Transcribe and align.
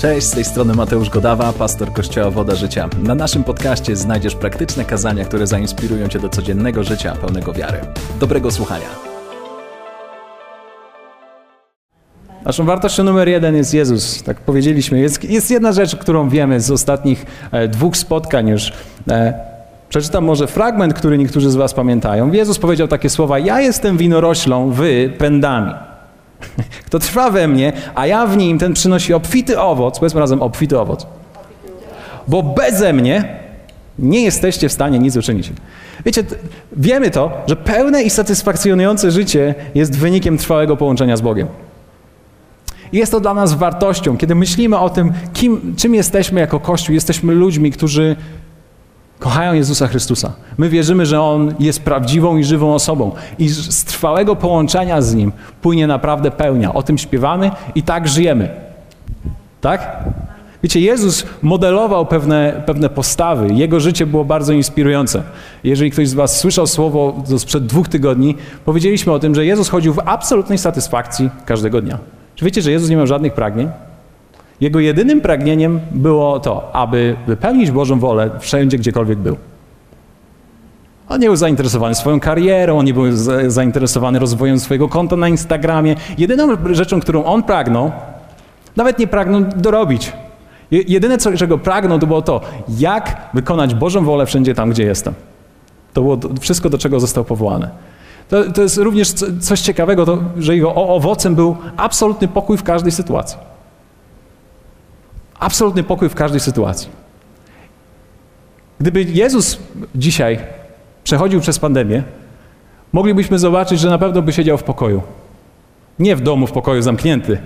Cześć, 0.00 0.26
z 0.26 0.30
tej 0.30 0.44
strony 0.44 0.74
Mateusz 0.74 1.10
Godawa, 1.10 1.52
pastor 1.52 1.92
Kościoła 1.92 2.30
Woda 2.30 2.54
Życia. 2.54 2.88
Na 3.02 3.14
naszym 3.14 3.44
podcaście 3.44 3.96
znajdziesz 3.96 4.34
praktyczne 4.34 4.84
kazania, 4.84 5.24
które 5.24 5.46
zainspirują 5.46 6.08
Cię 6.08 6.18
do 6.18 6.28
codziennego 6.28 6.84
życia 6.84 7.12
pełnego 7.12 7.52
wiary. 7.52 7.78
Dobrego 8.20 8.50
słuchania. 8.50 8.86
Naszą 12.44 12.64
wartością 12.64 13.04
numer 13.04 13.28
jeden 13.28 13.56
jest 13.56 13.74
Jezus, 13.74 14.22
tak 14.22 14.40
powiedzieliśmy. 14.40 15.00
Jest, 15.00 15.24
jest 15.24 15.50
jedna 15.50 15.72
rzecz, 15.72 15.96
którą 15.96 16.28
wiemy 16.28 16.60
z 16.60 16.70
ostatnich 16.70 17.26
e, 17.52 17.68
dwóch 17.68 17.96
spotkań 17.96 18.48
już. 18.48 18.72
E, 19.10 19.34
przeczytam 19.88 20.24
może 20.24 20.46
fragment, 20.46 20.94
który 20.94 21.18
niektórzy 21.18 21.50
z 21.50 21.56
Was 21.56 21.74
pamiętają. 21.74 22.32
Jezus 22.32 22.58
powiedział 22.58 22.88
takie 22.88 23.10
słowa: 23.10 23.38
Ja 23.38 23.60
jestem 23.60 23.96
winoroślą, 23.96 24.70
wy 24.70 25.12
pędami. 25.18 25.89
Kto 26.86 26.98
trwa 26.98 27.30
we 27.30 27.48
mnie, 27.48 27.72
a 27.94 28.06
ja 28.06 28.26
w 28.26 28.36
nim, 28.36 28.58
ten 28.58 28.72
przynosi 28.72 29.14
obfity 29.14 29.60
owoc. 29.60 29.98
Powiedzmy 29.98 30.20
razem 30.20 30.42
obfity 30.42 30.78
owoc. 30.78 31.06
Bo 32.28 32.42
beze 32.42 32.92
mnie 32.92 33.40
nie 33.98 34.22
jesteście 34.22 34.68
w 34.68 34.72
stanie 34.72 34.98
nic 34.98 35.16
uczynić. 35.16 35.52
Wiecie, 36.04 36.24
wiemy 36.72 37.10
to, 37.10 37.32
że 37.46 37.56
pełne 37.56 38.02
i 38.02 38.10
satysfakcjonujące 38.10 39.10
życie 39.10 39.54
jest 39.74 39.98
wynikiem 39.98 40.38
trwałego 40.38 40.76
połączenia 40.76 41.16
z 41.16 41.20
Bogiem. 41.20 41.46
Jest 42.92 43.12
to 43.12 43.20
dla 43.20 43.34
nas 43.34 43.54
wartością, 43.54 44.16
kiedy 44.16 44.34
myślimy 44.34 44.78
o 44.78 44.90
tym, 44.90 45.12
kim, 45.32 45.74
czym 45.76 45.94
jesteśmy 45.94 46.40
jako 46.40 46.60
Kościół. 46.60 46.94
Jesteśmy 46.94 47.34
ludźmi, 47.34 47.72
którzy 47.72 48.16
kochają 49.20 49.52
Jezusa 49.54 49.86
Chrystusa. 49.86 50.32
My 50.58 50.68
wierzymy, 50.68 51.06
że 51.06 51.22
On 51.22 51.54
jest 51.60 51.82
prawdziwą 51.82 52.36
i 52.36 52.44
żywą 52.44 52.74
osobą 52.74 53.12
i 53.38 53.48
z 53.48 53.84
trwałego 53.84 54.36
połączenia 54.36 55.02
z 55.02 55.14
Nim 55.14 55.32
płynie 55.62 55.86
naprawdę 55.86 56.30
pełnia. 56.30 56.74
O 56.74 56.82
tym 56.82 56.98
śpiewamy 56.98 57.50
i 57.74 57.82
tak 57.82 58.08
żyjemy. 58.08 58.48
Tak? 59.60 60.04
Wiecie, 60.62 60.80
Jezus 60.80 61.26
modelował 61.42 62.06
pewne, 62.06 62.62
pewne 62.66 62.88
postawy. 62.88 63.54
Jego 63.54 63.80
życie 63.80 64.06
było 64.06 64.24
bardzo 64.24 64.52
inspirujące. 64.52 65.22
Jeżeli 65.64 65.90
ktoś 65.90 66.08
z 66.08 66.14
Was 66.14 66.38
słyszał 66.38 66.66
słowo 66.66 67.24
sprzed 67.38 67.66
dwóch 67.66 67.88
tygodni, 67.88 68.36
powiedzieliśmy 68.64 69.12
o 69.12 69.18
tym, 69.18 69.34
że 69.34 69.46
Jezus 69.46 69.68
chodził 69.68 69.94
w 69.94 70.00
absolutnej 70.04 70.58
satysfakcji 70.58 71.30
każdego 71.46 71.82
dnia. 71.82 71.98
Czy 72.34 72.44
wiecie, 72.44 72.62
że 72.62 72.70
Jezus 72.70 72.90
nie 72.90 72.96
miał 72.96 73.06
żadnych 73.06 73.34
pragnień? 73.34 73.68
Jego 74.60 74.80
jedynym 74.80 75.20
pragnieniem 75.20 75.80
było 75.90 76.40
to, 76.40 76.70
aby 76.72 77.16
wypełnić 77.26 77.70
Bożą 77.70 77.98
wolę 77.98 78.30
wszędzie, 78.38 78.78
gdziekolwiek 78.78 79.18
był. 79.18 79.36
On 81.08 81.20
nie 81.20 81.26
był 81.26 81.36
zainteresowany 81.36 81.94
swoją 81.94 82.20
karierą, 82.20 82.78
on 82.78 82.86
nie 82.86 82.94
był 82.94 83.04
zainteresowany 83.46 84.18
rozwojem 84.18 84.60
swojego 84.60 84.88
konta 84.88 85.16
na 85.16 85.28
Instagramie. 85.28 85.96
Jedyną 86.18 86.56
rzeczą, 86.70 87.00
którą 87.00 87.24
on 87.24 87.42
pragnął, 87.42 87.92
nawet 88.76 88.98
nie 88.98 89.06
pragnął 89.06 89.40
dorobić. 89.56 90.12
Jedyne, 90.70 91.18
czego 91.18 91.58
pragnął, 91.58 91.98
to 91.98 92.06
było 92.06 92.22
to, 92.22 92.40
jak 92.78 93.16
wykonać 93.34 93.74
Bożą 93.74 94.04
wolę 94.04 94.26
wszędzie 94.26 94.54
tam, 94.54 94.70
gdzie 94.70 94.84
jestem. 94.84 95.14
To 95.92 96.00
było 96.00 96.18
wszystko, 96.40 96.70
do 96.70 96.78
czego 96.78 97.00
został 97.00 97.24
powołany. 97.24 97.70
To, 98.28 98.52
to 98.52 98.62
jest 98.62 98.76
również 98.76 99.12
coś 99.40 99.60
ciekawego, 99.60 100.06
to, 100.06 100.18
że 100.38 100.54
jego 100.54 100.74
owocem 100.74 101.34
był 101.34 101.56
absolutny 101.76 102.28
pokój 102.28 102.56
w 102.56 102.62
każdej 102.62 102.92
sytuacji. 102.92 103.38
Absolutny 105.40 105.82
pokój 105.82 106.08
w 106.08 106.14
każdej 106.14 106.40
sytuacji. 106.40 106.88
Gdyby 108.80 109.02
Jezus 109.02 109.58
dzisiaj 109.94 110.38
przechodził 111.04 111.40
przez 111.40 111.58
pandemię, 111.58 112.02
moglibyśmy 112.92 113.38
zobaczyć, 113.38 113.80
że 113.80 113.90
na 113.90 113.98
pewno 113.98 114.22
by 114.22 114.32
siedział 114.32 114.58
w 114.58 114.62
pokoju. 114.62 115.02
Nie 115.98 116.16
w 116.16 116.20
domu, 116.20 116.46
w 116.46 116.52
pokoju 116.52 116.82
zamknięty. 116.82 117.38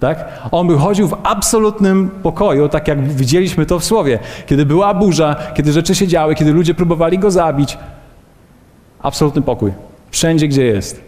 Tak? 0.00 0.28
On 0.50 0.66
by 0.66 0.78
chodził 0.78 1.08
w 1.08 1.16
absolutnym 1.22 2.10
pokoju, 2.22 2.68
tak 2.68 2.88
jak 2.88 3.08
widzieliśmy 3.08 3.66
to 3.66 3.78
w 3.78 3.84
Słowie. 3.84 4.18
Kiedy 4.46 4.66
była 4.66 4.94
burza, 4.94 5.36
kiedy 5.54 5.72
rzeczy 5.72 5.94
się 5.94 6.06
działy, 6.06 6.34
kiedy 6.34 6.52
ludzie 6.52 6.74
próbowali 6.74 7.18
go 7.18 7.30
zabić. 7.30 7.78
Absolutny 9.00 9.42
pokój. 9.42 9.72
Wszędzie, 10.10 10.48
gdzie 10.48 10.64
jest. 10.64 11.00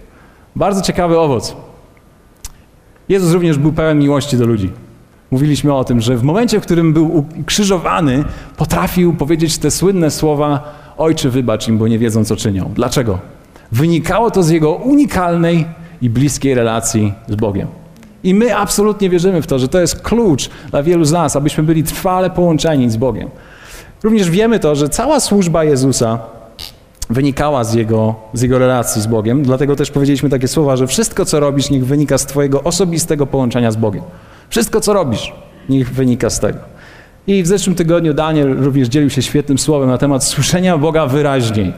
Bardzo 0.57 0.81
ciekawy 0.81 1.19
owoc. 1.19 1.57
Jezus 3.09 3.33
również 3.33 3.59
był 3.59 3.73
pełen 3.73 3.99
miłości 3.99 4.37
do 4.37 4.47
ludzi. 4.47 4.73
Mówiliśmy 5.35 5.75
o 5.75 5.85
tym, 5.85 6.01
że 6.01 6.17
w 6.17 6.23
momencie, 6.23 6.61
w 6.61 6.63
którym 6.63 6.93
był 6.93 7.27
ukrzyżowany, 7.41 8.25
potrafił 8.57 9.15
powiedzieć 9.15 9.59
te 9.59 9.71
słynne 9.71 10.11
słowa: 10.11 10.75
Ojcze, 10.99 11.31
wybacz 11.31 11.69
im, 11.69 11.79
bo 11.79 11.89
nie 11.89 11.99
wiedzą, 11.99 12.25
co 12.25 12.37
czynią. 12.37 12.71
Dlaczego? 12.75 13.19
Wynikało 13.73 14.31
to 14.31 14.43
z 14.43 14.51
jego 14.51 14.73
unikalnej 14.73 15.67
i 16.03 16.11
bliskiej 16.11 16.55
relacji 16.55 17.13
z 17.29 17.35
Bogiem. 17.35 17.69
I 18.25 18.35
my 18.35 18.57
absolutnie 18.57 19.11
wierzymy 19.11 19.43
w 19.43 19.47
to, 19.47 19.59
że 19.59 19.69
to 19.69 19.81
jest 19.81 20.03
klucz 20.03 20.51
dla 20.71 20.83
wielu 20.83 21.05
z 21.05 21.13
nas, 21.13 21.37
abyśmy 21.37 21.65
byli 21.65 21.83
trwale 21.83 22.31
połączeni 22.31 22.91
z 22.91 22.97
Bogiem. 22.97 23.31
Również 24.03 24.31
wiemy 24.31 24.59
to, 24.59 24.75
że 24.75 24.89
cała 24.89 25.21
służba 25.21 25.65
Jezusa 25.65 26.19
wynikała 27.11 27.65
z 27.65 27.75
jego, 27.75 28.15
z 28.33 28.43
jego 28.43 28.59
relacji 28.59 29.03
z 29.03 29.07
Bogiem. 29.07 29.43
Dlatego 29.43 29.77
też 29.77 29.91
powiedzieliśmy 29.91 30.29
takie 30.29 30.49
słowa, 30.49 30.77
że 30.77 30.87
wszystko, 30.87 31.25
co 31.25 31.41
robisz, 31.41 31.71
niech 31.71 31.87
wynika 31.87 32.19
z 32.19 32.27
Twojego 32.27 32.63
osobistego 32.63 33.27
połączenia 33.27 33.71
z 33.71 33.77
Bogiem. 33.77 34.03
Wszystko, 34.49 34.81
co 34.81 34.93
robisz, 34.93 35.33
niech 35.69 35.95
wynika 35.95 36.31
z 36.31 36.41
tego. 36.41 36.59
I 37.27 37.43
w 37.43 37.47
zeszłym 37.47 37.77
tygodniu 37.77 38.15
Daniel 38.15 38.57
również 38.65 38.89
dzielił 38.89 39.11
się 39.11 39.23
świetnym 39.23 39.59
słowem 39.59 39.89
na 39.89 39.99
temat 39.99 40.25
słyszenia 40.25 40.79
Boga 40.79 41.07
wyraźniej. 41.07 41.73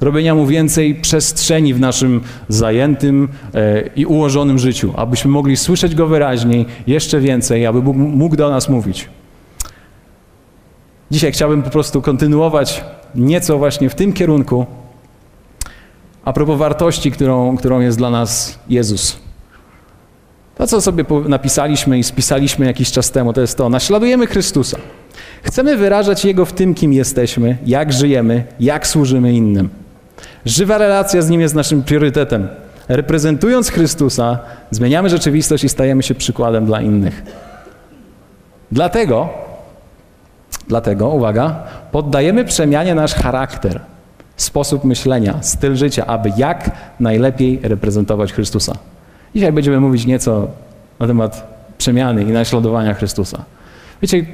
Robienia 0.00 0.34
mu 0.34 0.46
więcej 0.46 0.94
przestrzeni 0.94 1.74
w 1.74 1.80
naszym 1.80 2.20
zajętym 2.48 3.28
e, 3.54 3.82
i 3.96 4.06
ułożonym 4.06 4.58
życiu, 4.58 4.92
abyśmy 4.96 5.30
mogli 5.30 5.56
słyszeć 5.56 5.94
go 5.94 6.06
wyraźniej, 6.06 6.66
jeszcze 6.86 7.20
więcej, 7.20 7.66
aby 7.66 7.82
Bóg 7.82 7.96
mógł 7.96 8.36
do 8.36 8.50
nas 8.50 8.68
mówić. 8.68 9.08
Dzisiaj 11.10 11.32
chciałbym 11.32 11.62
po 11.62 11.70
prostu 11.70 12.02
kontynuować 12.02 12.84
nieco 13.14 13.58
właśnie 13.58 13.90
w 13.90 13.94
tym 13.94 14.12
kierunku, 14.12 14.66
a 16.24 16.32
propos 16.32 16.58
wartości, 16.58 17.10
którą, 17.10 17.56
którą 17.56 17.80
jest 17.80 17.98
dla 17.98 18.10
nas 18.10 18.58
Jezus. 18.68 19.29
To, 20.60 20.66
co 20.66 20.80
sobie 20.80 21.04
napisaliśmy 21.28 21.98
i 21.98 22.04
spisaliśmy 22.04 22.66
jakiś 22.66 22.92
czas 22.92 23.10
temu, 23.10 23.32
to 23.32 23.40
jest 23.40 23.56
to: 23.56 23.68
naśladujemy 23.68 24.26
Chrystusa. 24.26 24.76
Chcemy 25.42 25.76
wyrażać 25.76 26.24
Jego 26.24 26.44
w 26.44 26.52
tym, 26.52 26.74
kim 26.74 26.92
jesteśmy, 26.92 27.58
jak 27.66 27.92
żyjemy, 27.92 28.44
jak 28.60 28.86
służymy 28.86 29.32
innym. 29.32 29.68
Żywa 30.44 30.78
relacja 30.78 31.22
z 31.22 31.30
Nim 31.30 31.40
jest 31.40 31.54
naszym 31.54 31.82
priorytetem. 31.82 32.48
Reprezentując 32.88 33.70
Chrystusa, 33.70 34.38
zmieniamy 34.70 35.08
rzeczywistość 35.08 35.64
i 35.64 35.68
stajemy 35.68 36.02
się 36.02 36.14
przykładem 36.14 36.66
dla 36.66 36.80
innych. 36.80 37.22
Dlatego, 38.72 39.28
dlatego, 40.68 41.08
uwaga, 41.08 41.62
poddajemy 41.92 42.44
przemianie 42.44 42.94
nasz 42.94 43.14
charakter, 43.14 43.80
sposób 44.36 44.84
myślenia, 44.84 45.38
styl 45.42 45.76
życia, 45.76 46.06
aby 46.06 46.32
jak 46.36 46.70
najlepiej 47.00 47.60
reprezentować 47.62 48.32
Chrystusa. 48.32 48.74
Dzisiaj 49.34 49.52
będziemy 49.52 49.80
mówić 49.80 50.06
nieco 50.06 50.48
na 50.98 51.06
temat 51.06 51.60
przemiany 51.78 52.22
i 52.22 52.26
naśladowania 52.26 52.94
Chrystusa. 52.94 53.44
Wiecie, 54.02 54.26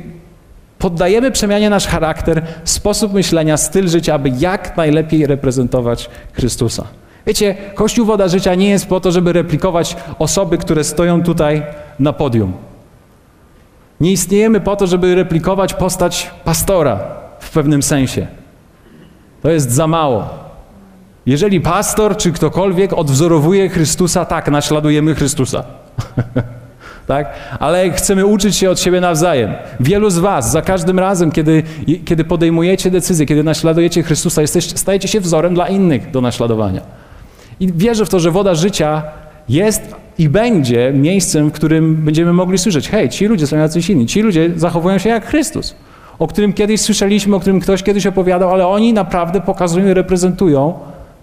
poddajemy 0.79 1.31
przemianie 1.31 1.71
nasz 1.71 1.87
charakter, 1.87 2.43
sposób 2.65 3.13
myślenia, 3.13 3.57
styl 3.57 3.89
życia, 3.89 4.15
aby 4.15 4.29
jak 4.39 4.77
najlepiej 4.77 5.27
reprezentować 5.27 6.11
Chrystusa. 6.33 6.85
Wiecie, 7.27 7.55
Kościół 7.75 8.07
Woda 8.07 8.29
Życia 8.29 8.55
nie 8.55 8.69
jest 8.69 8.87
po 8.87 9.01
to, 9.01 9.13
żeby 9.13 9.33
replikować 9.33 9.97
osoby, 10.19 10.59
które 10.59 10.85
stoją 10.85 11.23
tutaj 11.23 11.63
na 11.99 12.13
podium. 12.13 12.53
Nie 14.01 14.13
istniejemy 14.13 14.61
po 14.61 14.77
to, 14.77 14.87
żeby 14.87 15.15
replikować 15.15 15.75
postać 15.75 16.31
pastora 16.45 17.01
w 17.41 17.51
pewnym 17.51 17.83
sensie. 17.83 18.27
To 19.43 19.51
jest 19.51 19.71
za 19.71 19.87
mało. 19.87 20.46
Jeżeli 21.27 21.61
pastor 21.61 22.17
czy 22.17 22.33
ktokolwiek 22.33 22.93
odwzorowuje 22.93 23.69
Chrystusa, 23.69 24.25
tak, 24.25 24.51
naśladujemy 24.51 25.15
Chrystusa. 25.15 25.65
tak? 27.07 27.33
Ale 27.59 27.91
chcemy 27.91 28.27
uczyć 28.27 28.57
się 28.57 28.71
od 28.71 28.81
siebie 28.81 29.01
nawzajem. 29.01 29.55
Wielu 29.81 30.11
z 30.11 30.19
Was, 30.19 30.53
za 30.53 30.63
każdym 30.63 30.99
razem, 30.99 31.31
kiedy, 31.31 31.63
kiedy 32.05 32.25
podejmujecie 32.25 32.91
decyzje, 32.91 33.27
kiedy 33.27 33.45
naśladujecie 33.45 34.03
Chrystusa, 34.03 34.41
jesteście, 34.41 34.79
stajecie 34.79 35.09
się 35.09 35.21
wzorem 35.21 35.55
dla 35.55 35.69
innych 35.69 36.11
do 36.11 36.21
naśladowania. 36.21 36.81
I 37.61 37.73
wierzę 37.73 38.07
w 38.07 38.09
to, 38.09 38.21
że 38.21 38.31
woda 38.31 38.55
życia 38.55 39.03
jest 39.49 39.95
i 40.19 40.29
będzie 40.29 40.93
miejscem, 40.95 41.49
w 41.49 41.53
którym 41.53 41.97
będziemy 41.97 42.33
mogli 42.33 42.59
słyszeć: 42.59 42.89
hej, 42.89 43.09
ci 43.09 43.27
ludzie 43.27 43.47
są 43.47 43.57
jacyś 43.57 43.91
inni, 43.91 44.07
ci 44.07 44.23
ludzie 44.23 44.51
zachowują 44.57 44.99
się 44.99 45.09
jak 45.09 45.27
Chrystus, 45.27 45.75
o 46.19 46.27
którym 46.27 46.53
kiedyś 46.53 46.81
słyszeliśmy, 46.81 47.37
o 47.37 47.41
którym 47.41 47.61
ktoś 47.61 47.83
kiedyś 47.83 48.07
opowiadał, 48.07 48.51
ale 48.53 48.67
oni 48.67 48.93
naprawdę 48.93 49.41
pokazują 49.41 49.89
i 49.89 49.95
reprezentują 49.95 50.75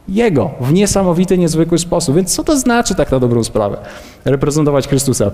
jego 0.09 0.51
w 0.61 0.73
niesamowity, 0.73 1.37
niezwykły 1.37 1.77
sposób. 1.77 2.15
Więc 2.15 2.35
co 2.35 2.43
to 2.43 2.57
znaczy 2.57 2.95
tak 2.95 3.11
na 3.11 3.19
dobrą 3.19 3.43
sprawę? 3.43 3.77
Reprezentować 4.25 4.87
Chrystusa. 4.87 5.31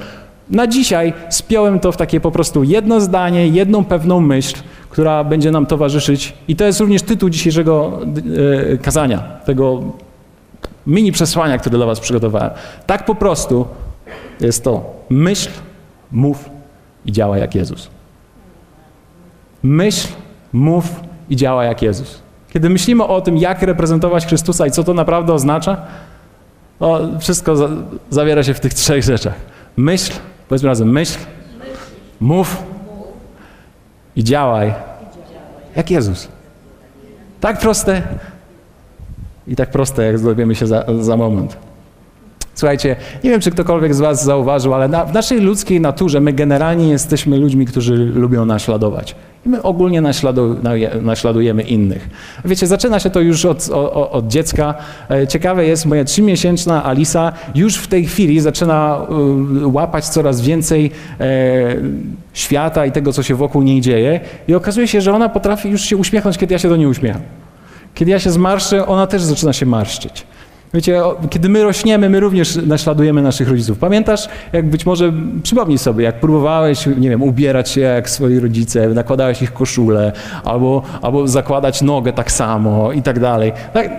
Na 0.50 0.68
dzisiaj 0.68 1.14
spiąłem 1.30 1.80
to 1.80 1.92
w 1.92 1.98
takie 1.98 2.20
po 2.20 2.32
prostu 2.32 2.64
jedno 2.64 3.02
zdanie, 3.02 3.48
jedną 3.48 3.86
pewną 3.86 4.20
myśl, 4.20 4.56
która 4.90 5.24
będzie 5.24 5.52
nam 5.52 5.66
towarzyszyć. 5.66 6.34
I 6.48 6.56
to 6.56 6.66
jest 6.66 6.80
również 6.80 7.02
tytuł 7.02 7.30
dzisiejszego 7.30 8.00
e, 8.74 8.78
kazania, 8.78 9.20
tego 9.46 9.84
mini 10.88 11.12
przesłania, 11.12 11.58
które 11.58 11.78
dla 11.78 11.86
Was 11.86 12.00
przygotowałem. 12.00 12.50
Tak 12.86 13.06
po 13.06 13.16
prostu 13.16 13.66
jest 14.40 14.64
to 14.64 14.94
myśl, 15.10 15.50
mów, 16.12 16.50
i 17.06 17.12
działaj 17.12 17.42
jak 17.42 17.56
Jezus. 17.56 17.90
Myśl, 19.64 20.08
mów 20.54 20.86
i 21.30 21.36
działa 21.36 21.66
jak 21.66 21.82
Jezus. 21.82 22.22
Kiedy 22.54 22.70
myślimy 22.70 23.04
o 23.04 23.22
tym, 23.22 23.38
jak 23.38 23.62
reprezentować 23.62 24.26
Chrystusa 24.26 24.68
i 24.68 24.72
co 24.72 24.84
to 24.84 24.94
naprawdę 24.94 25.34
oznacza, 25.34 25.78
to 26.80 27.10
wszystko 27.20 27.56
za, 27.56 27.70
zawiera 28.10 28.44
się 28.44 28.54
w 28.54 28.60
tych 28.60 28.74
trzech 28.74 29.04
rzeczach. 29.04 29.34
Myśl, 29.78 30.14
powiedzmy 30.50 30.70
razem, 30.70 30.92
myśl, 30.92 31.20
mów 32.20 32.64
i 34.16 34.24
działaj 34.24 34.74
jak 35.76 35.92
Jezus. 35.92 36.28
Tak 37.42 37.60
proste 37.60 38.02
i 39.48 39.56
tak 39.56 39.72
proste, 39.72 40.06
jak 40.06 40.22
dowiemy 40.22 40.56
się 40.56 40.68
za, 40.68 40.86
za 41.00 41.18
moment. 41.18 41.58
Słuchajcie, 42.60 42.96
nie 43.24 43.30
wiem, 43.30 43.42
czy 43.42 43.52
ktokolwiek 43.52 43.96
z 43.96 44.00
Was 44.00 44.24
zauważył, 44.24 44.74
ale 44.74 44.88
na, 44.88 45.06
w 45.06 45.14
naszej 45.14 45.42
ludzkiej 45.42 45.82
naturze 45.82 46.22
my 46.22 46.34
generalnie 46.34 46.90
jesteśmy 46.90 47.38
ludźmi, 47.38 47.66
którzy 47.66 47.96
lubią 47.96 48.46
naśladować. 48.46 49.16
I 49.46 49.50
my 49.50 49.62
ogólnie 49.62 50.02
naśladu, 50.02 50.56
naśladujemy 51.02 51.64
innych. 51.64 52.10
Wiecie, 52.46 52.68
zaczyna 52.68 53.00
się 53.00 53.10
to 53.10 53.20
już 53.20 53.46
od, 53.46 53.70
od, 54.12 54.28
dziecka. 54.28 54.76
E, 55.12 55.28
ciekawe 55.28 55.66
jest, 55.66 55.86
moja 55.86 56.04
trzymiesięczna 56.04 56.84
Alisa 56.84 57.34
już 57.56 57.76
w 57.76 57.88
tej 57.88 58.06
chwili 58.06 58.40
zaczyna 58.40 59.06
e, 59.64 59.68
łapać 59.68 60.06
coraz 60.06 60.42
więcej 60.42 60.92
e, 61.20 61.76
świata 62.34 62.86
i 62.86 62.92
tego, 62.92 63.14
co 63.14 63.24
się 63.24 63.36
wokół 63.36 63.62
niej 63.62 63.82
dzieje. 63.82 64.20
I 64.48 64.56
okazuje 64.56 64.88
się, 64.88 65.02
że 65.02 65.14
ona 65.14 65.30
potrafi 65.30 65.70
już 65.70 65.82
się 65.82 65.98
uśmiechnąć, 65.98 66.38
kiedy 66.38 66.54
ja 66.54 66.60
się 66.60 66.70
do 66.70 66.76
niej 66.76 66.88
uśmiecham. 66.88 67.22
Kiedy 67.94 68.12
ja 68.12 68.20
się 68.20 68.32
zmarszczę, 68.32 68.88
ona 68.88 69.08
też 69.08 69.24
zaczyna 69.24 69.54
się 69.54 69.66
marszczyć. 69.66 70.26
Wiecie, 70.74 71.02
kiedy 71.30 71.50
my 71.50 71.64
rośniemy, 71.64 72.10
my 72.10 72.20
również 72.20 72.56
naśladujemy 72.56 73.22
naszych 73.22 73.50
rodziców. 73.50 73.78
Pamiętasz, 73.78 74.30
jak 74.54 74.70
być 74.70 74.86
może, 74.86 75.14
przypomnij 75.44 75.78
sobie, 75.78 76.04
jak 76.04 76.20
próbowałeś, 76.20 76.86
nie 76.98 77.10
wiem, 77.10 77.24
ubierać 77.24 77.70
się 77.70 77.82
jak 77.82 78.10
swoi 78.10 78.40
rodzice, 78.40 78.90
nakładałeś 78.90 79.42
ich 79.42 79.54
koszulę, 79.54 80.12
albo, 80.44 80.82
albo 81.02 81.28
zakładać 81.28 81.82
nogę 81.82 82.14
tak 82.14 82.32
samo 82.32 82.92
i 82.92 83.02
tak 83.02 83.20
dalej. 83.20 83.52
Tak, 83.74 83.92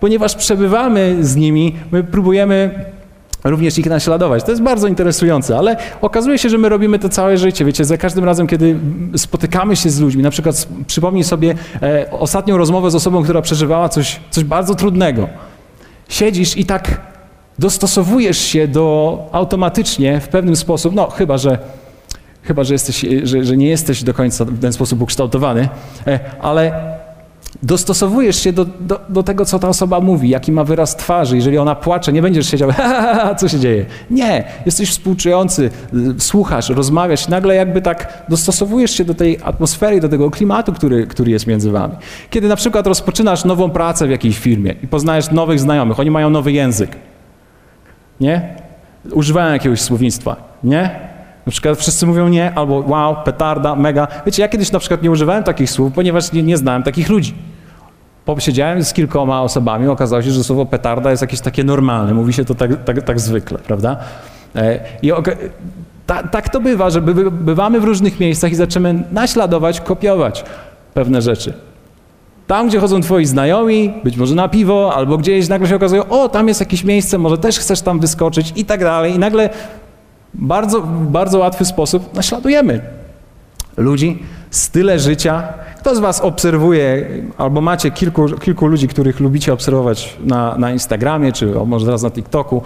ponieważ 0.00 0.34
przebywamy 0.34 1.16
z 1.20 1.36
nimi, 1.36 1.76
my 1.92 2.04
próbujemy 2.04 2.84
również 3.44 3.78
ich 3.78 3.86
naśladować. 3.86 4.44
To 4.44 4.50
jest 4.50 4.62
bardzo 4.62 4.88
interesujące, 4.88 5.58
ale 5.58 5.76
okazuje 6.00 6.38
się, 6.38 6.48
że 6.48 6.58
my 6.58 6.68
robimy 6.68 6.98
to 6.98 7.08
całe 7.08 7.38
życie. 7.38 7.64
Wiecie, 7.64 7.84
za 7.84 7.96
każdym 7.96 8.24
razem, 8.24 8.46
kiedy 8.46 8.76
spotykamy 9.16 9.76
się 9.76 9.90
z 9.90 10.00
ludźmi, 10.00 10.22
na 10.22 10.30
przykład 10.30 10.68
przypomnij 10.86 11.24
sobie 11.24 11.54
e, 11.82 12.10
ostatnią 12.10 12.56
rozmowę 12.56 12.90
z 12.90 12.94
osobą, 12.94 13.22
która 13.22 13.42
przeżywała 13.42 13.88
coś, 13.88 14.20
coś 14.30 14.44
bardzo 14.44 14.74
trudnego 14.74 15.28
siedzisz 16.08 16.56
i 16.56 16.64
tak 16.64 17.00
dostosowujesz 17.58 18.38
się 18.38 18.68
do 18.68 19.18
automatycznie 19.32 20.20
w 20.20 20.28
pewnym 20.28 20.56
sposób, 20.56 20.94
no 20.94 21.10
chyba, 21.10 21.38
że 21.38 21.58
chyba, 22.42 22.64
że, 22.64 22.74
jesteś, 22.74 23.04
że, 23.22 23.44
że 23.44 23.56
nie 23.56 23.68
jesteś 23.68 24.04
do 24.04 24.14
końca 24.14 24.44
w 24.44 24.60
ten 24.60 24.72
sposób 24.72 25.02
ukształtowany, 25.02 25.68
e, 26.06 26.20
ale 26.40 26.97
dostosowujesz 27.62 28.42
się 28.42 28.52
do, 28.52 28.64
do, 28.64 29.00
do, 29.08 29.22
tego, 29.22 29.44
co 29.44 29.58
ta 29.58 29.68
osoba 29.68 30.00
mówi, 30.00 30.28
jaki 30.28 30.52
ma 30.52 30.64
wyraz 30.64 30.96
twarzy. 30.96 31.36
Jeżeli 31.36 31.58
ona 31.58 31.74
płacze, 31.74 32.12
nie 32.12 32.22
będziesz 32.22 32.50
siedział, 32.50 32.70
ha, 32.76 32.88
ha, 32.88 33.14
ha, 33.14 33.34
co 33.34 33.48
się 33.48 33.58
dzieje. 33.58 33.86
Nie, 34.10 34.44
jesteś 34.66 34.90
współczujący, 34.90 35.70
słuchasz, 36.18 36.68
rozmawiasz, 36.68 37.28
nagle 37.28 37.54
jakby 37.54 37.82
tak 37.82 38.24
dostosowujesz 38.28 38.90
się 38.90 39.04
do 39.04 39.14
tej 39.14 39.38
atmosfery, 39.42 40.00
do 40.00 40.08
tego 40.08 40.30
klimatu, 40.30 40.72
który, 40.72 41.06
który 41.06 41.30
jest 41.30 41.46
między 41.46 41.70
wami. 41.70 41.94
Kiedy 42.30 42.48
na 42.48 42.56
przykład 42.56 42.86
rozpoczynasz 42.86 43.44
nową 43.44 43.70
pracę 43.70 44.06
w 44.06 44.10
jakiejś 44.10 44.38
firmie 44.38 44.74
i 44.82 44.86
poznajesz 44.86 45.30
nowych 45.30 45.60
znajomych, 45.60 46.00
oni 46.00 46.10
mają 46.10 46.30
nowy 46.30 46.52
język, 46.52 46.96
nie? 48.20 48.56
Używają 49.12 49.52
jakiegoś 49.52 49.80
słownictwa, 49.80 50.36
nie? 50.64 51.08
Na 51.48 51.52
przykład 51.52 51.78
wszyscy 51.78 52.06
mówią 52.06 52.28
nie, 52.28 52.54
albo 52.54 52.84
wow, 52.86 53.16
petarda, 53.24 53.74
mega. 53.74 54.08
Wiecie, 54.26 54.42
ja 54.42 54.48
kiedyś 54.48 54.72
na 54.72 54.78
przykład 54.78 55.02
nie 55.02 55.10
używałem 55.10 55.44
takich 55.44 55.70
słów, 55.70 55.92
ponieważ 55.92 56.32
nie, 56.32 56.42
nie 56.42 56.56
znałem 56.56 56.82
takich 56.82 57.08
ludzi. 57.08 57.34
Posiedziałem 58.24 58.84
z 58.84 58.92
kilkoma 58.92 59.42
osobami, 59.42 59.88
okazało 59.88 60.22
się, 60.22 60.30
że 60.30 60.44
słowo 60.44 60.66
petarda 60.66 61.10
jest 61.10 61.22
jakieś 61.22 61.40
takie 61.40 61.64
normalne. 61.64 62.14
Mówi 62.14 62.32
się 62.32 62.44
to 62.44 62.54
tak, 62.54 62.84
tak, 62.84 63.02
tak 63.02 63.20
zwykle, 63.20 63.58
prawda? 63.58 63.96
E, 64.56 64.80
I 65.02 65.12
ta, 66.06 66.22
tak 66.22 66.48
to 66.48 66.60
bywa, 66.60 66.90
że 66.90 67.00
by, 67.00 67.30
bywamy 67.30 67.80
w 67.80 67.84
różnych 67.84 68.20
miejscach 68.20 68.52
i 68.52 68.54
zaczynamy 68.54 69.02
naśladować, 69.12 69.80
kopiować 69.80 70.44
pewne 70.94 71.22
rzeczy. 71.22 71.52
Tam, 72.46 72.68
gdzie 72.68 72.80
chodzą 72.80 73.00
twoi 73.00 73.26
znajomi, 73.26 73.94
być 74.04 74.16
może 74.16 74.34
na 74.34 74.48
piwo, 74.48 74.94
albo 74.94 75.18
gdzieś 75.18 75.48
nagle 75.48 75.68
się 75.68 75.76
okazuje, 75.76 76.08
o, 76.08 76.28
tam 76.28 76.48
jest 76.48 76.60
jakieś 76.60 76.84
miejsce, 76.84 77.18
może 77.18 77.38
też 77.38 77.58
chcesz 77.58 77.80
tam 77.80 78.00
wyskoczyć 78.00 78.52
i 78.56 78.64
tak 78.64 78.80
dalej. 78.80 79.14
I 79.14 79.18
nagle 79.18 79.50
bardzo, 80.34 80.82
bardzo 81.10 81.38
łatwy 81.38 81.64
sposób 81.64 82.14
naśladujemy 82.14 82.80
ludzi, 83.76 84.22
style 84.50 84.98
życia. 84.98 85.42
Kto 85.78 85.96
z 85.96 85.98
Was 85.98 86.20
obserwuje, 86.20 87.08
albo 87.38 87.60
macie 87.60 87.90
kilku, 87.90 88.28
kilku 88.28 88.66
ludzi, 88.66 88.88
których 88.88 89.20
lubicie 89.20 89.52
obserwować 89.52 90.16
na, 90.20 90.58
na 90.58 90.72
Instagramie, 90.72 91.32
czy 91.32 91.46
może 91.66 91.86
teraz 91.86 92.02
na 92.02 92.10
TikToku 92.10 92.62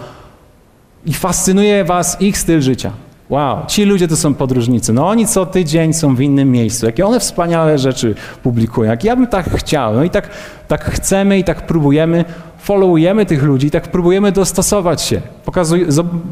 i 1.07 1.15
fascynuje 1.15 1.85
Was 1.85 2.21
ich 2.21 2.39
styl 2.39 2.61
życia. 2.61 2.93
Wow, 3.31 3.59
ci 3.67 3.85
ludzie 3.85 4.09
to 4.09 4.17
są 4.17 4.35
podróżnicy. 4.35 4.93
No 4.93 5.09
oni 5.09 5.27
co 5.27 5.47
tydzień 5.47 5.93
są 5.93 6.15
w 6.15 6.21
innym 6.21 6.51
miejscu. 6.51 6.87
Jakie 6.87 7.07
one 7.07 7.21
wspaniałe 7.21 7.79
rzeczy 7.79 8.15
publikują. 8.43 8.91
Jak 8.91 9.05
ja 9.05 9.17
bym 9.17 9.27
tak 9.27 9.57
chciał. 9.57 9.95
No 9.95 10.05
i 10.05 10.11
tak, 10.11 10.29
tak 10.69 10.85
chcemy 10.85 11.39
i 11.39 11.45
tak 11.45 11.67
próbujemy 11.67 12.25
followujemy 12.63 13.27
tych 13.27 13.43
ludzi, 13.43 13.71
tak 13.71 13.89
próbujemy 13.89 14.33
dostosować 14.33 15.03
się. 15.03 15.21
Pokazuj, 15.45 15.87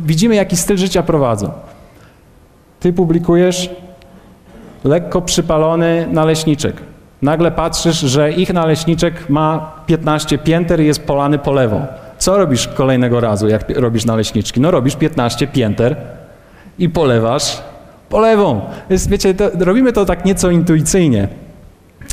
widzimy, 0.04 0.34
jaki 0.34 0.56
styl 0.56 0.76
życia 0.76 1.02
prowadzą. 1.02 1.50
Ty 2.80 2.92
publikujesz 2.92 3.70
lekko 4.84 5.22
przypalony 5.22 6.08
naleśniczek. 6.12 6.76
Nagle 7.22 7.50
patrzysz, 7.50 8.00
że 8.00 8.32
ich 8.32 8.52
naleśniczek 8.52 9.30
ma 9.30 9.72
15 9.86 10.38
pięter 10.38 10.80
i 10.80 10.86
jest 10.86 11.02
polany 11.02 11.38
polewą. 11.38 11.86
Co 12.18 12.38
robisz 12.38 12.68
kolejnego 12.68 13.20
razu, 13.20 13.48
jak 13.48 13.70
robisz 13.70 14.04
naleśniczki? 14.04 14.60
No 14.60 14.70
robisz 14.70 14.96
15 14.96 15.46
pięter 15.46 15.96
i 16.78 16.88
polewasz 16.88 17.62
polewą. 18.08 18.60
Jest, 18.90 19.10
wiecie, 19.10 19.34
to, 19.34 19.50
robimy 19.58 19.92
to 19.92 20.04
tak 20.04 20.24
nieco 20.24 20.50
intuicyjnie 20.50 21.28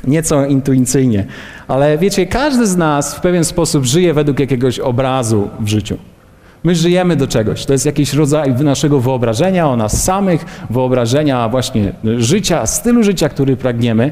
nieco 0.07 0.45
intuicyjnie. 0.45 1.25
Ale 1.67 1.97
wiecie, 1.97 2.25
każdy 2.25 2.67
z 2.67 2.77
nas 2.77 3.15
w 3.15 3.21
pewien 3.21 3.43
sposób 3.43 3.85
żyje 3.85 4.13
według 4.13 4.39
jakiegoś 4.39 4.79
obrazu 4.79 5.49
w 5.59 5.67
życiu. 5.67 5.97
My 6.63 6.75
żyjemy 6.75 7.15
do 7.15 7.27
czegoś. 7.27 7.65
To 7.65 7.73
jest 7.73 7.85
jakiś 7.85 8.13
rodzaj 8.13 8.53
naszego 8.53 8.99
wyobrażenia 8.99 9.69
o 9.69 9.77
nas 9.77 10.03
samych, 10.03 10.45
wyobrażenia 10.69 11.49
właśnie 11.49 11.93
życia, 12.17 12.65
stylu 12.65 13.03
życia, 13.03 13.29
który 13.29 13.57
pragniemy, 13.57 14.11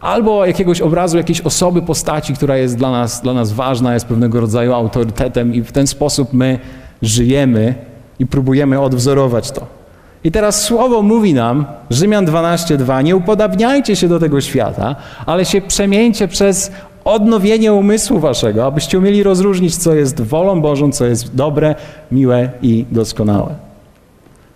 albo 0.00 0.46
jakiegoś 0.46 0.80
obrazu 0.80 1.16
jakiejś 1.16 1.40
osoby, 1.40 1.82
postaci, 1.82 2.34
która 2.34 2.56
jest 2.56 2.76
dla 2.76 2.90
nas, 2.90 3.22
dla 3.22 3.32
nas 3.32 3.52
ważna, 3.52 3.94
jest 3.94 4.06
pewnego 4.06 4.40
rodzaju 4.40 4.72
autorytetem, 4.72 5.54
i 5.54 5.62
w 5.62 5.72
ten 5.72 5.86
sposób 5.86 6.32
my 6.32 6.58
żyjemy 7.02 7.74
i 8.18 8.26
próbujemy 8.26 8.80
odwzorować 8.80 9.50
to. 9.50 9.79
I 10.24 10.30
teraz 10.30 10.62
słowo 10.62 11.02
mówi 11.02 11.34
nam, 11.34 11.64
Rzymian 11.90 12.26
12:2, 12.26 13.04
nie 13.04 13.16
upodabniajcie 13.16 13.96
się 13.96 14.08
do 14.08 14.18
tego 14.18 14.40
świata, 14.40 14.96
ale 15.26 15.44
się 15.44 15.60
przemieńcie 15.60 16.28
przez 16.28 16.72
odnowienie 17.04 17.72
umysłu 17.72 18.18
waszego, 18.18 18.66
abyście 18.66 18.98
umieli 18.98 19.22
rozróżnić, 19.22 19.76
co 19.76 19.94
jest 19.94 20.20
wolą 20.20 20.60
Bożą, 20.60 20.92
co 20.92 21.06
jest 21.06 21.34
dobre, 21.34 21.74
miłe 22.12 22.50
i 22.62 22.84
doskonałe. 22.90 23.54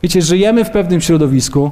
Wiecie, 0.03 0.23
żyjemy 0.23 0.65
w 0.65 0.71
pewnym 0.71 1.01
środowisku 1.01 1.71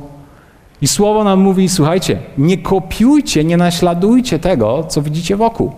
i 0.83 0.89
słowo 0.89 1.25
nam 1.25 1.41
mówi: 1.41 1.69
słuchajcie, 1.69 2.19
nie 2.39 2.59
kopiujcie, 2.59 3.45
nie 3.45 3.57
naśladujcie 3.57 4.39
tego, 4.39 4.85
co 4.89 5.03
widzicie 5.03 5.37
wokół, 5.37 5.73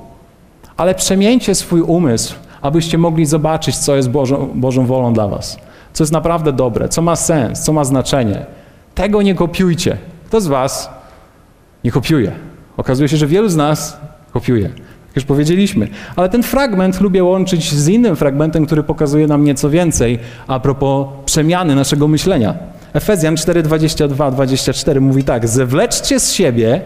ale 0.76 0.94
przemieńcie 0.94 1.54
swój 1.54 1.80
umysł, 1.80 2.35
abyście 2.62 2.99
mogli 2.99 3.26
zobaczyć, 3.26 3.76
co 3.76 3.97
jest 3.97 4.11
Bożą, 4.11 4.49
Bożą 4.54 4.87
wolą 4.87 5.12
dla 5.12 5.28
was 5.28 5.59
co 5.94 6.04
jest 6.04 6.12
naprawdę 6.12 6.52
dobre, 6.52 6.88
co 6.88 7.02
ma 7.02 7.16
sens, 7.16 7.60
co 7.60 7.72
ma 7.72 7.84
znaczenie. 7.84 8.46
Tego 8.94 9.22
nie 9.22 9.34
kopiujcie. 9.34 9.96
Kto 10.26 10.40
z 10.40 10.46
Was 10.46 10.90
nie 11.84 11.90
kopiuje? 11.90 12.32
Okazuje 12.76 13.08
się, 13.08 13.16
że 13.16 13.26
wielu 13.26 13.48
z 13.48 13.56
nas 13.56 13.96
kopiuje. 14.32 14.62
Jak 14.62 15.16
już 15.16 15.24
powiedzieliśmy. 15.24 15.88
Ale 16.16 16.28
ten 16.28 16.42
fragment 16.42 17.00
lubię 17.00 17.24
łączyć 17.24 17.74
z 17.74 17.88
innym 17.88 18.16
fragmentem, 18.16 18.66
który 18.66 18.82
pokazuje 18.82 19.26
nam 19.26 19.44
nieco 19.44 19.70
więcej 19.70 20.18
a 20.46 20.60
propos 20.60 21.06
przemiany 21.24 21.74
naszego 21.74 22.08
myślenia. 22.08 22.54
Efezjan 22.92 23.34
4:22-24 23.34 25.00
mówi 25.00 25.24
tak: 25.24 25.48
Zewleczcie 25.48 26.20
z 26.20 26.32
siebie 26.32 26.80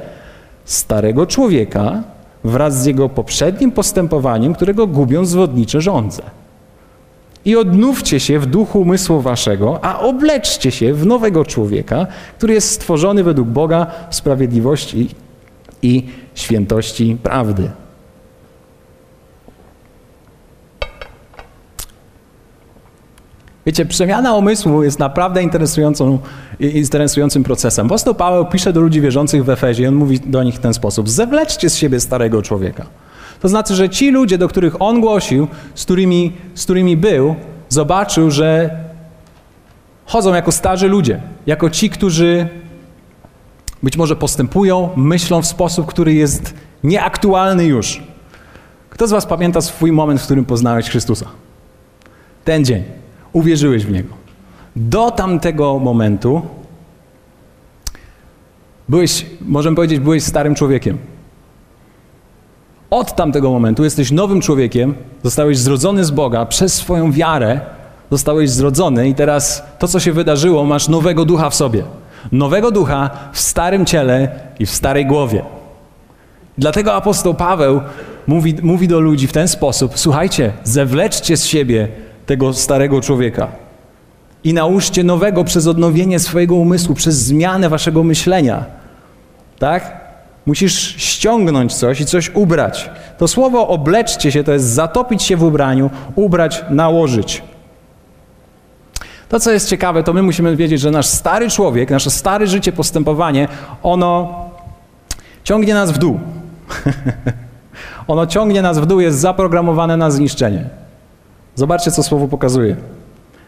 starego 0.64 1.26
człowieka 1.26 2.02
wraz 2.44 2.82
z 2.82 2.86
jego 2.86 3.08
poprzednim 3.08 3.72
postępowaniem, 3.72 4.54
którego 4.54 4.86
gubią 4.86 5.24
zwodnicze 5.24 5.80
żądze 5.80 6.22
i 7.44 7.56
odnówcie 7.56 8.20
się 8.20 8.38
w 8.38 8.46
duchu 8.46 8.80
umysłu 8.80 9.20
waszego, 9.20 9.84
a 9.84 10.00
obleczcie 10.00 10.70
się 10.70 10.94
w 10.94 11.06
nowego 11.06 11.44
człowieka, 11.44 12.06
który 12.38 12.54
jest 12.54 12.70
stworzony 12.70 13.24
według 13.24 13.48
Boga 13.48 13.86
w 14.10 14.14
sprawiedliwości 14.14 15.08
i 15.82 16.06
świętości 16.34 17.16
prawdy. 17.22 17.70
Wiecie, 23.66 23.86
przemiana 23.86 24.34
umysłu 24.34 24.82
jest 24.82 24.98
naprawdę 24.98 25.42
interesującym 25.42 27.44
procesem. 27.44 27.86
Apostoł 27.86 28.14
Paweł 28.14 28.46
pisze 28.46 28.72
do 28.72 28.80
ludzi 28.80 29.00
wierzących 29.00 29.44
w 29.44 29.50
Efezie 29.50 29.88
on 29.88 29.94
mówi 29.94 30.20
do 30.20 30.42
nich 30.42 30.54
w 30.54 30.58
ten 30.58 30.74
sposób. 30.74 31.08
Zewleczcie 31.08 31.70
z 31.70 31.76
siebie 31.76 32.00
starego 32.00 32.42
człowieka. 32.42 32.86
To 33.40 33.48
znaczy, 33.48 33.74
że 33.74 33.88
ci 33.88 34.10
ludzie, 34.10 34.38
do 34.38 34.48
których 34.48 34.82
on 34.82 35.00
głosił, 35.00 35.48
z 35.74 35.84
którymi, 35.84 36.32
z 36.54 36.64
którymi 36.64 36.96
był, 36.96 37.34
zobaczył, 37.68 38.30
że 38.30 38.70
chodzą 40.06 40.34
jako 40.34 40.52
starzy 40.52 40.88
ludzie, 40.88 41.22
jako 41.46 41.70
ci, 41.70 41.90
którzy 41.90 42.48
być 43.82 43.96
może 43.96 44.16
postępują, 44.16 44.88
myślą 44.96 45.42
w 45.42 45.46
sposób, 45.46 45.86
który 45.86 46.14
jest 46.14 46.54
nieaktualny 46.84 47.64
już. 47.64 48.02
Kto 48.90 49.06
z 49.06 49.10
Was 49.10 49.26
pamięta 49.26 49.60
swój 49.60 49.92
moment, 49.92 50.20
w 50.20 50.24
którym 50.24 50.44
poznałeś 50.44 50.90
Chrystusa? 50.90 51.26
Ten 52.44 52.64
dzień. 52.64 52.84
Uwierzyłeś 53.32 53.86
w 53.86 53.92
Niego. 53.92 54.14
Do 54.76 55.10
tamtego 55.10 55.78
momentu 55.78 56.42
byłeś, 58.88 59.26
możemy 59.40 59.76
powiedzieć, 59.76 60.00
byłeś 60.00 60.22
starym 60.22 60.54
człowiekiem. 60.54 60.98
Od 62.90 63.16
tamtego 63.16 63.50
momentu 63.50 63.84
jesteś 63.84 64.10
nowym 64.10 64.40
człowiekiem, 64.40 64.94
zostałeś 65.22 65.58
zrodzony 65.58 66.04
z 66.04 66.10
Boga 66.10 66.46
przez 66.46 66.74
swoją 66.74 67.12
wiarę, 67.12 67.60
zostałeś 68.10 68.50
zrodzony 68.50 69.08
i 69.08 69.14
teraz 69.14 69.62
to, 69.78 69.88
co 69.88 70.00
się 70.00 70.12
wydarzyło, 70.12 70.64
masz 70.64 70.88
nowego 70.88 71.24
ducha 71.24 71.50
w 71.50 71.54
sobie. 71.54 71.82
Nowego 72.32 72.70
ducha 72.70 73.10
w 73.32 73.40
starym 73.40 73.86
ciele 73.86 74.28
i 74.58 74.66
w 74.66 74.70
starej 74.70 75.06
głowie. 75.06 75.42
Dlatego 76.58 76.94
apostoł 76.94 77.34
Paweł 77.34 77.80
mówi, 78.26 78.54
mówi 78.62 78.88
do 78.88 79.00
ludzi 79.00 79.26
w 79.26 79.32
ten 79.32 79.48
sposób: 79.48 79.92
Słuchajcie, 79.94 80.52
zewleczcie 80.64 81.36
z 81.36 81.46
siebie 81.46 81.88
tego 82.26 82.52
starego 82.52 83.00
człowieka 83.00 83.48
i 84.44 84.54
nałóżcie 84.54 85.04
nowego 85.04 85.44
przez 85.44 85.66
odnowienie 85.66 86.18
swojego 86.18 86.54
umysłu, 86.54 86.94
przez 86.94 87.16
zmianę 87.16 87.68
waszego 87.68 88.04
myślenia. 88.04 88.64
Tak? 89.58 90.07
Musisz 90.48 90.96
ściągnąć 90.96 91.74
coś 91.74 92.00
i 92.00 92.06
coś 92.06 92.30
ubrać. 92.34 92.90
To 93.18 93.28
słowo 93.28 93.68
obleczcie 93.68 94.32
się 94.32 94.44
to 94.44 94.52
jest 94.52 94.64
zatopić 94.64 95.22
się 95.22 95.36
w 95.36 95.42
ubraniu, 95.42 95.90
ubrać, 96.14 96.64
nałożyć. 96.70 97.42
To, 99.28 99.40
co 99.40 99.50
jest 99.50 99.68
ciekawe, 99.68 100.02
to 100.02 100.12
my 100.12 100.22
musimy 100.22 100.56
wiedzieć, 100.56 100.80
że 100.80 100.90
nasz 100.90 101.06
stary 101.06 101.50
człowiek, 101.50 101.90
nasze 101.90 102.10
stare 102.10 102.46
życie, 102.46 102.72
postępowanie, 102.72 103.48
ono 103.82 104.34
ciągnie 105.44 105.74
nas 105.74 105.90
w 105.90 105.98
dół. 105.98 106.20
ono 108.08 108.26
ciągnie 108.26 108.62
nas 108.62 108.78
w 108.78 108.86
dół, 108.86 109.00
jest 109.00 109.18
zaprogramowane 109.18 109.96
na 109.96 110.10
zniszczenie. 110.10 110.64
Zobaczcie, 111.54 111.90
co 111.90 112.02
słowo 112.02 112.28
pokazuje. 112.28 112.76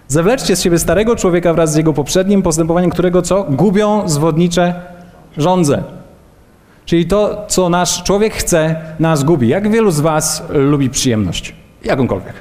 Zewleczcie 0.08 0.56
z 0.56 0.62
siebie 0.62 0.78
starego 0.78 1.16
człowieka 1.16 1.54
wraz 1.54 1.72
z 1.72 1.76
jego 1.76 1.92
poprzednim 1.92 2.42
postępowaniem, 2.42 2.90
którego 2.90 3.22
co? 3.22 3.44
Gubią 3.44 4.08
zwodnicze 4.08 4.74
żądze. 5.36 5.99
Czyli 6.90 7.06
to, 7.06 7.44
co 7.48 7.68
nasz 7.68 8.02
człowiek 8.02 8.34
chce, 8.34 8.76
nas 8.98 9.24
gubi. 9.24 9.48
Jak 9.48 9.70
wielu 9.70 9.90
z 9.90 10.00
Was 10.00 10.42
lubi 10.48 10.90
przyjemność? 10.90 11.54
Jakąkolwiek. 11.84 12.34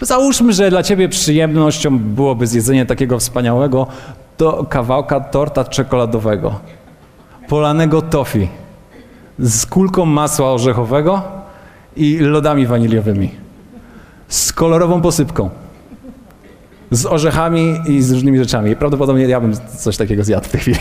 Załóżmy, 0.00 0.52
że 0.52 0.70
dla 0.70 0.82
Ciebie 0.82 1.08
przyjemnością 1.08 1.98
byłoby 1.98 2.46
zjedzenie 2.46 2.86
takiego 2.86 3.18
wspaniałego 3.18 3.86
to 4.36 4.64
kawałka 4.64 5.20
torta 5.20 5.64
czekoladowego, 5.64 6.60
polanego 7.48 8.02
tofi 8.02 8.48
z 9.38 9.66
kulką 9.66 10.06
masła 10.06 10.52
orzechowego 10.52 11.22
i 11.96 12.18
lodami 12.18 12.66
waniliowymi, 12.66 13.30
z 14.28 14.52
kolorową 14.52 15.00
posypką, 15.00 15.50
z 16.90 17.06
orzechami 17.06 17.80
i 17.88 18.02
z 18.02 18.12
różnymi 18.12 18.38
rzeczami. 18.38 18.76
Prawdopodobnie 18.76 19.24
ja 19.24 19.40
bym 19.40 19.54
coś 19.78 19.96
takiego 19.96 20.24
zjadł 20.24 20.46
w 20.46 20.48
tej 20.48 20.60
chwili. 20.60 20.78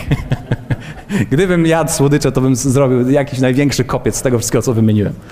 Gdybym 1.31 1.65
jadł 1.65 1.91
słodycze, 1.91 2.31
to 2.31 2.41
bym 2.41 2.55
zrobił 2.55 3.09
jakiś 3.09 3.39
największy 3.39 3.83
kopiec 3.83 4.15
z 4.15 4.21
tego 4.21 4.37
wszystkiego, 4.37 4.61
co 4.61 4.73
wymieniłem. 4.73 5.13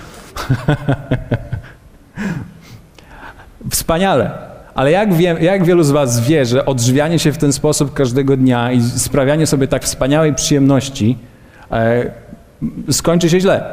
Wspaniale. 3.70 4.30
Ale 4.74 4.90
jak, 4.90 5.20
jak 5.40 5.64
wielu 5.64 5.82
z 5.82 5.90
Was 5.90 6.20
wie, 6.20 6.46
że 6.46 6.66
odżywianie 6.66 7.18
się 7.18 7.32
w 7.32 7.38
ten 7.38 7.52
sposób 7.52 7.92
każdego 7.92 8.36
dnia 8.36 8.72
i 8.72 8.82
sprawianie 8.82 9.46
sobie 9.46 9.68
tak 9.68 9.84
wspaniałej 9.84 10.34
przyjemności 10.34 11.18
e, 11.72 12.10
skończy 12.90 13.30
się 13.30 13.40
źle? 13.40 13.64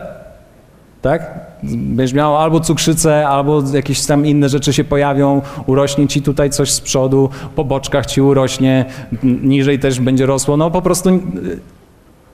Tak? 1.02 1.32
Będziesz 1.64 2.14
miał 2.14 2.38
albo 2.38 2.60
cukrzycę, 2.60 3.28
albo 3.28 3.64
jakieś 3.74 4.06
tam 4.06 4.26
inne 4.26 4.50
rzeczy 4.50 4.74
się 4.74 4.84
pojawią, 4.84 5.42
urośnie 5.66 6.08
ci 6.08 6.22
tutaj 6.22 6.50
coś 6.50 6.72
z 6.72 6.82
przodu, 6.82 7.30
po 7.56 7.64
boczkach 7.64 8.06
ci 8.06 8.22
urośnie, 8.22 8.86
niżej 9.24 9.80
też 9.80 10.00
będzie 10.00 10.26
rosło. 10.26 10.58
No 10.58 10.72
po 10.72 10.82
prostu. 10.82 11.20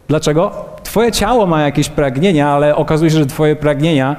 Dlaczego? 0.07 0.51
Twoje 0.83 1.11
ciało 1.11 1.45
ma 1.45 1.61
jakieś 1.61 1.89
pragnienia, 1.89 2.49
ale 2.49 2.75
okazuje 2.75 3.11
się, 3.11 3.17
że 3.17 3.25
twoje 3.25 3.55
pragnienia 3.55 4.15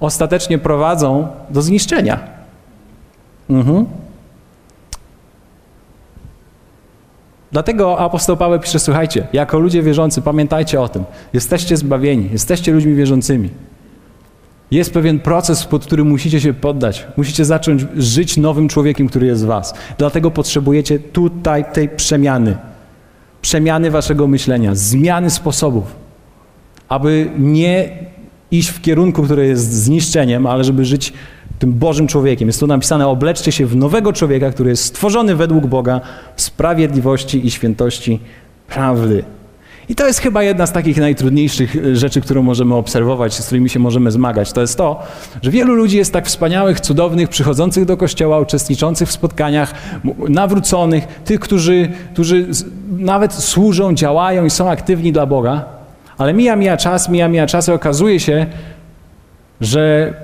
ostatecznie 0.00 0.58
prowadzą 0.58 1.28
do 1.50 1.62
zniszczenia. 1.62 2.20
Mhm. 3.50 3.86
Dlatego 7.52 7.98
apostoł 7.98 8.36
Paweł 8.36 8.60
pisze, 8.60 8.78
słuchajcie, 8.78 9.26
jako 9.32 9.58
ludzie 9.58 9.82
wierzący, 9.82 10.22
pamiętajcie 10.22 10.80
o 10.80 10.88
tym. 10.88 11.04
Jesteście 11.32 11.76
zbawieni, 11.76 12.28
jesteście 12.32 12.72
ludźmi 12.72 12.94
wierzącymi. 12.94 13.50
Jest 14.70 14.94
pewien 14.94 15.20
proces, 15.20 15.64
pod 15.64 15.86
który 15.86 16.04
musicie 16.04 16.40
się 16.40 16.54
poddać. 16.54 17.06
Musicie 17.16 17.44
zacząć 17.44 17.86
żyć 17.96 18.36
nowym 18.36 18.68
człowiekiem, 18.68 19.08
który 19.08 19.26
jest 19.26 19.44
w 19.44 19.46
was. 19.46 19.74
Dlatego 19.98 20.30
potrzebujecie 20.30 20.98
tutaj 20.98 21.64
tej 21.72 21.88
przemiany. 21.88 22.56
Przemiany 23.42 23.90
waszego 23.90 24.26
myślenia, 24.26 24.74
zmiany 24.74 25.30
sposobów, 25.30 25.96
aby 26.88 27.30
nie 27.38 27.88
iść 28.50 28.68
w 28.68 28.80
kierunku, 28.80 29.22
który 29.22 29.46
jest 29.46 29.72
zniszczeniem, 29.72 30.46
ale 30.46 30.64
żeby 30.64 30.84
żyć 30.84 31.12
tym 31.58 31.72
Bożym 31.72 32.06
człowiekiem. 32.06 32.48
Jest 32.48 32.60
tu 32.60 32.66
napisane: 32.66 33.08
obleczcie 33.08 33.52
się 33.52 33.66
w 33.66 33.76
nowego 33.76 34.12
człowieka, 34.12 34.50
który 34.50 34.70
jest 34.70 34.84
stworzony 34.84 35.36
według 35.36 35.66
Boga 35.66 36.00
w 36.36 36.42
sprawiedliwości 36.42 37.46
i 37.46 37.50
świętości 37.50 38.20
prawdy. 38.68 39.24
I 39.88 39.94
to 39.94 40.06
jest 40.06 40.20
chyba 40.20 40.42
jedna 40.42 40.66
z 40.66 40.72
takich 40.72 40.96
najtrudniejszych 40.96 41.76
e, 41.76 41.96
rzeczy, 41.96 42.20
którą 42.20 42.42
możemy 42.42 42.74
obserwować, 42.74 43.34
z 43.34 43.46
którymi 43.46 43.70
się 43.70 43.78
możemy 43.78 44.10
zmagać. 44.10 44.52
To 44.52 44.60
jest 44.60 44.78
to, 44.78 45.02
że 45.42 45.50
wielu 45.50 45.74
ludzi 45.74 45.96
jest 45.96 46.12
tak 46.12 46.26
wspaniałych, 46.26 46.80
cudownych, 46.80 47.28
przychodzących 47.28 47.84
do 47.84 47.96
kościoła, 47.96 48.40
uczestniczących 48.40 49.08
w 49.08 49.12
spotkaniach, 49.12 49.74
nawróconych, 50.28 51.06
tych, 51.06 51.40
którzy, 51.40 51.88
którzy 52.12 52.46
nawet 52.90 53.32
służą, 53.32 53.94
działają 53.94 54.44
i 54.44 54.50
są 54.50 54.70
aktywni 54.70 55.12
dla 55.12 55.26
Boga, 55.26 55.64
ale 56.18 56.34
mija, 56.34 56.56
mija 56.56 56.76
czas, 56.76 57.08
mija, 57.08 57.28
mija 57.28 57.46
czas 57.46 57.68
i 57.68 57.72
okazuje 57.72 58.20
się, 58.20 58.46
że 59.60 60.14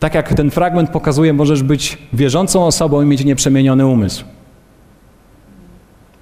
tak 0.00 0.14
jak 0.14 0.34
ten 0.34 0.50
fragment 0.50 0.90
pokazuje, 0.90 1.32
możesz 1.32 1.62
być 1.62 1.98
wierzącą 2.12 2.66
osobą 2.66 3.02
i 3.02 3.06
mieć 3.06 3.24
nieprzemieniony 3.24 3.86
umysł. 3.86 4.24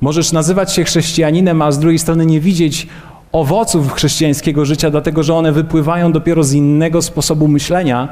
Możesz 0.02 0.32
nazywać 0.32 0.72
się 0.72 0.84
chrześcijaninem, 0.84 1.62
a 1.62 1.72
z 1.72 1.78
drugiej 1.78 1.98
strony 1.98 2.26
nie 2.26 2.40
widzieć 2.40 2.86
owoców 3.32 3.92
chrześcijańskiego 3.92 4.64
życia, 4.64 4.90
dlatego 4.90 5.22
że 5.22 5.34
one 5.34 5.52
wypływają 5.52 6.12
dopiero 6.12 6.44
z 6.44 6.52
innego 6.52 7.02
sposobu 7.02 7.48
myślenia, 7.48 8.08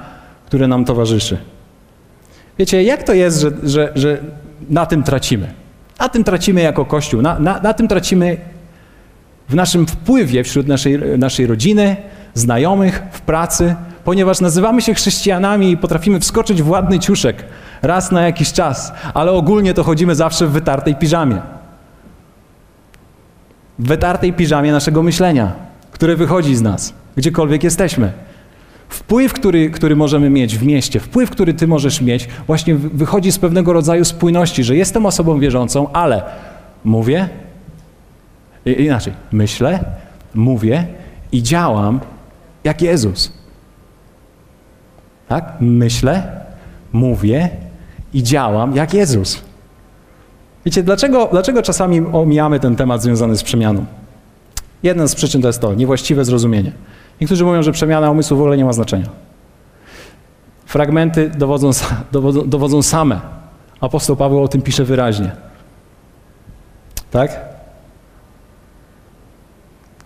które 0.47 0.68
nam 0.68 0.85
towarzyszy. 0.85 1.38
Wiecie, 2.59 2.82
jak 2.82 3.02
to 3.02 3.14
jest, 3.14 3.40
że, 3.40 3.50
że, 3.62 3.92
że 3.94 4.18
na 4.68 4.87
tym 4.87 5.02
tracimy? 5.02 5.52
Na 6.00 6.09
tym 6.09 6.25
tracimy 6.25 6.61
jako 6.61 6.85
Kościół, 6.85 7.23
na, 7.23 7.38
na, 7.38 7.61
na 7.61 7.75
tym 7.75 7.88
tracimy 7.88 8.37
w 9.49 9.54
naszym 9.54 9.87
wpływie 9.87 10.44
wśród 10.44 10.66
naszej, 10.66 11.18
naszej 11.18 11.47
rodziny, 11.47 11.97
znajomych, 12.35 13.02
w 13.12 13.20
pracy, 13.20 13.75
ponieważ 14.04 14.40
nazywamy 14.40 14.82
się 14.82 14.94
chrześcijanami 14.94 15.70
i 15.70 15.76
potrafimy 15.76 16.20
wskoczyć 16.20 16.62
w 16.62 16.70
ładny 16.70 16.99
ciuszek 16.99 17.44
raz 17.82 18.12
na 18.12 18.23
jakiś 18.23 18.52
czas, 18.52 18.92
ale 19.14 19.32
ogólnie 19.32 19.75
to 19.75 19.85
chodzimy 19.85 20.14
zawsze 20.14 20.47
w 20.47 20.50
wytartej 20.50 20.94
piżamie 20.94 21.59
w 23.80 23.88
wytartej 23.88 24.32
piżamie 24.32 24.72
naszego 24.72 25.02
myślenia, 25.02 25.52
które 25.92 26.16
wychodzi 26.16 26.56
z 26.56 26.62
nas, 26.62 26.94
gdziekolwiek 27.16 27.64
jesteśmy. 27.64 28.12
Wpływ, 28.88 29.32
który, 29.32 29.70
który 29.70 29.96
możemy 29.96 30.30
mieć 30.30 30.58
w 30.58 30.66
mieście, 30.66 31.00
wpływ, 31.00 31.30
który 31.30 31.54
ty 31.54 31.66
możesz 31.66 32.00
mieć, 32.00 32.28
właśnie 32.46 32.75
wychodzi 32.75 33.32
z 33.32 33.38
pewnego 33.38 33.72
rodzaju 33.72 34.04
spójności, 34.04 34.64
że 34.64 34.76
jestem 34.76 35.06
osobą 35.06 35.38
wierzącą, 35.38 35.92
ale 35.92 36.22
mówię, 36.84 37.28
inaczej, 38.66 39.12
myślę, 39.32 39.84
mówię 40.34 40.87
i 41.32 41.42
działam 41.42 42.00
jak 42.64 42.82
Jezus. 42.82 43.32
Tak? 45.28 45.54
Myślę, 45.60 46.40
mówię 46.92 47.50
i 48.12 48.22
działam 48.22 48.76
jak 48.76 48.94
Jezus. 48.94 49.50
Wiecie, 50.64 50.82
dlaczego, 50.82 51.28
dlaczego 51.30 51.62
czasami 51.62 52.00
omijamy 52.12 52.60
ten 52.60 52.76
temat 52.76 53.02
związany 53.02 53.36
z 53.36 53.42
przemianą? 53.42 53.84
Jedna 54.82 55.06
z 55.06 55.14
przyczyn 55.14 55.42
to 55.42 55.48
jest 55.48 55.60
to, 55.60 55.74
niewłaściwe 55.74 56.24
zrozumienie. 56.24 56.72
Niektórzy 57.20 57.44
mówią, 57.44 57.62
że 57.62 57.72
przemiana 57.72 58.10
umysłu 58.10 58.36
w 58.36 58.40
ogóle 58.40 58.56
nie 58.56 58.64
ma 58.64 58.72
znaczenia. 58.72 59.06
Fragmenty 60.66 61.30
dowodzą, 61.30 61.70
dowodzą, 62.12 62.48
dowodzą 62.48 62.82
same, 62.82 63.20
Apostoł 63.80 64.16
Paweł 64.16 64.42
o 64.42 64.48
tym 64.48 64.62
pisze 64.62 64.84
wyraźnie. 64.84 65.32
Tak? 67.10 67.40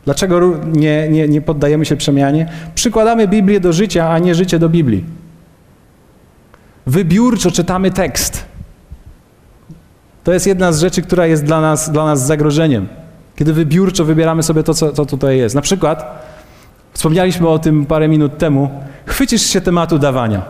Dlaczego 0.05 0.41
nie, 0.73 1.09
nie, 1.09 1.29
nie 1.29 1.41
poddajemy 1.41 1.85
się 1.85 1.97
przemianie? 1.97 2.49
Przykładamy 2.75 3.29
Biblię 3.29 3.61
do 3.61 3.73
życia, 3.73 4.11
a 4.11 4.19
nie 4.19 4.35
życie 4.35 4.59
do 4.59 4.69
Biblii. 4.69 5.05
Wybiórczo 6.87 7.51
czytamy 7.51 7.91
tekst. 7.91 8.44
To 10.25 10.33
jest 10.33 10.47
jedna 10.47 10.73
z 10.73 10.81
rzeczy, 10.81 11.03
która 11.03 11.27
jest 11.27 11.45
dla 11.45 11.61
nas, 11.61 11.91
dla 11.91 12.05
nas 12.05 12.27
zagrożeniem. 12.27 12.89
Kiedy 13.37 13.53
wybiórczo 13.53 14.05
wybieramy 14.05 14.43
sobie 14.43 14.63
to, 14.63 14.75
co, 14.75 14.93
co 14.93 15.07
tutaj 15.07 15.39
jest. 15.39 15.55
Na 15.55 15.61
przykład, 15.61 16.25
wspomnieliśmy 16.93 17.49
o 17.49 17.59
tym 17.59 17.87
parę 17.87 18.09
minut 18.09 18.39
temu, 18.39 18.71
chwycisz 19.07 19.43
się 19.43 19.61
tematu 19.61 19.99
dawania. 19.99 20.43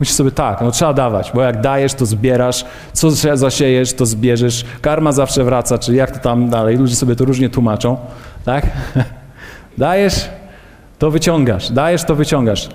Myślisz 0.00 0.16
sobie, 0.16 0.30
tak, 0.30 0.60
no 0.60 0.70
trzeba 0.70 0.92
dawać, 0.92 1.32
bo 1.34 1.42
jak 1.42 1.60
dajesz, 1.60 1.94
to 1.94 2.06
zbierasz, 2.06 2.64
co 2.92 3.10
zasiejesz, 3.34 3.92
to 3.92 4.06
zbierzesz, 4.06 4.64
karma 4.80 5.12
zawsze 5.12 5.44
wraca, 5.44 5.78
czy 5.78 5.94
jak 5.94 6.10
to 6.10 6.18
tam 6.18 6.48
dalej, 6.48 6.76
ludzie 6.76 6.96
sobie 6.96 7.16
to 7.16 7.24
różnie 7.24 7.48
tłumaczą, 7.48 7.96
tak? 8.44 8.66
dajesz, 9.78 10.28
to 10.98 11.10
wyciągasz, 11.10 11.70
dajesz, 11.70 12.04
to 12.04 12.14
wyciągasz. 12.14 12.68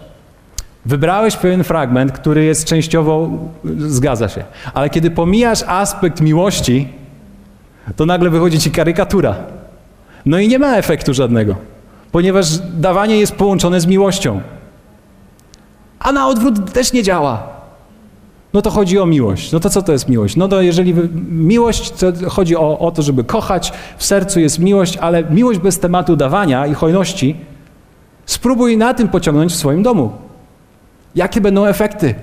Wybrałeś 0.86 1.38
pewien 1.38 1.64
fragment, 1.64 2.12
który 2.12 2.44
jest 2.44 2.66
częściowo, 2.66 3.30
zgadza 3.78 4.30
się, 4.30 4.44
ale 4.74 4.90
kiedy 4.90 5.12
pomijasz 5.12 5.64
aspekt 5.68 6.22
miłości, 6.22 6.90
to 7.96 8.06
nagle 8.06 8.30
wychodzi 8.30 8.60
ci 8.60 8.72
karykatura. 8.72 9.36
No 10.26 10.40
i 10.40 10.48
nie 10.48 10.60
ma 10.60 10.78
efektu 10.78 11.14
żadnego, 11.14 11.56
ponieważ 12.12 12.58
dawanie 12.58 13.18
jest 13.18 13.36
połączone 13.36 13.82
z 13.82 13.86
miłością. 13.86 14.42
A 16.00 16.12
na 16.12 16.28
odwrót 16.28 16.74
też 16.74 16.94
nie 16.94 17.04
działa. 17.04 17.56
No 18.54 18.62
to 18.62 18.72
chodzi 18.72 19.00
o 19.00 19.06
miłość. 19.06 19.52
No 19.52 19.60
to 19.60 19.70
co 19.70 19.82
to 19.82 19.92
jest 19.92 20.10
miłość? 20.10 20.36
No 20.36 20.48
to 20.48 20.62
jeżeli 20.62 20.94
miłość, 21.30 21.92
to 21.92 22.30
chodzi 22.30 22.56
o, 22.56 22.80
o 22.80 22.92
to, 22.92 23.02
żeby 23.02 23.24
kochać, 23.24 23.74
w 23.98 24.06
sercu 24.06 24.40
jest 24.40 24.60
miłość, 24.60 24.98
ale 24.98 25.24
miłość 25.24 25.60
bez 25.60 25.80
tematu 25.80 26.16
dawania 26.16 26.68
i 26.68 26.74
hojności, 26.74 27.36
spróbuj 28.26 28.78
na 28.78 28.94
tym 28.94 29.08
pociągnąć 29.08 29.52
w 29.52 29.56
swoim 29.56 29.84
domu. 29.84 30.25
Jakie 31.16 31.42
będą 31.42 31.66
efekty? 31.66 32.16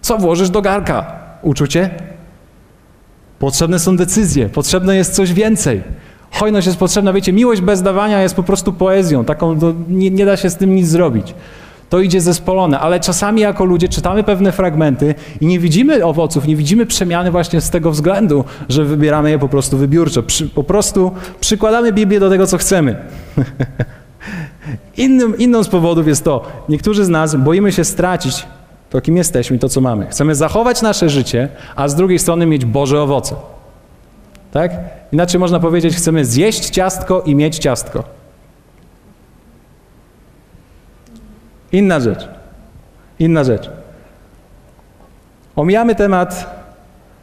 Co 0.00 0.18
włożysz 0.18 0.50
do 0.50 0.62
garka? 0.62 1.12
Uczucie? 1.42 1.90
Potrzebne 3.38 3.78
są 3.78 3.96
decyzje, 3.96 4.48
potrzebne 4.48 4.96
jest 4.96 5.14
coś 5.14 5.32
więcej. 5.32 5.82
Hojność 6.30 6.66
jest 6.66 6.78
potrzebna, 6.78 7.12
wiecie, 7.12 7.32
miłość 7.32 7.60
bez 7.60 7.82
dawania 7.82 8.22
jest 8.22 8.34
po 8.34 8.42
prostu 8.42 8.72
poezją, 8.72 9.24
taką, 9.24 9.58
nie, 9.88 10.10
nie 10.10 10.26
da 10.26 10.36
się 10.36 10.50
z 10.50 10.56
tym 10.56 10.74
nic 10.74 10.88
zrobić. 10.88 11.34
To 11.90 12.00
idzie 12.00 12.20
zespolone, 12.20 12.80
ale 12.80 13.00
czasami 13.00 13.40
jako 13.40 13.64
ludzie 13.64 13.88
czytamy 13.88 14.24
pewne 14.24 14.52
fragmenty 14.52 15.14
i 15.40 15.46
nie 15.46 15.58
widzimy 15.58 16.04
owoców, 16.04 16.46
nie 16.46 16.56
widzimy 16.56 16.86
przemiany 16.86 17.30
właśnie 17.30 17.60
z 17.60 17.70
tego 17.70 17.90
względu, 17.90 18.44
że 18.68 18.84
wybieramy 18.84 19.30
je 19.30 19.38
po 19.38 19.48
prostu 19.48 19.78
wybiórczo. 19.78 20.22
Przy, 20.22 20.48
po 20.48 20.64
prostu 20.64 21.12
przykładamy 21.40 21.92
Biblię 21.92 22.20
do 22.20 22.30
tego, 22.30 22.46
co 22.46 22.58
chcemy. 22.58 22.96
Innym, 24.96 25.38
inną 25.38 25.62
z 25.62 25.68
powodów 25.68 26.06
jest 26.06 26.24
to, 26.24 26.44
niektórzy 26.68 27.04
z 27.04 27.08
nas 27.08 27.36
boimy 27.36 27.72
się 27.72 27.84
stracić 27.84 28.46
to, 28.90 29.00
kim 29.00 29.16
jesteśmy 29.16 29.56
i 29.56 29.58
to, 29.58 29.68
co 29.68 29.80
mamy. 29.80 30.06
Chcemy 30.06 30.34
zachować 30.34 30.82
nasze 30.82 31.08
życie, 31.08 31.48
a 31.76 31.88
z 31.88 31.94
drugiej 31.94 32.18
strony 32.18 32.46
mieć 32.46 32.64
Boże 32.64 33.02
owoce. 33.02 33.34
Tak? 34.52 34.72
Inaczej 35.12 35.40
można 35.40 35.60
powiedzieć, 35.60 35.96
chcemy 35.96 36.24
zjeść 36.24 36.70
ciastko 36.70 37.22
i 37.22 37.34
mieć 37.34 37.58
ciastko. 37.58 38.04
Inna 41.72 42.00
rzecz. 42.00 42.28
Inna 43.18 43.44
rzecz. 43.44 43.70
Omijamy 45.56 45.94
temat 45.94 46.54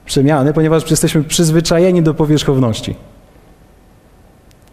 przemiany, 0.06 0.54
ponieważ 0.54 0.92
jesteśmy 0.92 1.24
przyzwyczajeni 1.24 2.02
do 2.02 2.14
powierzchowności. 2.14 2.96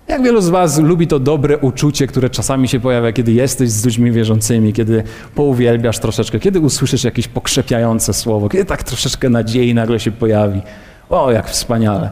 Jak 0.09 0.23
wielu 0.23 0.41
z 0.41 0.49
Was 0.49 0.79
lubi 0.79 1.07
to 1.07 1.19
dobre 1.19 1.59
uczucie, 1.59 2.07
które 2.07 2.31
czasami 2.31 2.69
się 2.69 2.81
pojawia, 2.81 3.13
kiedy 3.13 3.33
jesteś 3.33 3.71
z 3.71 3.85
ludźmi 3.85 4.13
wierzącymi, 4.13 4.73
kiedy 4.73 5.03
pouwielbiasz 5.35 5.99
troszeczkę, 5.99 6.41
kiedy 6.41 6.61
usłyszysz 6.61 7.05
jakieś 7.05 7.29
pokrzepiające 7.29 8.15
słowo, 8.15 8.49
kiedy 8.49 8.65
tak 8.65 8.83
troszeczkę 8.83 9.29
nadziei 9.29 9.75
nagle 9.75 10.01
się 10.01 10.11
pojawi. 10.11 10.63
O, 11.11 11.33
jak 11.33 11.51
wspaniale. 11.51 12.11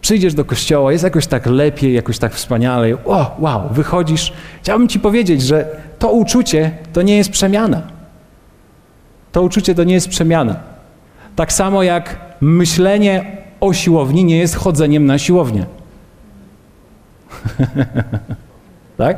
Przyjdziesz 0.00 0.34
do 0.34 0.44
kościoła, 0.44 0.92
jest 0.92 1.04
jakoś 1.04 1.26
tak 1.26 1.46
lepiej, 1.46 1.94
jakoś 1.94 2.18
tak 2.18 2.34
wspaniale. 2.34 2.96
O, 3.04 3.36
wow, 3.38 3.62
wychodzisz. 3.70 4.32
Chciałbym 4.62 4.88
Ci 4.88 5.00
powiedzieć, 5.00 5.42
że 5.42 5.66
to 5.98 6.12
uczucie 6.12 6.70
to 6.92 7.02
nie 7.02 7.16
jest 7.16 7.30
przemiana. 7.30 7.82
To 9.32 9.42
uczucie 9.42 9.74
to 9.74 9.84
nie 9.84 9.94
jest 9.94 10.08
przemiana. 10.08 10.56
Tak 11.36 11.52
samo 11.52 11.82
jak 11.82 12.20
myślenie 12.40 13.36
o 13.60 13.72
siłowni 13.72 14.24
nie 14.24 14.38
jest 14.38 14.56
chodzeniem 14.56 15.06
na 15.06 15.18
siłownię. 15.18 15.66
tak? 18.98 19.16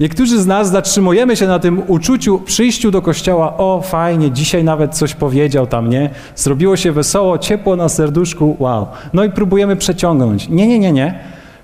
Niektórzy 0.00 0.40
z 0.40 0.46
nas 0.46 0.70
zatrzymujemy 0.70 1.36
się 1.36 1.46
na 1.46 1.58
tym 1.58 1.82
uczuciu, 1.86 2.38
przyjściu 2.38 2.90
do 2.90 3.02
kościoła. 3.02 3.56
O, 3.56 3.82
fajnie, 3.84 4.30
dzisiaj 4.30 4.64
nawet 4.64 4.94
coś 4.94 5.14
powiedział 5.14 5.66
tam, 5.66 5.90
nie? 5.90 6.10
Zrobiło 6.36 6.76
się 6.76 6.92
wesoło, 6.92 7.38
ciepło 7.38 7.76
na 7.76 7.88
serduszku, 7.88 8.56
wow. 8.58 8.86
No 9.12 9.24
i 9.24 9.30
próbujemy 9.30 9.76
przeciągnąć. 9.76 10.48
Nie, 10.48 10.66
nie, 10.66 10.78
nie, 10.78 10.92
nie. 10.92 11.18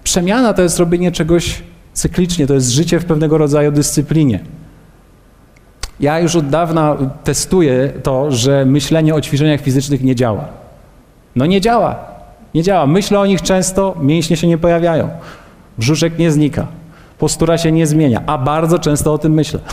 Przemiana 0.04 0.54
to 0.54 0.62
jest 0.62 0.78
robienie 0.78 1.12
czegoś 1.12 1.62
cyklicznie, 1.92 2.46
to 2.46 2.54
jest 2.54 2.70
życie 2.70 3.00
w 3.00 3.04
pewnego 3.04 3.38
rodzaju 3.38 3.72
dyscyplinie. 3.72 4.40
Ja 6.00 6.20
już 6.20 6.36
od 6.36 6.48
dawna 6.48 6.96
testuję 7.24 7.92
to, 8.02 8.30
że 8.30 8.64
myślenie 8.64 9.14
o 9.14 9.20
ćwiczeniach 9.20 9.60
fizycznych 9.60 10.02
nie 10.02 10.14
działa. 10.14 10.48
No 11.36 11.46
nie 11.46 11.60
działa. 11.60 12.09
Nie 12.54 12.62
działa. 12.62 12.86
Myślę 12.86 13.20
o 13.20 13.26
nich 13.26 13.42
często, 13.42 13.96
mięśnie 14.00 14.36
się 14.36 14.46
nie 14.46 14.58
pojawiają. 14.58 15.08
Brzuszek 15.78 16.18
nie 16.18 16.30
znika. 16.30 16.66
Postura 17.18 17.58
się 17.58 17.72
nie 17.72 17.86
zmienia, 17.86 18.22
a 18.26 18.38
bardzo 18.38 18.78
często 18.78 19.12
o 19.12 19.18
tym 19.18 19.32
myślę. 19.32 19.60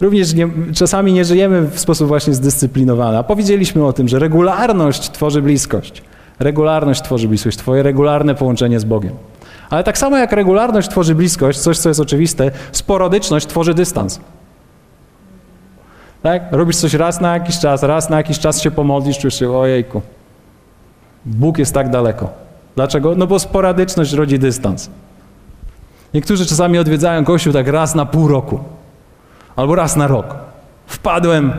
Również 0.00 0.34
nie, 0.34 0.48
czasami 0.74 1.12
nie 1.12 1.24
żyjemy 1.24 1.62
w 1.62 1.80
sposób 1.80 2.08
właśnie 2.08 2.34
zdyscyplinowany. 2.34 3.18
A 3.18 3.22
powiedzieliśmy 3.22 3.86
o 3.86 3.92
tym, 3.92 4.08
że 4.08 4.18
regularność 4.18 5.10
tworzy 5.10 5.42
bliskość. 5.42 6.02
Regularność 6.38 7.02
tworzy 7.02 7.28
bliskość, 7.28 7.58
twoje 7.58 7.82
regularne 7.82 8.34
połączenie 8.34 8.80
z 8.80 8.84
Bogiem. 8.84 9.12
Ale 9.70 9.84
tak 9.84 9.98
samo 9.98 10.16
jak 10.18 10.32
regularność 10.32 10.88
tworzy 10.88 11.14
bliskość, 11.14 11.58
coś 11.58 11.78
co 11.78 11.88
jest 11.88 12.00
oczywiste, 12.00 12.50
sporadyczność 12.72 13.46
tworzy 13.46 13.74
dystans. 13.74 14.20
Tak? 16.22 16.42
Robisz 16.50 16.76
coś 16.76 16.94
raz 16.94 17.20
na 17.20 17.34
jakiś 17.34 17.58
czas, 17.58 17.82
raz 17.82 18.10
na 18.10 18.16
jakiś 18.16 18.38
czas 18.38 18.60
się 18.60 18.70
pomodlisz, 18.70 19.18
czujesz 19.18 19.38
się, 19.38 19.50
ojejku, 19.50 20.02
Bóg 21.24 21.58
jest 21.58 21.74
tak 21.74 21.90
daleko. 21.90 22.28
Dlaczego? 22.76 23.14
No 23.14 23.26
bo 23.26 23.38
sporadyczność 23.38 24.12
rodzi 24.12 24.38
dystans. 24.38 24.90
Niektórzy 26.14 26.46
czasami 26.46 26.78
odwiedzają 26.78 27.24
Kościół 27.24 27.52
tak 27.52 27.68
raz 27.68 27.94
na 27.94 28.06
pół 28.06 28.28
roku. 28.28 28.60
Albo 29.56 29.74
raz 29.74 29.96
na 29.96 30.06
rok. 30.06 30.34
Wpadłem, 30.86 31.52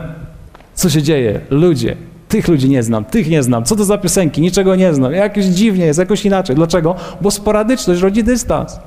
co 0.74 0.90
się 0.90 1.02
dzieje? 1.02 1.40
Ludzie, 1.50 1.96
tych 2.28 2.48
ludzi 2.48 2.70
nie 2.70 2.82
znam, 2.82 3.04
tych 3.04 3.28
nie 3.28 3.42
znam. 3.42 3.64
Co 3.64 3.76
to 3.76 3.84
za 3.84 3.98
piosenki? 3.98 4.40
Niczego 4.40 4.76
nie 4.76 4.94
znam. 4.94 5.12
Jakoś 5.12 5.44
dziwnie 5.44 5.86
jest, 5.86 5.98
jakoś 5.98 6.24
inaczej. 6.24 6.56
Dlaczego? 6.56 6.94
Bo 7.20 7.30
sporadyczność 7.30 8.00
rodzi 8.00 8.24
dystans. 8.24 8.78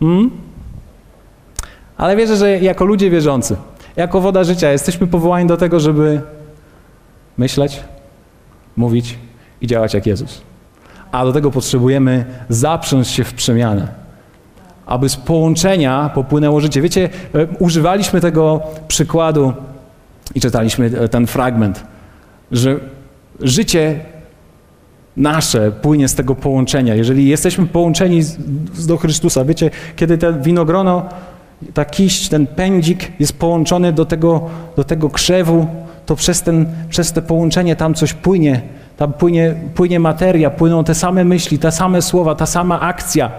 Hmm? 0.00 0.30
Ale 1.96 2.16
wierzę, 2.16 2.36
że 2.36 2.58
jako 2.58 2.84
ludzie 2.84 3.10
wierzący, 3.10 3.56
jako 3.96 4.20
woda 4.20 4.44
życia, 4.44 4.72
jesteśmy 4.72 5.06
powołani 5.06 5.48
do 5.48 5.56
tego, 5.56 5.80
żeby 5.80 6.20
myśleć, 7.38 7.80
mówić 8.76 9.18
i 9.60 9.66
działać 9.66 9.94
jak 9.94 10.06
Jezus. 10.06 10.42
A 11.12 11.24
do 11.24 11.32
tego 11.32 11.50
potrzebujemy 11.50 12.24
zaprząc 12.48 13.08
się 13.08 13.24
w 13.24 13.34
przemianę, 13.34 13.88
aby 14.86 15.08
z 15.08 15.16
połączenia 15.16 16.10
popłynęło 16.14 16.60
życie. 16.60 16.82
Wiecie, 16.82 17.08
e, 17.34 17.46
używaliśmy 17.58 18.20
tego 18.20 18.60
przykładu 18.88 19.52
i 20.34 20.40
czytaliśmy 20.40 20.90
e, 21.00 21.08
ten 21.08 21.26
fragment, 21.26 21.84
że 22.52 22.80
życie 23.40 24.00
nasze 25.16 25.72
płynie 25.72 26.08
z 26.08 26.14
tego 26.14 26.34
połączenia. 26.34 26.94
Jeżeli 26.94 27.28
jesteśmy 27.28 27.66
połączeni 27.66 28.22
do 28.86 28.96
Chrystusa, 28.96 29.44
wiecie, 29.44 29.70
kiedy 29.96 30.18
to 30.18 30.32
winogrono, 30.32 31.08
ta 31.74 31.84
kiść, 31.84 32.28
ten 32.28 32.46
pędzik 32.46 33.12
jest 33.20 33.38
połączony 33.38 33.92
do 33.92 34.04
tego, 34.04 34.50
do 34.76 34.84
tego 34.84 35.10
krzewu, 35.10 35.66
to 36.06 36.16
przez, 36.16 36.42
ten, 36.42 36.66
przez 36.88 37.12
te 37.12 37.22
połączenie 37.22 37.76
tam 37.76 37.94
coś 37.94 38.14
płynie, 38.14 38.60
tam 38.96 39.12
płynie, 39.12 39.54
płynie 39.74 40.00
materia, 40.00 40.50
płyną 40.50 40.84
te 40.84 40.94
same 40.94 41.24
myśli, 41.24 41.58
te 41.58 41.72
same 41.72 42.02
słowa, 42.02 42.34
ta 42.34 42.46
sama 42.46 42.80
akcja, 42.80 43.30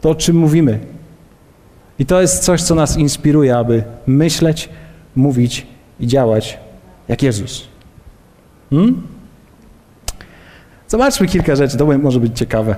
to 0.00 0.10
o 0.10 0.14
czym 0.14 0.36
mówimy. 0.36 0.78
I 1.98 2.06
to 2.06 2.20
jest 2.20 2.44
coś, 2.44 2.62
co 2.62 2.74
nas 2.74 2.98
inspiruje, 2.98 3.56
aby 3.56 3.84
myśleć, 4.06 4.68
mówić 5.16 5.66
i 6.00 6.06
działać 6.06 6.58
jak 7.08 7.22
Jezus. 7.22 7.68
Hmm? 8.70 9.02
Zobaczmy 10.88 11.26
kilka 11.26 11.56
rzeczy, 11.56 11.76
to 11.76 11.86
może 11.98 12.20
być 12.20 12.38
ciekawe. 12.38 12.76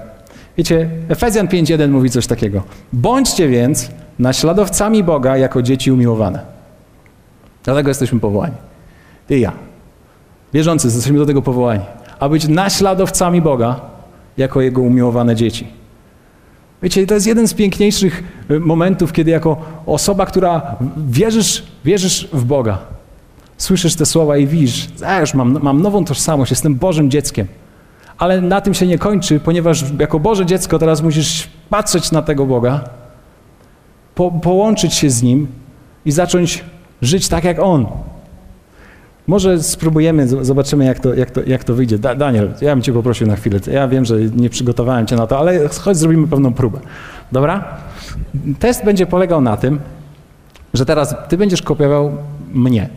Wiecie, 0.59 0.91
Efezjan 1.09 1.47
5.1 1.47 1.89
mówi 1.89 2.11
coś 2.11 2.27
takiego. 2.27 2.63
Bądźcie 2.93 3.49
więc 3.49 3.91
naśladowcami 4.19 5.05
Boga 5.05 5.37
jako 5.37 5.63
dzieci 5.63 5.93
umiłowane. 5.93 6.41
Dlatego 7.65 7.91
jesteśmy 7.91 8.21
powołani. 8.21 8.55
Ty 9.27 9.39
i 9.39 9.41
ja. 9.41 9.53
Wierzący 10.53 10.87
jesteśmy 10.87 11.19
do 11.19 11.27
tego 11.27 11.43
powołani. 11.43 11.85
A 12.21 12.29
być 12.29 12.49
naśladowcami 12.49 13.43
Boga 13.43 13.81
jako 14.37 14.61
Jego 14.61 14.83
umiłowane 14.83 15.37
dzieci. 15.37 15.67
Wiecie, 16.83 17.07
to 17.07 17.15
jest 17.15 17.27
jeden 17.27 17.49
z 17.49 17.55
piękniejszych 17.55 18.23
y, 18.51 18.61
momentów, 18.61 19.13
kiedy 19.13 19.31
jako 19.31 19.57
osoba, 19.87 20.27
która 20.27 20.77
wierzysz, 20.97 21.63
wierzysz 21.85 22.29
w 22.33 22.45
Boga, 22.45 22.79
słyszysz 23.57 23.95
te 23.97 24.07
słowa 24.07 24.37
i 24.37 24.47
widzisz, 24.47 24.89
a 25.07 25.21
już 25.21 25.35
mam, 25.35 25.59
mam 25.63 25.83
nową 25.83 26.05
tożsamość, 26.05 26.51
jestem 26.51 26.75
Bożym 26.75 27.11
dzieckiem. 27.11 27.47
Ale 28.19 28.41
na 28.41 28.61
tym 28.61 28.75
się 28.75 28.87
nie 28.87 28.99
kończy, 28.99 29.41
ponieważ 29.41 29.85
jako 29.99 30.21
Boże 30.21 30.47
dziecko 30.47 30.79
teraz 30.79 31.03
musisz 31.03 31.49
patrzeć 31.71 32.13
na 32.13 32.23
tego 32.23 32.47
Boga, 32.47 32.85
po, 34.17 34.31
połączyć 34.31 34.95
się 34.95 35.11
z 35.11 35.23
Nim 35.23 35.47
i 36.05 36.13
zacząć 36.13 36.65
żyć 37.03 37.29
tak 37.29 37.45
jak 37.45 37.59
On. 37.59 37.87
Może 39.27 39.63
spróbujemy, 39.63 40.45
zobaczymy 40.45 40.85
jak 40.85 41.01
to, 41.01 41.15
jak 41.15 41.31
to, 41.31 41.41
jak 41.47 41.65
to 41.65 41.75
wyjdzie. 41.75 41.99
Da, 41.99 42.15
Daniel, 42.15 42.53
ja 42.61 42.75
bym 42.75 42.83
Cię 42.83 42.93
poprosił 42.93 43.27
na 43.27 43.37
chwilę. 43.37 43.61
Ja 43.73 43.89
wiem, 43.89 44.05
że 44.05 44.17
nie 44.21 44.51
przygotowałem 44.51 45.07
Cię 45.07 45.17
na 45.17 45.27
to, 45.27 45.39
ale 45.39 45.69
chodź 45.69 45.97
zrobimy 45.97 46.29
pewną 46.29 46.55
próbę. 46.55 46.79
Dobra? 47.33 47.65
Test 48.59 48.85
będzie 48.85 49.07
polegał 49.07 49.41
na 49.41 49.57
tym, 49.57 49.81
że 50.75 50.87
teraz 50.87 51.15
Ty 51.29 51.37
będziesz 51.37 51.63
kopiował 51.63 52.13
mnie. 52.53 52.89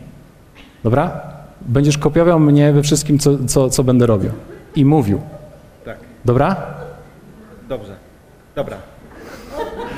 Dobra? 0.82 1.20
Będziesz 1.60 1.98
kopiował 1.98 2.40
mnie 2.40 2.72
we 2.72 2.82
wszystkim, 2.82 3.18
co, 3.18 3.30
co, 3.46 3.70
co 3.70 3.84
będę 3.84 4.06
robił. 4.06 4.30
I 4.76 4.84
mówił. 4.84 5.20
Tak. 5.84 5.96
Dobra? 6.24 6.56
Dobrze. 7.68 7.96
Dobra. 8.56 8.76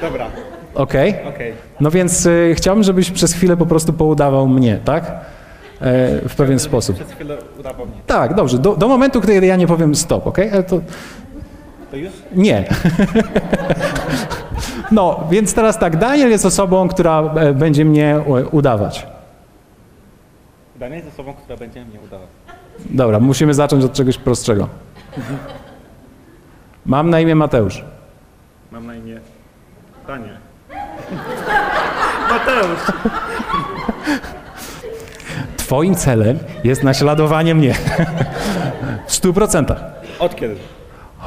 Dobra. 0.01 0.27
Okej? 0.75 1.15
Okej. 1.29 1.53
No 1.81 1.91
więc 1.91 2.27
y, 2.27 2.55
chciałbym, 2.57 2.85
żebyś 2.85 3.11
przez 3.11 3.33
chwilę 3.33 3.57
po 3.57 3.67
prostu 3.67 3.93
poudawał 3.93 4.49
mnie, 4.49 4.79
tak? 4.85 5.05
E, 5.05 6.29
w 6.29 6.35
pewien 6.37 6.59
sposób. 6.59 6.97
Przez 6.97 7.11
chwilę 7.13 7.37
udawał 7.61 7.87
mnie. 7.87 7.97
Tak, 8.07 8.35
dobrze. 8.35 8.59
Do, 8.59 8.77
do 8.77 8.89
momentu, 8.89 9.21
kiedy 9.21 9.47
ja 9.47 9.57
nie 9.57 9.67
powiem 9.67 9.95
stop, 9.95 10.27
ok? 10.27 10.39
Ale 10.53 10.63
to 10.63 10.81
To 11.91 11.97
już? 11.97 12.13
nie. 12.35 12.65
no, 14.93 15.21
więc 15.31 15.55
teraz 15.55 15.79
tak, 15.79 15.97
Daniel 15.97 16.31
jest 16.31 16.47
osobą, 16.47 16.89
która 16.89 17.21
e, 17.37 17.53
będzie 17.55 17.85
mnie 17.85 18.15
e, 18.17 18.23
udawać. 18.51 19.07
Daniel 20.77 20.99
jest 21.05 21.09
osobą, 21.15 21.33
która 21.35 21.57
będzie 21.57 21.85
mnie 21.85 22.01
udawać. 22.01 22.29
Dobra, 22.91 23.21
musimy 23.21 23.55
zacząć 23.55 23.85
od 23.85 23.93
czegoś 23.93 24.19
prostszego. 24.19 24.69
Mam 26.87 27.11
na 27.11 27.21
imię 27.21 27.35
Mateusz. 27.35 27.85
Mam 28.73 28.87
na 28.87 28.95
imię 28.95 29.21
Daniel. 30.07 30.37
Mateusz! 32.31 32.81
Twoim 35.57 35.95
celem 35.95 36.39
jest 36.65 36.83
naśladowanie 36.83 37.55
mnie. 37.55 37.75
W 39.07 39.15
stu 39.15 39.33
procentach. 39.33 39.83
Od 40.19 40.37
kiedy? 40.37 40.57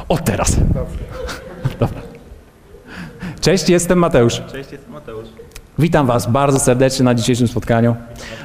Od 0.08 0.24
teraz. 0.24 0.56
Dobra. 1.80 2.00
Cześć, 3.40 3.68
jestem 3.68 3.98
Mateusz. 3.98 4.42
Cześć, 4.52 4.72
jestem 4.72 4.92
Mateusz. 4.92 5.28
Witam 5.78 6.06
Was 6.06 6.30
bardzo 6.30 6.58
serdecznie 6.58 7.04
na 7.04 7.14
dzisiejszym 7.14 7.48
spotkaniu. 7.48 7.96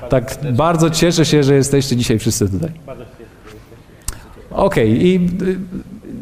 Tak, 0.10 0.36
bardzo 0.52 0.90
cieszę 0.90 1.26
się, 1.26 1.44
że 1.44 1.54
jesteście 1.56 1.96
dzisiaj 1.96 2.20
wszyscy 2.20 2.50
tutaj. 2.50 2.72
Bardzo 2.86 3.04
się 3.04 3.10
cieszę. 3.18 3.58
Okej, 4.52 5.08
i 5.08 5.30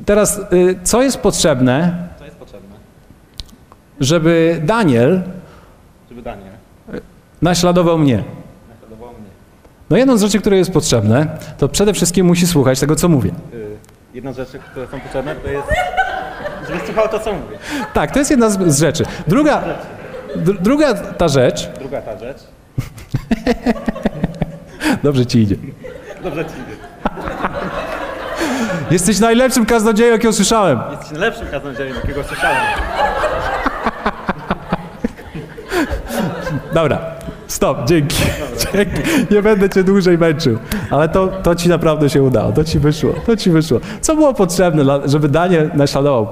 teraz 0.05 0.41
y, 0.53 0.79
Co 0.84 1.01
jest 1.01 1.17
potrzebne? 1.17 2.09
Żeby 3.99 4.62
Daniel 4.63 5.21
Żeby 6.09 6.21
Daniel 6.21 6.49
naśladował 7.41 7.97
mnie? 7.97 8.23
naśladował 8.69 9.09
mnie. 9.13 9.29
No 9.89 9.97
jedną 9.97 10.17
z 10.17 10.21
rzeczy, 10.21 10.39
które 10.39 10.57
jest 10.57 10.71
potrzebne, 10.71 11.27
to 11.57 11.69
przede 11.69 11.93
wszystkim 11.93 12.25
musi 12.25 12.47
słuchać 12.47 12.79
tego, 12.79 12.95
co 12.95 13.09
mówię. 13.09 13.31
Y, 13.53 13.69
Jedna 14.13 14.33
z 14.33 14.38
rzeczy, 14.38 14.59
które 14.59 14.88
są 14.88 14.99
potrzebne, 14.99 15.35
to 15.35 15.47
jest, 15.47 15.67
żeby 16.67 16.79
słuchał 16.85 17.07
to, 17.09 17.19
co 17.19 17.33
mówię. 17.33 17.57
Tak, 17.93 18.12
to 18.12 18.19
jest 18.19 18.31
jedna 18.31 18.49
z, 18.49 18.73
z 18.75 18.79
rzeczy. 18.79 19.03
Druga, 19.27 19.63
dr, 20.35 20.62
druga 20.62 20.93
ta 20.93 21.27
rzecz, 21.27 21.69
Druga 21.79 22.01
ta 22.01 22.17
rzecz. 22.19 22.38
dobrze 25.03 25.25
ci 25.25 25.39
idzie. 25.39 25.55
Dobrze 26.23 26.45
ci 26.45 26.51
idzie. 26.51 26.79
Jesteś 28.91 29.19
najlepszym 29.19 29.65
kaznodzieją, 29.65 30.12
jakiego 30.12 30.33
słyszałem. 30.33 30.79
Jesteś 30.91 31.12
najlepszym 31.12 31.47
kaznodziejem, 31.47 31.95
jakiego 31.95 32.23
słyszałem. 32.23 32.57
Dobra, 36.73 36.99
stop, 37.47 37.77
dzięki. 37.88 38.15
dzięki. 38.73 39.01
Nie 39.32 39.41
będę 39.41 39.69
cię 39.69 39.84
dłużej 39.84 40.17
męczył. 40.17 40.58
Ale 40.91 41.10
to, 41.10 41.27
to 41.27 41.55
ci 41.55 41.69
naprawdę 41.69 42.10
się 42.10 42.23
udało, 42.23 42.51
to 42.51 42.63
ci 42.63 42.79
wyszło, 42.79 43.13
to 43.25 43.38
ci 43.38 43.49
wyszło. 43.49 43.79
Co 44.01 44.15
było 44.15 44.34
potrzebne, 44.34 44.84
żeby 45.05 45.29
Daniel 45.29 45.71
naśladował? 45.73 46.27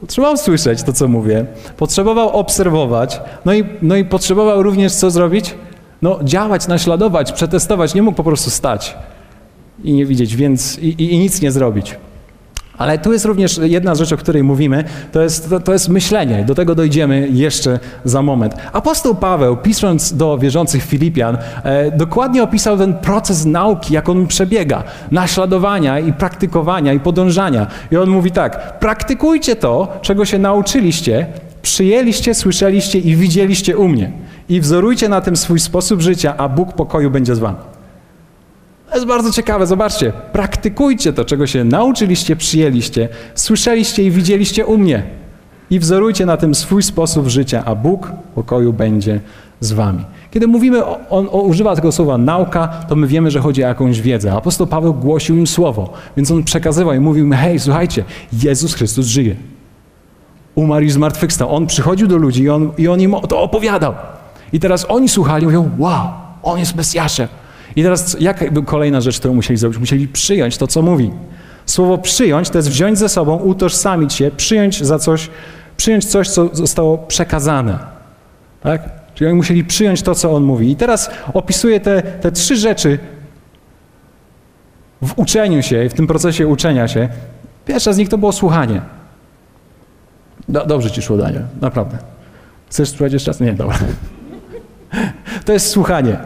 Potrzebował 0.00 0.36
słyszeć 0.36 0.82
to, 0.82 0.92
co 0.92 1.08
mówię, 1.08 1.46
potrzebował 1.76 2.28
obserwować, 2.30 3.20
no 3.44 3.54
i, 3.54 3.64
no 3.82 3.96
i 3.96 4.04
potrzebował 4.04 4.62
również 4.62 4.92
co 4.92 5.10
zrobić? 5.10 5.54
No 6.02 6.18
działać, 6.22 6.68
naśladować, 6.68 7.32
przetestować. 7.32 7.94
Nie 7.94 8.02
mógł 8.02 8.16
po 8.16 8.24
prostu 8.24 8.50
stać 8.50 8.96
i 9.84 9.92
nie 9.92 10.06
widzieć, 10.06 10.36
więc 10.36 10.78
i, 10.78 10.88
i, 10.88 11.14
i 11.14 11.18
nic 11.18 11.42
nie 11.42 11.52
zrobić. 11.52 11.96
Ale 12.80 12.98
tu 12.98 13.12
jest 13.12 13.24
również 13.24 13.60
jedna 13.62 13.94
rzecz, 13.94 14.12
o 14.12 14.16
której 14.16 14.42
mówimy, 14.42 14.84
to 15.12 15.22
jest, 15.22 15.50
to, 15.50 15.60
to 15.60 15.72
jest 15.72 15.88
myślenie. 15.88 16.44
Do 16.44 16.54
tego 16.54 16.74
dojdziemy 16.74 17.28
jeszcze 17.32 17.78
za 18.04 18.22
moment. 18.22 18.54
Apostoł 18.72 19.14
Paweł, 19.14 19.56
pisząc 19.56 20.16
do 20.16 20.38
wierzących 20.38 20.84
Filipian, 20.84 21.38
e, 21.64 21.90
dokładnie 21.90 22.42
opisał 22.42 22.78
ten 22.78 22.94
proces 22.94 23.44
nauki, 23.44 23.94
jak 23.94 24.08
on 24.08 24.26
przebiega, 24.26 24.84
naśladowania 25.10 25.98
i 25.98 26.12
praktykowania 26.12 26.92
i 26.92 27.00
podążania. 27.00 27.66
I 27.92 27.96
on 27.96 28.10
mówi 28.10 28.30
tak, 28.30 28.78
praktykujcie 28.78 29.56
to, 29.56 29.98
czego 30.02 30.24
się 30.24 30.38
nauczyliście, 30.38 31.26
przyjęliście, 31.62 32.34
słyszeliście 32.34 32.98
i 32.98 33.16
widzieliście 33.16 33.76
u 33.76 33.88
mnie. 33.88 34.12
I 34.48 34.60
wzorujcie 34.60 35.08
na 35.08 35.20
tym 35.20 35.36
swój 35.36 35.60
sposób 35.60 36.00
życia, 36.00 36.34
a 36.36 36.48
Bóg 36.48 36.72
pokoju 36.72 37.10
będzie 37.10 37.34
z 37.34 37.38
wami. 37.38 37.69
To 38.90 38.96
jest 38.96 39.06
bardzo 39.06 39.32
ciekawe, 39.32 39.66
zobaczcie. 39.66 40.12
Praktykujcie 40.32 41.12
to, 41.12 41.24
czego 41.24 41.46
się 41.46 41.64
nauczyliście, 41.64 42.36
przyjęliście, 42.36 43.08
słyszeliście 43.34 44.02
i 44.02 44.10
widzieliście 44.10 44.66
u 44.66 44.78
mnie. 44.78 45.02
I 45.70 45.78
wzorujcie 45.78 46.26
na 46.26 46.36
tym 46.36 46.54
swój 46.54 46.82
sposób 46.82 47.28
życia, 47.28 47.62
a 47.66 47.74
Bóg 47.74 48.12
pokoju 48.34 48.72
będzie 48.72 49.20
z 49.60 49.72
wami. 49.72 50.04
Kiedy 50.30 50.46
mówimy, 50.46 50.84
on 51.10 51.28
o, 51.30 51.42
używa 51.42 51.76
tego 51.76 51.92
słowa 51.92 52.18
nauka, 52.18 52.68
to 52.68 52.96
my 52.96 53.06
wiemy, 53.06 53.30
że 53.30 53.40
chodzi 53.40 53.64
o 53.64 53.68
jakąś 53.68 54.00
wiedzę. 54.00 54.32
Apostoł 54.32 54.66
Paweł 54.66 54.94
głosił 54.94 55.36
im 55.36 55.46
słowo, 55.46 55.92
więc 56.16 56.30
on 56.30 56.44
przekazywał 56.44 56.94
i 56.94 57.00
mówił 57.00 57.24
im, 57.24 57.32
hej, 57.32 57.60
słuchajcie, 57.60 58.04
Jezus 58.42 58.74
Chrystus 58.74 59.06
żyje. 59.06 59.36
Umarł 60.54 60.84
i 60.84 60.90
zmartwychwstał. 60.90 61.54
On 61.54 61.66
przychodził 61.66 62.06
do 62.06 62.16
ludzi 62.16 62.42
i 62.42 62.50
on, 62.50 62.72
i 62.78 62.88
on 62.88 63.00
im 63.00 63.14
to 63.28 63.42
opowiadał. 63.42 63.94
I 64.52 64.60
teraz 64.60 64.86
oni 64.88 65.08
słuchali 65.08 65.42
i 65.42 65.46
mówią, 65.46 65.70
wow, 65.78 66.08
on 66.42 66.58
jest 66.58 66.76
Mesjaszem. 66.76 67.28
I 67.76 67.82
teraz 67.82 68.16
jaka 68.20 68.44
kolejna 68.66 69.00
rzecz, 69.00 69.18
którą 69.18 69.34
musieli 69.34 69.56
zrobić? 69.56 69.78
Musieli 69.78 70.08
przyjąć 70.08 70.56
to, 70.56 70.66
co 70.66 70.82
mówi. 70.82 71.10
Słowo 71.66 71.98
przyjąć 71.98 72.50
to 72.50 72.58
jest 72.58 72.68
wziąć 72.68 72.98
ze 72.98 73.08
sobą, 73.08 73.36
utożsamić 73.36 74.14
się, 74.14 74.30
przyjąć 74.30 74.84
za 74.84 74.98
coś, 74.98 75.30
przyjąć 75.76 76.04
coś, 76.04 76.28
co 76.28 76.48
zostało 76.52 76.98
przekazane. 76.98 77.78
Tak? 78.62 78.82
Czyli 79.14 79.28
oni 79.28 79.36
musieli 79.36 79.64
przyjąć 79.64 80.02
to, 80.02 80.14
co 80.14 80.32
on 80.32 80.42
mówi. 80.42 80.70
I 80.70 80.76
teraz 80.76 81.10
opisuję 81.34 81.80
te, 81.80 82.02
te 82.02 82.32
trzy 82.32 82.56
rzeczy 82.56 82.98
w 85.02 85.18
uczeniu 85.18 85.62
się, 85.62 85.88
w 85.88 85.94
tym 85.94 86.06
procesie 86.06 86.46
uczenia 86.46 86.88
się. 86.88 87.08
Pierwsza 87.66 87.92
z 87.92 87.98
nich 87.98 88.08
to 88.08 88.18
było 88.18 88.32
słuchanie. 88.32 88.80
Do, 90.48 90.66
dobrze 90.66 90.90
ci 90.90 91.02
szło, 91.02 91.16
Daniel, 91.16 91.42
naprawdę. 91.60 91.98
Chcesz 92.70 92.88
spróbować 92.88 93.12
jeszcze 93.12 93.30
raz? 93.30 93.40
Nie, 93.40 93.52
dobra. 93.52 93.78
To 95.44 95.52
jest 95.52 95.68
słuchanie. 95.68 96.16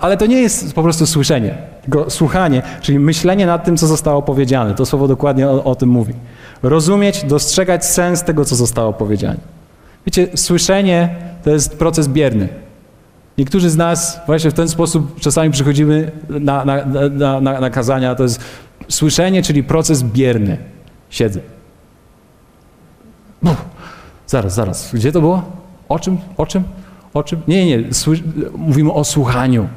Ale 0.00 0.16
to 0.16 0.26
nie 0.26 0.40
jest 0.40 0.74
po 0.74 0.82
prostu 0.82 1.06
słyszenie, 1.06 1.58
tylko 1.82 2.10
słuchanie, 2.10 2.62
czyli 2.80 2.98
myślenie 2.98 3.46
nad 3.46 3.64
tym, 3.64 3.76
co 3.76 3.86
zostało 3.86 4.22
powiedziane. 4.22 4.74
To 4.74 4.86
słowo 4.86 5.08
dokładnie 5.08 5.48
o, 5.48 5.64
o 5.64 5.74
tym 5.74 5.88
mówi. 5.88 6.14
Rozumieć, 6.62 7.24
dostrzegać 7.24 7.86
sens 7.86 8.22
tego, 8.22 8.44
co 8.44 8.56
zostało 8.56 8.92
powiedziane. 8.92 9.36
Wiecie, 10.06 10.28
słyszenie 10.34 11.14
to 11.44 11.50
jest 11.50 11.78
proces 11.78 12.08
bierny. 12.08 12.48
Niektórzy 13.38 13.70
z 13.70 13.76
nas 13.76 14.20
właśnie 14.26 14.50
w 14.50 14.54
ten 14.54 14.68
sposób 14.68 15.20
czasami 15.20 15.50
przychodzimy 15.50 16.10
na, 16.28 16.64
na, 16.64 16.84
na, 17.10 17.40
na, 17.40 17.60
na 17.60 17.70
kazania. 17.70 18.14
To 18.14 18.22
jest 18.22 18.40
słyszenie, 18.88 19.42
czyli 19.42 19.64
proces 19.64 20.02
bierny. 20.02 20.58
Siedzę. 21.10 21.40
No, 23.42 23.56
zaraz, 24.26 24.54
zaraz. 24.54 24.94
Gdzie 24.94 25.12
to 25.12 25.20
było? 25.20 25.42
O 25.88 25.98
czym? 25.98 26.18
O 26.36 26.46
czym? 26.46 26.64
O 27.14 27.22
czym? 27.22 27.40
Nie, 27.48 27.66
nie, 27.66 27.84
mówimy 28.56 28.92
o 28.92 29.04
słuchaniu. 29.04 29.68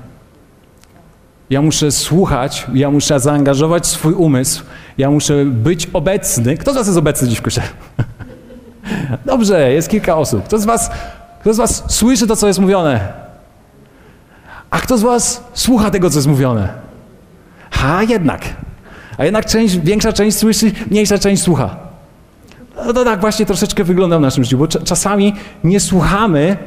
Ja 1.49 1.61
muszę 1.61 1.91
słuchać, 1.91 2.67
ja 2.73 2.91
muszę 2.91 3.19
zaangażować 3.19 3.87
swój 3.87 4.13
umysł, 4.13 4.63
ja 4.97 5.11
muszę 5.11 5.45
być 5.45 5.89
obecny. 5.93 6.57
Kto 6.57 6.71
z 6.71 6.75
Was 6.75 6.87
jest 6.87 6.99
obecny 6.99 7.27
dziś 7.27 7.37
w 7.37 7.41
kościele? 7.41 7.67
Dobrze, 9.25 9.73
jest 9.73 9.89
kilka 9.89 10.15
osób. 10.15 10.43
Kto 10.43 10.59
z 10.59 10.65
was, 10.65 10.91
kto 11.41 11.53
z 11.53 11.57
was 11.57 11.83
słyszy 11.87 12.27
to, 12.27 12.35
co 12.35 12.47
jest 12.47 12.59
mówione? 12.59 13.13
A 14.69 14.79
kto 14.79 14.97
z 14.97 15.01
was 15.01 15.43
słucha 15.53 15.91
tego, 15.91 16.09
co 16.09 16.17
jest 16.17 16.27
mówione? 16.27 16.69
A 17.83 18.03
jednak. 18.03 18.41
A 19.17 19.25
jednak 19.25 19.45
część, 19.45 19.77
większa 19.77 20.13
część 20.13 20.37
słyszy, 20.37 20.71
mniejsza 20.91 21.17
część 21.17 21.43
słucha. 21.43 21.75
No 22.85 22.93
to 22.93 23.03
tak 23.03 23.21
właśnie 23.21 23.45
troszeczkę 23.45 23.83
wygląda 23.83 24.17
w 24.17 24.21
naszym 24.21 24.43
życiu, 24.43 24.57
bo 24.57 24.67
czasami 24.67 25.35
nie 25.63 25.79
słuchamy, 25.79 26.57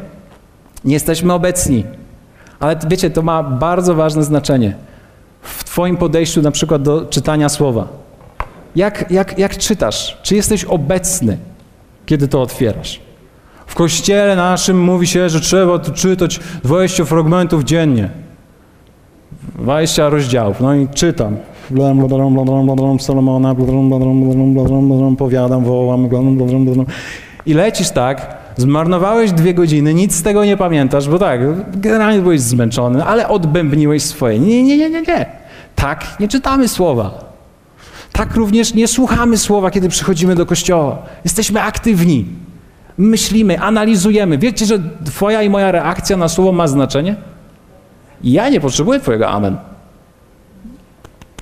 nie 0.85 0.95
jesteśmy 0.95 1.33
obecni. 1.33 1.85
Ale 2.61 2.77
wiecie, 2.89 3.11
to 3.11 3.23
ma 3.23 3.43
bardzo 3.43 3.95
ważne 3.95 4.25
znaczenie 4.25 4.75
w 5.43 5.65
Twoim 5.65 5.97
podejściu 5.97 6.43
na 6.43 6.51
przykład 6.51 6.83
do 6.83 7.07
czytania 7.07 7.49
słowa. 7.49 7.89
Jak, 8.77 9.11
jak, 9.11 9.39
jak 9.39 9.57
czytasz? 9.57 10.19
Czy 10.23 10.35
jesteś 10.35 10.65
obecny, 10.65 11.39
kiedy 12.07 12.29
to 12.29 12.43
otwierasz? 12.43 13.01
W 13.67 13.75
kościele 13.75 14.37
naszym 14.37 14.83
mówi 14.83 15.07
się, 15.07 15.29
że 15.29 15.41
trzeba 15.41 15.79
czytać 15.79 16.41
20 16.65 17.05
fragmentów 17.05 17.65
dziennie. 17.65 18.11
20 19.59 20.09
rozdziałów. 20.09 20.61
No 20.61 20.75
i 20.75 20.89
czytam. 20.89 21.37
Salomona, 23.01 23.55
powiadam, 25.19 25.65
wołam. 25.65 26.09
I 27.47 27.55
lecisz 27.55 27.91
tak, 27.91 28.37
zmarnowałeś 28.57 29.33
dwie 29.33 29.55
godziny, 29.55 29.95
nic 29.95 30.15
z 30.15 30.23
tego 30.23 30.45
nie 30.45 30.57
pamiętasz, 30.57 31.09
bo 31.09 31.19
tak, 31.19 31.41
generalnie 31.81 32.21
byłeś 32.21 32.41
zmęczony, 32.41 33.05
ale 33.05 33.29
odbębniłeś 33.29 34.03
swoje. 34.03 34.39
Nie, 34.39 34.63
nie, 34.63 34.77
nie, 34.77 34.91
nie, 34.91 35.03
nie. 35.03 35.27
Tak 35.75 36.21
nie 36.21 36.29
czytamy 36.29 36.69
słowa. 36.69 37.27
Tak 38.13 38.35
również 38.35 38.75
nie 38.75 38.89
słuchamy 38.89 39.39
słowa, 39.39 39.71
kiedy 39.71 39.89
przychodzimy 39.89 40.35
do 40.35 40.47
kościoła. 40.47 40.99
Jesteśmy 41.25 41.63
aktywni. 41.63 42.27
Myślimy, 42.99 43.61
analizujemy. 43.61 44.39
Wiecie, 44.39 44.67
że 44.67 44.79
Twoja 45.05 45.43
i 45.43 45.51
moja 45.51 45.73
reakcja 45.73 46.17
na 46.17 46.29
słowo 46.29 46.53
ma 46.53 46.69
znaczenie? 46.69 47.17
Ja 48.25 48.49
nie 48.49 48.61
potrzebuję 48.61 49.01
Twojego 49.01 49.29
amen. 49.29 49.57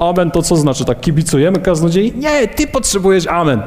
Amen 0.01 0.31
to 0.31 0.43
co 0.43 0.57
znaczy? 0.57 0.85
Tak 0.85 1.01
kibicujemy 1.01 1.59
kaznodziei? 1.59 2.13
Nie, 2.17 2.49
Ty 2.49 2.67
potrzebujesz 2.67 3.27
amen. 3.27 3.63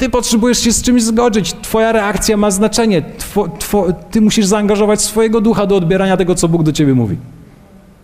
Ty 0.00 0.08
potrzebujesz 0.08 0.58
się 0.58 0.72
z 0.72 0.82
czymś 0.82 1.02
zgodzić. 1.02 1.54
Twoja 1.62 1.92
reakcja 1.92 2.36
ma 2.36 2.50
znaczenie. 2.50 3.02
Two, 3.02 3.48
two, 3.48 3.86
ty 4.10 4.20
musisz 4.20 4.46
zaangażować 4.46 5.02
swojego 5.02 5.40
ducha 5.40 5.66
do 5.66 5.76
odbierania 5.76 6.16
tego, 6.16 6.34
co 6.34 6.48
Bóg 6.48 6.62
do 6.62 6.72
ciebie 6.72 6.94
mówi. 6.94 7.16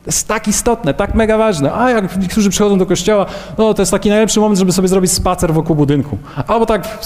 To 0.04 0.06
jest 0.06 0.28
tak 0.28 0.48
istotne, 0.48 0.94
tak 0.94 1.14
mega 1.14 1.38
ważne. 1.38 1.72
A 1.72 1.90
jak 1.90 2.20
niektórzy 2.20 2.50
przychodzą 2.50 2.78
do 2.78 2.86
kościoła, 2.86 3.26
no 3.58 3.74
to 3.74 3.82
jest 3.82 3.92
taki 3.92 4.08
najlepszy 4.08 4.40
moment, 4.40 4.58
żeby 4.58 4.72
sobie 4.72 4.88
zrobić 4.88 5.12
spacer 5.12 5.54
wokół 5.54 5.76
budynku. 5.76 6.18
Albo 6.46 6.66
tak 6.66 6.98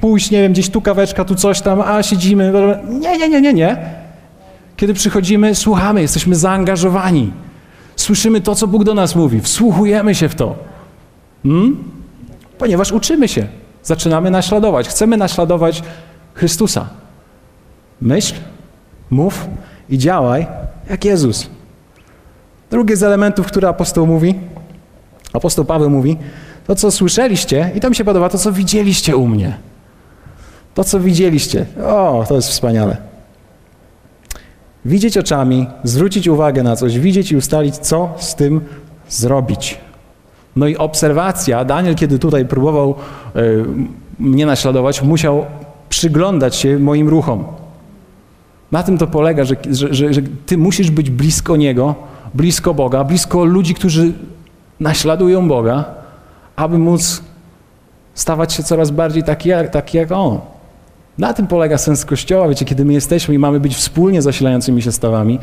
pójść, 0.00 0.30
nie 0.30 0.42
wiem, 0.42 0.52
gdzieś 0.52 0.70
tu 0.70 0.80
kaweczka, 0.80 1.24
tu 1.24 1.34
coś 1.34 1.60
tam, 1.60 1.80
a 1.80 2.02
siedzimy. 2.02 2.52
Nie, 2.88 3.18
nie, 3.18 3.28
nie, 3.28 3.40
nie, 3.40 3.52
nie. 3.52 3.76
Kiedy 4.76 4.94
przychodzimy, 4.94 5.54
słuchamy, 5.54 6.00
jesteśmy 6.02 6.34
zaangażowani. 6.34 7.32
Słyszymy 7.96 8.40
to, 8.40 8.54
co 8.54 8.66
Bóg 8.66 8.84
do 8.84 8.94
nas 8.94 9.16
mówi, 9.16 9.40
wsłuchujemy 9.40 10.14
się 10.14 10.28
w 10.28 10.34
to. 10.34 10.54
Hmm? 11.42 11.76
Ponieważ 12.58 12.92
uczymy 12.92 13.28
się, 13.28 13.46
zaczynamy 13.88 14.30
naśladować. 14.30 14.88
Chcemy 14.88 15.16
naśladować 15.16 15.82
Chrystusa. 16.34 16.88
Myśl, 18.00 18.34
mów 19.10 19.48
i 19.88 19.98
działaj 19.98 20.46
jak 20.90 21.04
Jezus. 21.04 21.50
Drugi 22.70 22.96
z 22.96 23.02
elementów, 23.02 23.46
które 23.46 23.68
apostoł 23.68 24.06
mówi, 24.06 24.34
apostoł 25.32 25.64
Paweł 25.64 25.90
mówi, 25.90 26.18
to 26.66 26.74
co 26.74 26.90
słyszeliście, 26.90 27.70
i 27.74 27.80
to 27.80 27.90
mi 27.90 27.96
się 27.96 28.04
podoba, 28.04 28.28
to 28.28 28.38
co 28.38 28.52
widzieliście 28.52 29.16
u 29.16 29.26
mnie. 29.26 29.56
To 30.74 30.84
co 30.84 31.00
widzieliście. 31.00 31.66
O, 31.84 32.24
to 32.28 32.34
jest 32.34 32.48
wspaniale. 32.48 32.96
Widzieć 34.84 35.18
oczami, 35.18 35.66
zwrócić 35.84 36.28
uwagę 36.28 36.62
na 36.62 36.76
coś, 36.76 36.98
widzieć 36.98 37.32
i 37.32 37.36
ustalić, 37.36 37.76
co 37.76 38.14
z 38.18 38.34
tym 38.34 38.60
zrobić. 39.08 39.87
No 40.56 40.66
i 40.66 40.76
obserwacja, 40.76 41.64
Daniel, 41.64 41.94
kiedy 41.94 42.18
tutaj 42.18 42.46
próbował 42.46 42.94
y, 43.36 43.64
mnie 44.18 44.46
naśladować, 44.46 45.02
musiał 45.02 45.46
przyglądać 45.88 46.56
się 46.56 46.78
moim 46.78 47.08
ruchom. 47.08 47.44
Na 48.72 48.82
tym 48.82 48.98
to 48.98 49.06
polega, 49.06 49.44
że, 49.44 49.56
że, 49.70 49.94
że, 49.94 50.14
że 50.14 50.20
ty 50.46 50.58
musisz 50.58 50.90
być 50.90 51.10
blisko 51.10 51.56
Niego, 51.56 51.94
blisko 52.34 52.74
Boga, 52.74 53.04
blisko 53.04 53.44
ludzi, 53.44 53.74
którzy 53.74 54.12
naśladują 54.80 55.48
Boga, 55.48 55.84
aby 56.56 56.78
móc 56.78 57.22
stawać 58.14 58.52
się 58.52 58.62
coraz 58.62 58.90
bardziej 58.90 59.22
taki 59.22 59.50
taki 59.72 59.98
jak 59.98 60.12
On. 60.12 60.38
Na 61.18 61.34
tym 61.34 61.46
polega 61.46 61.78
sens 61.78 62.04
Kościoła. 62.04 62.48
Wiecie, 62.48 62.64
kiedy 62.64 62.84
my 62.84 62.92
jesteśmy 62.92 63.34
i 63.34 63.38
mamy 63.38 63.60
być 63.60 63.76
wspólnie 63.76 64.22
zasilającymi 64.22 64.82
się 64.82 64.92
stawami, 64.92 65.38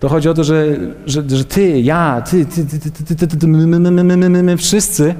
to 0.00 0.08
chodzi 0.08 0.28
o 0.28 0.34
to, 0.34 0.44
że, 0.44 0.66
że, 1.06 1.22
że 1.28 1.44
ty, 1.44 1.80
ja, 1.80 2.22
ty, 2.30 2.46
ty, 2.46 2.66
ty, 2.66 2.90
ty, 2.90 3.16
ty, 3.16 3.26
ty, 3.26 3.36
ty 3.36 3.46
my, 3.46 3.66
my, 3.66 3.90
my, 3.90 4.04
my, 4.04 4.30
my, 4.30 4.42
my 4.42 4.56
wszyscy 4.56 5.14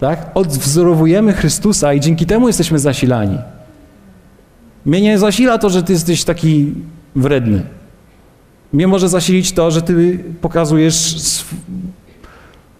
tak, 0.00 0.30
odwzorowujemy 0.34 1.32
Chrystusa 1.32 1.94
i 1.94 2.00
dzięki 2.00 2.26
temu 2.26 2.46
jesteśmy 2.46 2.78
zasilani. 2.78 3.38
Mnie 4.84 5.00
nie 5.00 5.18
zasila 5.18 5.58
to, 5.58 5.70
że 5.70 5.82
ty 5.82 5.92
jesteś 5.92 6.24
taki 6.24 6.74
wredny. 7.16 7.62
Mnie 8.72 8.86
może 8.86 9.08
zasilić 9.08 9.52
to, 9.52 9.70
że 9.70 9.82
ty 9.82 10.24
pokazujesz 10.40 11.16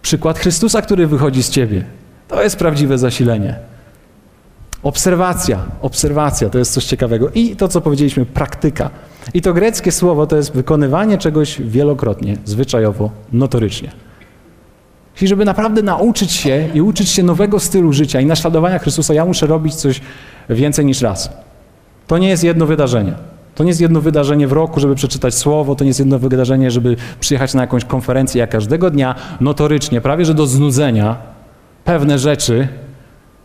przykład 0.01 0.39
Chrystusa, 0.39 0.81
który 0.81 1.07
wychodzi 1.07 1.43
z 1.43 1.49
ciebie. 1.49 1.85
To 2.27 2.43
jest 2.43 2.55
prawdziwe 2.55 2.97
zasilenie. 2.97 3.55
Obserwacja, 4.83 5.65
obserwacja 5.81 6.49
to 6.49 6.57
jest 6.57 6.73
coś 6.73 6.85
ciekawego. 6.85 7.29
I 7.29 7.55
to, 7.55 7.67
co 7.67 7.81
powiedzieliśmy, 7.81 8.25
praktyka. 8.25 8.89
I 9.33 9.41
to 9.41 9.53
greckie 9.53 9.91
słowo 9.91 10.27
to 10.27 10.35
jest 10.35 10.53
wykonywanie 10.53 11.17
czegoś 11.17 11.61
wielokrotnie, 11.61 12.37
zwyczajowo, 12.45 13.11
notorycznie. 13.33 13.91
Czyli 15.15 15.29
żeby 15.29 15.45
naprawdę 15.45 15.81
nauczyć 15.81 16.31
się 16.31 16.69
i 16.73 16.81
uczyć 16.81 17.09
się 17.09 17.23
nowego 17.23 17.59
stylu 17.59 17.93
życia 17.93 18.21
i 18.21 18.25
naśladowania 18.25 18.79
Chrystusa, 18.79 19.13
ja 19.13 19.25
muszę 19.25 19.47
robić 19.47 19.75
coś 19.75 20.01
więcej 20.49 20.85
niż 20.85 21.01
raz. 21.01 21.29
To 22.07 22.17
nie 22.17 22.29
jest 22.29 22.43
jedno 22.43 22.65
wydarzenie. 22.65 23.13
To 23.55 23.63
nie 23.63 23.69
jest 23.69 23.81
jedno 23.81 24.01
wydarzenie 24.01 24.47
w 24.47 24.51
roku, 24.51 24.79
żeby 24.79 24.95
przeczytać 24.95 25.33
słowo, 25.33 25.75
to 25.75 25.83
nie 25.83 25.87
jest 25.87 25.99
jedno 25.99 26.19
wydarzenie, 26.19 26.71
żeby 26.71 26.95
przyjechać 27.19 27.53
na 27.53 27.61
jakąś 27.61 27.85
konferencję. 27.85 28.39
Ja 28.39 28.47
każdego 28.47 28.89
dnia 28.89 29.15
notorycznie, 29.41 30.01
prawie 30.01 30.25
że 30.25 30.33
do 30.33 30.47
znudzenia, 30.47 31.17
pewne 31.83 32.19
rzeczy 32.19 32.67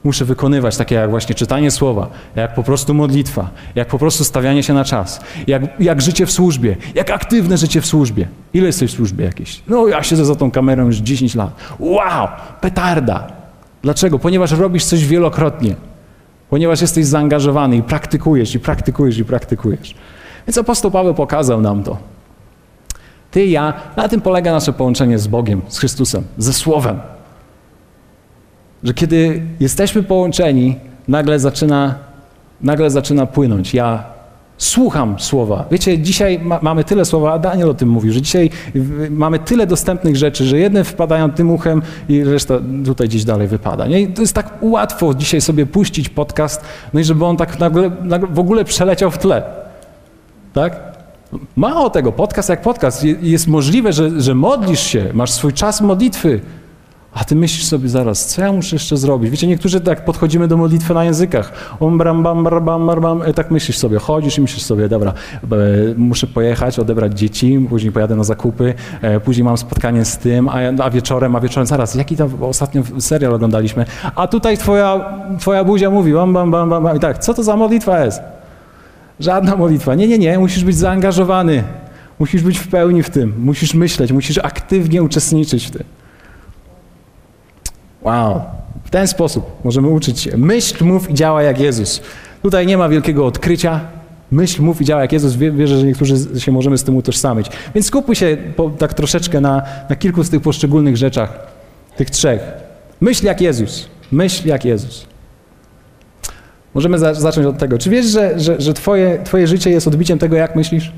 muszę 0.04 0.24
wykonywać, 0.24 0.76
takie 0.76 0.94
jak 0.94 1.10
właśnie 1.10 1.34
czytanie 1.34 1.70
słowa, 1.70 2.08
jak 2.36 2.54
po 2.54 2.62
prostu 2.62 2.94
modlitwa, 2.94 3.50
jak 3.74 3.88
po 3.88 3.98
prostu 3.98 4.24
stawianie 4.24 4.62
się 4.62 4.74
na 4.74 4.84
czas, 4.84 5.20
jak, 5.46 5.80
jak 5.80 6.02
życie 6.02 6.26
w 6.26 6.32
służbie, 6.32 6.76
jak 6.94 7.10
aktywne 7.10 7.58
życie 7.58 7.80
w 7.80 7.86
służbie. 7.86 8.28
Ile 8.54 8.66
jesteś 8.66 8.92
w 8.92 8.96
służbie 8.96 9.24
jakieś? 9.24 9.62
No 9.68 9.86
ja 9.86 10.02
siedzę 10.02 10.24
za 10.24 10.34
tą 10.34 10.50
kamerą 10.50 10.86
już 10.86 10.96
10 10.96 11.34
lat. 11.34 11.50
Wow, 11.78 12.28
petarda. 12.60 13.26
Dlaczego? 13.82 14.18
Ponieważ 14.18 14.52
robisz 14.52 14.84
coś 14.84 15.06
wielokrotnie. 15.06 15.74
Ponieważ 16.50 16.80
jesteś 16.80 17.06
zaangażowany 17.06 17.76
i 17.76 17.82
praktykujesz, 17.82 18.54
i 18.54 18.60
praktykujesz, 18.60 19.18
i 19.18 19.24
praktykujesz. 19.24 19.94
Więc 20.46 20.58
apostoł 20.58 20.90
Paweł 20.90 21.14
pokazał 21.14 21.60
nam 21.60 21.82
to. 21.82 21.96
Ty 23.30 23.44
i 23.44 23.50
ja, 23.50 23.72
na 23.96 24.08
tym 24.08 24.20
polega 24.20 24.52
nasze 24.52 24.72
połączenie 24.72 25.18
z 25.18 25.26
Bogiem, 25.26 25.62
z 25.68 25.78
Chrystusem, 25.78 26.24
ze 26.38 26.52
Słowem 26.52 27.13
że 28.84 28.94
kiedy 28.94 29.42
jesteśmy 29.60 30.02
połączeni, 30.02 30.76
nagle 31.08 31.38
zaczyna, 31.38 31.94
nagle 32.60 32.90
zaczyna 32.90 33.26
płynąć. 33.26 33.74
Ja 33.74 34.04
słucham 34.58 35.18
słowa. 35.18 35.64
Wiecie, 35.70 35.98
dzisiaj 35.98 36.38
ma, 36.38 36.58
mamy 36.62 36.84
tyle 36.84 37.04
słowa, 37.04 37.32
a 37.32 37.38
Daniel 37.38 37.70
o 37.70 37.74
tym 37.74 37.88
mówił, 37.88 38.12
że 38.12 38.22
dzisiaj 38.22 38.50
mamy 39.10 39.38
tyle 39.38 39.66
dostępnych 39.66 40.16
rzeczy, 40.16 40.44
że 40.44 40.58
jedne 40.58 40.84
wpadają 40.84 41.30
tym 41.30 41.50
uchem 41.50 41.82
i 42.08 42.24
reszta 42.24 42.54
tutaj 42.84 43.08
gdzieś 43.08 43.24
dalej 43.24 43.48
wypada. 43.48 43.86
Nie? 43.86 44.00
I 44.00 44.08
to 44.08 44.20
jest 44.20 44.34
tak 44.34 44.58
łatwo 44.60 45.14
dzisiaj 45.14 45.40
sobie 45.40 45.66
puścić 45.66 46.08
podcast, 46.08 46.64
no 46.92 47.00
i 47.00 47.04
żeby 47.04 47.24
on 47.24 47.36
tak 47.36 47.58
nagle, 47.58 47.90
nagle 48.02 48.28
w 48.28 48.38
ogóle 48.38 48.64
przeleciał 48.64 49.10
w 49.10 49.18
tle. 49.18 49.42
Tak? 50.52 50.94
Mało 51.56 51.90
tego, 51.90 52.12
podcast 52.12 52.48
jak 52.48 52.62
podcast. 52.62 53.04
Jest 53.22 53.46
możliwe, 53.48 53.92
że, 53.92 54.20
że 54.20 54.34
modlisz 54.34 54.80
się, 54.80 55.06
masz 55.14 55.30
swój 55.30 55.52
czas 55.52 55.80
modlitwy, 55.80 56.40
a 57.14 57.24
ty 57.24 57.36
myślisz 57.36 57.64
sobie 57.64 57.88
zaraz, 57.88 58.26
co 58.26 58.42
ja 58.42 58.52
muszę 58.52 58.76
jeszcze 58.76 58.96
zrobić? 58.96 59.30
Wiecie, 59.30 59.46
niektórzy 59.46 59.80
tak 59.80 60.04
podchodzimy 60.04 60.48
do 60.48 60.56
modlitwy 60.56 60.94
na 60.94 61.04
językach. 61.04 61.52
Um, 61.80 61.98
bram, 61.98 62.22
bam, 62.22 62.44
bam, 62.44 62.64
bam, 62.64 63.00
bam, 63.00 63.22
tak 63.34 63.50
myślisz 63.50 63.78
sobie, 63.78 63.98
chodzisz 63.98 64.38
i 64.38 64.40
myślisz 64.40 64.62
sobie, 64.62 64.88
dobra, 64.88 65.12
e, 65.42 65.46
muszę 65.96 66.26
pojechać, 66.26 66.78
odebrać 66.78 67.18
dzieci, 67.18 67.66
później 67.68 67.92
pojadę 67.92 68.16
na 68.16 68.24
zakupy, 68.24 68.74
e, 69.02 69.20
później 69.20 69.44
mam 69.44 69.56
spotkanie 69.56 70.04
z 70.04 70.18
tym, 70.18 70.48
a, 70.48 70.84
a 70.84 70.90
wieczorem, 70.90 71.36
a 71.36 71.40
wieczorem 71.40 71.66
zaraz, 71.66 71.94
jaki 71.94 72.16
tam 72.16 72.30
ostatnio 72.42 72.82
serial 72.98 73.34
oglądaliśmy? 73.34 73.84
A 74.14 74.26
tutaj 74.26 74.58
twoja, 74.58 75.18
twoja 75.40 75.64
buzia 75.64 75.90
mówi, 75.90 76.12
bam, 76.12 76.32
bam, 76.32 76.50
bam, 76.50 76.70
bam, 76.70 76.96
i 76.96 77.00
tak, 77.00 77.18
co 77.18 77.34
to 77.34 77.42
za 77.42 77.56
modlitwa 77.56 78.04
jest? 78.04 78.20
Żadna 79.20 79.56
modlitwa. 79.56 79.94
Nie, 79.94 80.08
nie, 80.08 80.18
nie, 80.18 80.38
musisz 80.38 80.64
być 80.64 80.76
zaangażowany. 80.76 81.64
Musisz 82.18 82.42
być 82.42 82.58
w 82.58 82.68
pełni 82.68 83.02
w 83.02 83.10
tym. 83.10 83.34
Musisz 83.38 83.74
myśleć, 83.74 84.12
musisz 84.12 84.38
aktywnie 84.38 85.02
uczestniczyć 85.02 85.66
w 85.66 85.70
tym. 85.70 85.84
Wow. 88.04 88.40
W 88.84 88.90
ten 88.90 89.08
sposób 89.08 89.50
możemy 89.64 89.88
uczyć 89.88 90.20
się. 90.20 90.36
Myśl, 90.36 90.84
mów 90.84 91.10
i 91.10 91.14
działa 91.14 91.42
jak 91.42 91.60
Jezus. 91.60 92.00
Tutaj 92.42 92.66
nie 92.66 92.78
ma 92.78 92.88
wielkiego 92.88 93.26
odkrycia. 93.26 93.80
Myśl, 94.30 94.62
mów 94.62 94.80
i 94.80 94.84
działa 94.84 95.02
jak 95.02 95.12
Jezus. 95.12 95.34
Wierzę, 95.34 95.78
że 95.78 95.86
niektórzy 95.86 96.40
się 96.40 96.52
możemy 96.52 96.78
z 96.78 96.84
tym 96.84 96.96
utożsamić. 96.96 97.46
Więc 97.74 97.86
skupuj 97.86 98.14
się 98.14 98.36
po, 98.56 98.70
tak 98.70 98.94
troszeczkę 98.94 99.40
na, 99.40 99.62
na 99.88 99.96
kilku 99.96 100.24
z 100.24 100.30
tych 100.30 100.40
poszczególnych 100.40 100.96
rzeczach. 100.96 101.46
Tych 101.96 102.10
trzech. 102.10 102.40
Myśl 103.00 103.26
jak 103.26 103.40
Jezus. 103.40 103.88
Myśl 104.12 104.48
jak 104.48 104.64
Jezus. 104.64 105.06
Możemy 106.74 106.98
za, 106.98 107.14
zacząć 107.14 107.46
od 107.46 107.58
tego. 107.58 107.78
Czy 107.78 107.90
wiesz, 107.90 108.06
że, 108.06 108.40
że, 108.40 108.60
że 108.60 108.74
twoje, 108.74 109.18
twoje 109.24 109.46
życie 109.46 109.70
jest 109.70 109.88
odbiciem 109.88 110.18
tego, 110.18 110.36
jak 110.36 110.56
myślisz? 110.56 110.92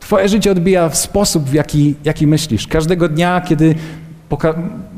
Twoje 0.00 0.28
życie 0.28 0.50
odbija 0.50 0.88
w 0.88 0.96
sposób, 0.96 1.44
w 1.44 1.52
jaki, 1.52 1.94
jaki 2.04 2.26
myślisz. 2.26 2.66
Każdego 2.66 3.08
dnia, 3.08 3.40
kiedy 3.40 3.74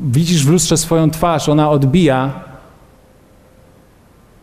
widzisz 0.03 0.47
w 0.47 0.51
lustrze 0.51 0.77
swoją 0.77 1.11
twarz, 1.11 1.49
ona 1.49 1.71
odbija, 1.71 2.33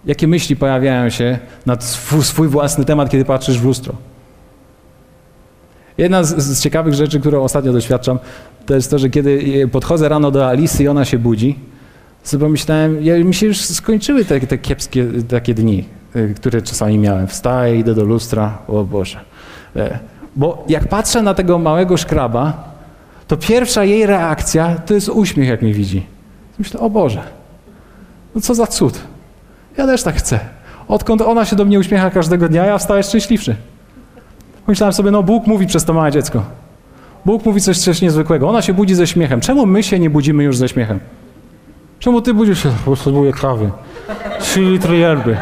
jakie 0.06 0.28
myśli 0.28 0.56
pojawiają 0.56 1.10
się 1.10 1.40
na 1.66 1.78
swój, 1.82 2.48
własny 2.48 2.86
temat, 2.86 3.10
kiedy 3.10 3.26
patrzysz 3.26 3.60
w 3.60 3.66
lustro. 3.66 3.96
Jedna 5.98 6.24
z, 6.24 6.44
z, 6.44 6.64
ciekawych 6.64 6.94
rzeczy, 6.94 7.20
którą 7.20 7.44
ostatnio 7.44 7.74
doświadczam, 7.74 8.20
to 8.66 8.76
jest 8.76 8.92
to, 8.92 9.00
że 9.00 9.10
kiedy 9.10 9.68
podchodzę 9.72 10.10
rano 10.10 10.32
do 10.32 10.48
Alicy 10.48 10.84
i 10.84 10.88
ona 10.88 11.06
się 11.06 11.20
budzi, 11.20 11.60
sobie 12.24 12.46
pomyślałem, 12.46 13.04
ja, 13.04 13.24
mi 13.24 13.34
się 13.34 13.46
już 13.46 13.58
skończyły 13.58 14.26
te, 14.26 14.40
te 14.40 14.58
kiepskie 14.58 15.06
takie 15.30 15.54
dni, 15.54 15.86
y, 16.16 16.34
które 16.38 16.62
czasami 16.62 16.98
miałem. 16.98 17.28
Wstaję, 17.28 17.80
idę 17.80 17.96
do 17.96 18.04
lustra, 18.04 18.58
o 18.68 18.84
Boże. 18.84 19.20
E, 19.76 20.00
bo 20.36 20.66
jak 20.70 20.88
patrzę 20.88 21.22
na 21.22 21.34
tego 21.34 21.60
małego 21.60 21.98
szkraba, 21.98 22.69
to 23.30 23.38
pierwsza 23.38 23.84
jej 23.84 24.06
reakcja 24.06 24.76
to 24.86 24.94
jest 24.94 25.10
uśmiech, 25.10 25.50
jak 25.50 25.62
mnie 25.62 25.74
widzi. 25.74 26.06
Myślę, 26.60 26.80
o 26.80 26.90
Boże, 26.90 27.24
no 28.36 28.42
co 28.42 28.56
za 28.56 28.68
cud. 28.68 29.00
Ja 29.78 29.86
też 29.86 30.04
tak 30.04 30.16
chcę. 30.16 30.40
Odkąd 30.88 31.22
ona 31.22 31.46
się 31.46 31.56
do 31.56 31.66
mnie 31.66 31.80
uśmiecha 31.80 32.10
każdego 32.10 32.50
dnia, 32.50 32.66
ja 32.66 32.78
wstaję 32.78 33.04
szczęśliwszy. 33.04 33.56
Myślałem 34.68 34.94
sobie, 34.94 35.12
no 35.12 35.24
Bóg 35.24 35.48
mówi 35.48 35.68
przez 35.68 35.86
to 35.86 35.94
małe 35.94 36.12
dziecko. 36.12 36.44
Bóg 37.26 37.46
mówi 37.46 37.62
coś, 37.62 37.78
coś 37.78 38.02
niezwykłego. 38.02 38.50
Ona 38.50 38.62
się 38.62 38.74
budzi 38.74 38.96
ze 38.96 39.08
śmiechem. 39.08 39.42
Czemu 39.42 39.66
my 39.66 39.84
się 39.84 40.00
nie 40.00 40.10
budzimy 40.10 40.44
już 40.44 40.58
ze 40.58 40.70
śmiechem? 40.70 41.00
Czemu 42.00 42.22
ty 42.22 42.34
budzisz 42.34 42.64
się? 42.64 42.72
Potrzebuję 42.86 43.34
kawy. 43.34 43.72
Trzy 44.40 44.62
litry 44.62 44.98
yerby. 44.98 45.38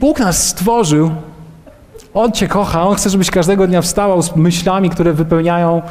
Bóg 0.00 0.18
nas 0.18 0.48
stworzył. 0.48 1.10
On 2.14 2.32
cię 2.32 2.48
kocha. 2.48 2.86
On 2.86 2.94
chce, 2.94 3.10
żebyś 3.10 3.30
każdego 3.30 3.66
dnia 3.66 3.82
wstawał 3.82 4.22
z 4.22 4.36
myślami, 4.36 4.90
które 4.90 5.12
wypełniają, 5.12 5.82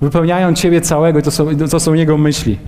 wypełniają 0.00 0.54
ciebie 0.54 0.80
całego. 0.80 1.18
I 1.18 1.22
to 1.22 1.30
są, 1.30 1.56
to 1.70 1.80
są 1.80 1.94
Jego 1.94 2.18
myśli. 2.18 2.58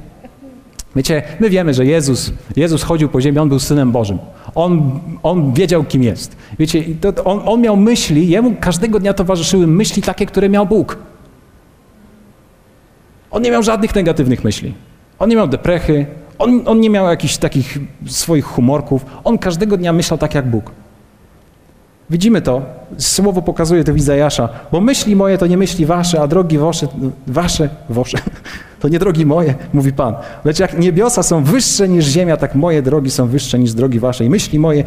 Wiecie, 0.97 1.23
my 1.41 1.51
wiemy, 1.51 1.75
że 1.75 1.87
Jezus, 1.87 2.33
Jezus 2.57 2.83
chodził 2.83 3.09
po 3.09 3.21
ziemi, 3.21 3.39
On 3.39 3.49
był 3.49 3.59
Synem 3.59 3.93
Bożym. 3.93 4.19
On, 4.55 5.01
on 5.23 5.53
wiedział, 5.53 5.85
kim 5.85 6.03
jest. 6.03 6.37
Wiecie, 6.59 6.85
to, 7.01 7.25
on, 7.25 7.41
on 7.45 7.61
miał 7.61 7.77
myśli, 7.77 8.29
Jemu 8.29 8.55
każdego 8.61 9.01
dnia 9.01 9.15
towarzyszyły 9.15 9.67
myśli 9.67 10.03
takie, 10.03 10.27
które 10.27 10.49
miał 10.49 10.67
Bóg. 10.67 10.99
On 13.31 13.43
nie 13.43 13.51
miał 13.51 13.63
żadnych 13.63 13.95
negatywnych 13.95 14.45
myśli. 14.45 14.75
On 15.19 15.29
nie 15.29 15.37
miał 15.37 15.49
deprechy, 15.49 16.07
on, 16.39 16.63
on 16.67 16.81
nie 16.81 16.91
miał 16.91 17.07
jakichś 17.07 17.37
takich 17.37 17.79
swoich 18.07 18.45
humorków. 18.45 19.07
On 19.25 19.39
każdego 19.39 19.77
dnia 19.77 19.93
myślał 19.93 20.19
tak 20.19 20.35
jak 20.35 20.51
Bóg. 20.51 20.71
Widzimy 22.11 22.43
to, 22.43 22.63
słowo 22.99 23.43
pokazuje 23.43 23.85
to 23.85 23.93
w 23.93 23.97
Izajasza, 23.97 24.49
bo 24.73 24.81
myśli 24.81 25.17
moje 25.17 25.39
to 25.39 25.47
nie 25.47 25.57
myśli 25.57 25.87
wasze, 25.87 26.21
a 26.21 26.27
drogi 26.27 26.59
wasze, 26.59 26.87
wasze, 27.27 27.69
wasze, 27.89 28.19
to 28.81 28.89
nie 28.89 28.99
drogi 28.99 29.27
moje, 29.27 29.55
mówi 29.73 29.93
Pan. 29.93 30.15
Lecz 30.45 30.59
jak 30.59 30.79
niebiosa 30.79 31.23
są 31.23 31.45
wyższe 31.45 31.89
niż 31.89 32.05
ziemia, 32.05 32.37
tak 32.37 32.55
moje 32.55 32.83
drogi 32.83 33.11
są 33.11 33.27
wyższe 33.27 33.59
niż 33.59 33.73
drogi 33.73 34.01
wasze 34.01 34.25
i 34.25 34.31
myśli 34.31 34.59
moje 34.59 34.85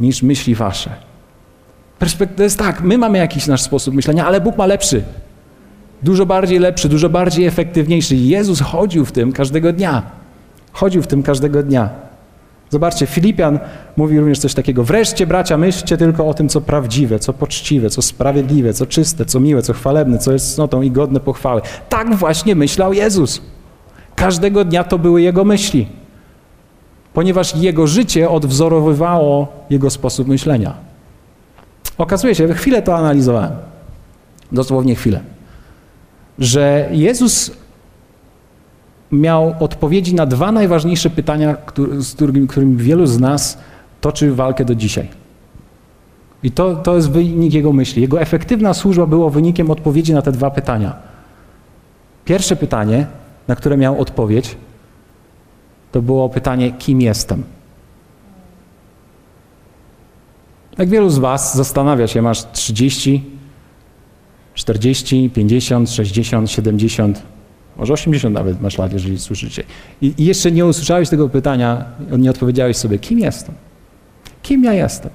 niż 0.00 0.22
myśli 0.22 0.54
wasze. 0.54 0.90
Perspektywa 1.98 2.44
jest 2.44 2.58
tak, 2.58 2.82
my 2.82 2.98
mamy 2.98 3.18
jakiś 3.18 3.46
nasz 3.46 3.62
sposób 3.62 3.94
myślenia, 3.94 4.26
ale 4.26 4.40
Bóg 4.40 4.56
ma 4.56 4.66
lepszy. 4.66 5.02
Dużo 6.02 6.26
bardziej 6.26 6.58
lepszy, 6.58 6.88
dużo 6.88 7.08
bardziej 7.08 7.46
efektywniejszy. 7.46 8.16
Jezus 8.16 8.60
chodził 8.60 9.04
w 9.04 9.12
tym 9.12 9.32
każdego 9.32 9.72
dnia. 9.72 10.02
Chodził 10.72 11.02
w 11.02 11.06
tym 11.06 11.22
każdego 11.22 11.62
dnia. 11.62 11.90
Zobaczcie, 12.70 13.06
Filipian 13.06 13.58
mówi 13.96 14.18
również 14.18 14.38
coś 14.38 14.54
takiego. 14.54 14.84
Wreszcie, 14.84 15.26
bracia, 15.26 15.56
myślcie 15.56 15.96
tylko 15.96 16.28
o 16.28 16.34
tym, 16.34 16.48
co 16.48 16.60
prawdziwe, 16.60 17.18
co 17.18 17.32
poczciwe, 17.32 17.90
co 17.90 18.02
sprawiedliwe, 18.02 18.72
co 18.72 18.86
czyste, 18.86 19.24
co 19.24 19.40
miłe, 19.40 19.62
co 19.62 19.72
chwalebne, 19.72 20.18
co 20.18 20.32
jest 20.32 20.54
cnotą 20.54 20.82
i 20.82 20.90
godne 20.90 21.20
pochwały. 21.20 21.60
Tak 21.88 22.14
właśnie 22.14 22.54
myślał 22.54 22.92
Jezus. 22.92 23.42
Każdego 24.16 24.64
dnia 24.64 24.84
to 24.84 24.98
były 24.98 25.22
jego 25.22 25.44
myśli, 25.44 25.88
ponieważ 27.14 27.56
jego 27.56 27.86
życie 27.86 28.30
odwzorowywało 28.30 29.48
jego 29.70 29.90
sposób 29.90 30.28
myślenia. 30.28 30.74
Okazuje 31.98 32.34
się, 32.34 32.54
chwilę 32.54 32.82
to 32.82 32.96
analizowałem. 32.96 33.52
Dosłownie 34.52 34.94
chwilę 34.94 35.20
że 36.38 36.88
Jezus 36.92 37.50
miał 39.12 39.54
odpowiedzi 39.60 40.14
na 40.14 40.26
dwa 40.26 40.52
najważniejsze 40.52 41.10
pytania, 41.10 41.56
z 41.98 42.14
którymi, 42.14 42.46
którymi 42.46 42.76
wielu 42.76 43.06
z 43.06 43.20
nas 43.20 43.58
toczy 44.06 44.34
walkę 44.34 44.64
do 44.64 44.74
dzisiaj. 44.74 45.08
I 46.42 46.50
to, 46.50 46.76
to 46.76 46.96
jest 46.96 47.10
wynik 47.10 47.54
jego 47.54 47.72
myśli. 47.72 48.02
Jego 48.02 48.20
efektywna 48.20 48.74
służba 48.74 49.06
była 49.06 49.30
wynikiem 49.30 49.70
odpowiedzi 49.70 50.14
na 50.14 50.22
te 50.22 50.32
dwa 50.32 50.50
pytania. 50.50 50.96
Pierwsze 52.24 52.56
pytanie, 52.56 53.06
na 53.48 53.56
które 53.56 53.76
miał 53.76 54.00
odpowiedź, 54.00 54.56
to 55.92 56.02
było 56.02 56.28
pytanie, 56.28 56.72
kim 56.72 57.00
jestem? 57.00 57.42
Jak 60.78 60.88
wielu 60.88 61.10
z 61.10 61.18
Was 61.18 61.56
zastanawia 61.56 62.06
się, 62.06 62.22
masz 62.22 62.52
30, 62.52 63.24
40, 64.54 65.30
50, 65.34 65.90
60, 65.90 66.50
70, 66.50 67.22
może 67.76 67.92
80 67.92 68.34
nawet 68.34 68.60
masz 68.60 68.78
lat, 68.78 68.92
jeżeli 68.92 69.18
słyszycie. 69.18 69.62
I, 70.00 70.14
I, 70.18 70.24
jeszcze 70.24 70.52
nie 70.52 70.66
usłyszałeś 70.66 71.08
tego 71.08 71.28
pytania, 71.28 71.84
nie 72.18 72.30
odpowiedziałeś 72.30 72.76
sobie, 72.76 72.98
kim 72.98 73.18
jestem? 73.18 73.54
Kim 74.46 74.64
ja 74.64 74.72
jestem? 74.72 75.10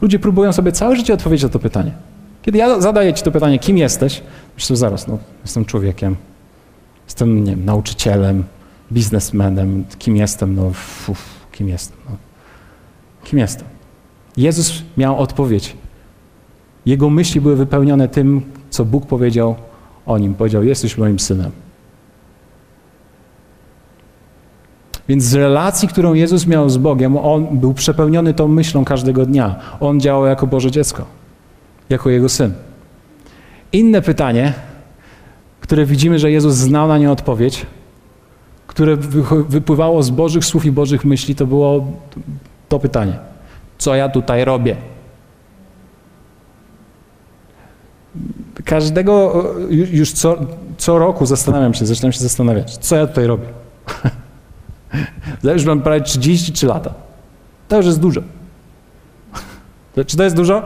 Ludzie 0.00 0.18
próbują 0.18 0.52
sobie 0.52 0.72
całe 0.72 0.96
życie 0.96 1.14
odpowiedzieć 1.14 1.42
na 1.42 1.48
to 1.48 1.58
pytanie. 1.58 1.92
Kiedy 2.42 2.58
ja 2.58 2.80
zadaję 2.80 3.14
ci 3.14 3.22
to 3.22 3.32
pytanie, 3.32 3.58
kim 3.58 3.78
jesteś, 3.78 4.22
myślę, 4.54 4.76
zaraz, 4.76 5.08
no, 5.08 5.18
jestem 5.42 5.64
człowiekiem, 5.64 6.16
jestem, 7.06 7.44
nie 7.44 7.50
wiem, 7.50 7.64
nauczycielem, 7.64 8.44
biznesmenem, 8.92 9.84
kim 9.98 10.16
jestem, 10.16 10.54
no, 10.54 10.66
uf, 11.08 11.46
kim 11.52 11.68
jestem, 11.68 11.96
no. 12.10 12.16
kim 13.24 13.38
jestem? 13.38 13.66
Jezus 14.36 14.82
miał 14.96 15.18
odpowiedź, 15.18 15.76
jego 16.86 17.10
myśli 17.10 17.40
były 17.40 17.56
wypełnione 17.56 18.08
tym, 18.08 18.42
co 18.70 18.84
Bóg 18.84 19.06
powiedział 19.06 19.56
o 20.06 20.18
nim. 20.18 20.34
Powiedział: 20.34 20.64
Jesteś 20.64 20.98
moim 20.98 21.18
synem. 21.18 21.50
Więc 25.08 25.24
z 25.24 25.34
relacji, 25.34 25.88
którą 25.88 26.14
Jezus 26.14 26.46
miał 26.46 26.70
z 26.70 26.76
Bogiem, 26.76 27.16
on 27.16 27.58
był 27.58 27.74
przepełniony 27.74 28.34
tą 28.34 28.48
myślą 28.48 28.84
każdego 28.84 29.26
dnia. 29.26 29.56
On 29.80 30.00
działał 30.00 30.26
jako 30.26 30.46
Boże 30.46 30.70
dziecko, 30.70 31.04
jako 31.88 32.10
Jego 32.10 32.28
syn. 32.28 32.52
Inne 33.72 34.02
pytanie, 34.02 34.52
które 35.60 35.86
widzimy, 35.86 36.18
że 36.18 36.30
Jezus 36.30 36.54
znał 36.54 36.88
na 36.88 36.98
nie 36.98 37.10
odpowiedź, 37.10 37.66
które 38.66 38.96
wypływało 39.48 40.02
z 40.02 40.10
Bożych 40.10 40.44
słów 40.44 40.64
i 40.64 40.72
Bożych 40.72 41.04
myśli, 41.04 41.34
to 41.34 41.46
było 41.46 41.86
to 42.68 42.78
pytanie: 42.78 43.18
Co 43.78 43.94
ja 43.94 44.08
tutaj 44.08 44.44
robię? 44.44 44.76
każdego, 48.64 49.44
już 49.70 50.12
co, 50.12 50.36
co 50.78 50.98
roku 50.98 51.26
zastanawiam 51.26 51.74
się, 51.74 51.86
zaczynam 51.86 52.12
się 52.12 52.18
zastanawiać, 52.18 52.76
co 52.76 52.96
ja 52.96 53.06
tutaj 53.06 53.26
robię. 53.26 53.46
już 55.54 55.64
mam 55.64 55.80
prawie 55.82 56.00
33 56.00 56.66
lata. 56.66 56.94
To 57.68 57.76
już 57.76 57.86
jest 57.86 58.00
dużo. 58.00 58.20
Czy 60.06 60.16
to 60.16 60.24
jest 60.24 60.36
dużo? 60.36 60.62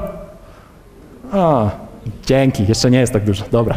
O, 1.32 1.70
dzięki, 2.26 2.66
jeszcze 2.68 2.90
nie 2.90 3.00
jest 3.00 3.12
tak 3.12 3.24
dużo, 3.24 3.44
dobra. 3.52 3.76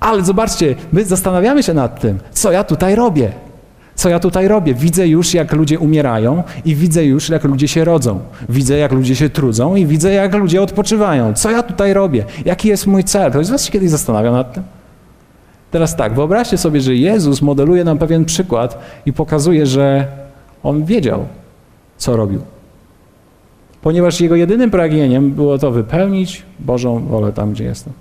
Ale 0.00 0.24
zobaczcie, 0.24 0.74
my 0.92 1.04
zastanawiamy 1.04 1.62
się 1.62 1.74
nad 1.74 2.00
tym, 2.00 2.18
co 2.32 2.52
ja 2.52 2.64
tutaj 2.64 2.94
robię 2.94 3.32
co 3.98 4.08
ja 4.08 4.20
tutaj 4.20 4.48
robię? 4.48 4.74
Widzę 4.74 5.08
już, 5.08 5.34
jak 5.34 5.52
ludzie 5.52 5.78
umierają 5.78 6.42
i 6.64 6.74
widzę 6.74 7.04
już, 7.04 7.28
jak 7.28 7.44
ludzie 7.44 7.68
się 7.68 7.84
rodzą. 7.84 8.20
Widzę, 8.48 8.78
jak 8.78 8.92
ludzie 8.92 9.16
się 9.16 9.30
trudzą 9.30 9.76
i 9.76 9.86
widzę, 9.86 10.12
jak 10.12 10.34
ludzie 10.34 10.62
odpoczywają. 10.62 11.34
Co 11.34 11.50
ja 11.50 11.62
tutaj 11.62 11.92
robię? 11.92 12.24
Jaki 12.44 12.68
jest 12.68 12.86
mój 12.86 13.04
cel? 13.04 13.30
Ktoś 13.30 13.46
z 13.46 13.50
was 13.50 13.64
się 13.64 13.72
kiedyś 13.72 13.90
zastanawiał 13.90 14.32
nad 14.32 14.52
tym? 14.52 14.62
Teraz 15.70 15.96
tak, 15.96 16.14
wyobraźcie 16.14 16.58
sobie, 16.58 16.80
że 16.80 16.94
Jezus 16.94 17.42
modeluje 17.42 17.84
nam 17.84 17.98
pewien 17.98 18.24
przykład 18.24 18.78
i 19.06 19.12
pokazuje, 19.12 19.66
że 19.66 20.06
On 20.62 20.84
wiedział, 20.84 21.26
co 21.96 22.16
robił. 22.16 22.40
Ponieważ 23.82 24.20
Jego 24.20 24.36
jedynym 24.36 24.70
pragnieniem 24.70 25.30
było 25.30 25.58
to 25.58 25.70
wypełnić 25.70 26.42
Bożą 26.60 27.06
wolę 27.06 27.32
tam, 27.32 27.52
gdzie 27.52 27.64
jestem. 27.64 27.92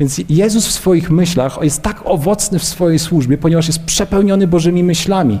Więc 0.00 0.20
Jezus 0.28 0.66
w 0.66 0.72
swoich 0.72 1.10
myślach 1.10 1.58
jest 1.62 1.82
tak 1.82 2.00
owocny 2.04 2.58
w 2.58 2.64
swojej 2.64 2.98
służbie, 2.98 3.38
ponieważ 3.38 3.66
jest 3.66 3.84
przepełniony 3.84 4.46
Bożymi 4.46 4.84
myślami. 4.84 5.38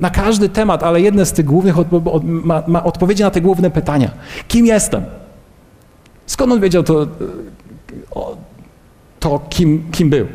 Na 0.00 0.10
każdy 0.10 0.48
temat, 0.48 0.82
ale 0.82 1.00
jedne 1.00 1.26
z 1.26 1.32
tych 1.32 1.46
głównych 1.46 1.78
odpo 1.78 2.12
od, 2.12 2.24
ma, 2.24 2.62
ma 2.66 2.84
odpowiedzi 2.84 3.22
na 3.22 3.30
te 3.30 3.40
główne 3.40 3.70
pytania. 3.70 4.10
Kim 4.48 4.66
jestem? 4.66 5.04
Skąd 6.26 6.52
on 6.52 6.60
wiedział 6.60 6.82
to, 6.82 7.06
to 9.20 9.40
kim, 9.48 9.90
kim 9.92 10.10
był? 10.10 10.26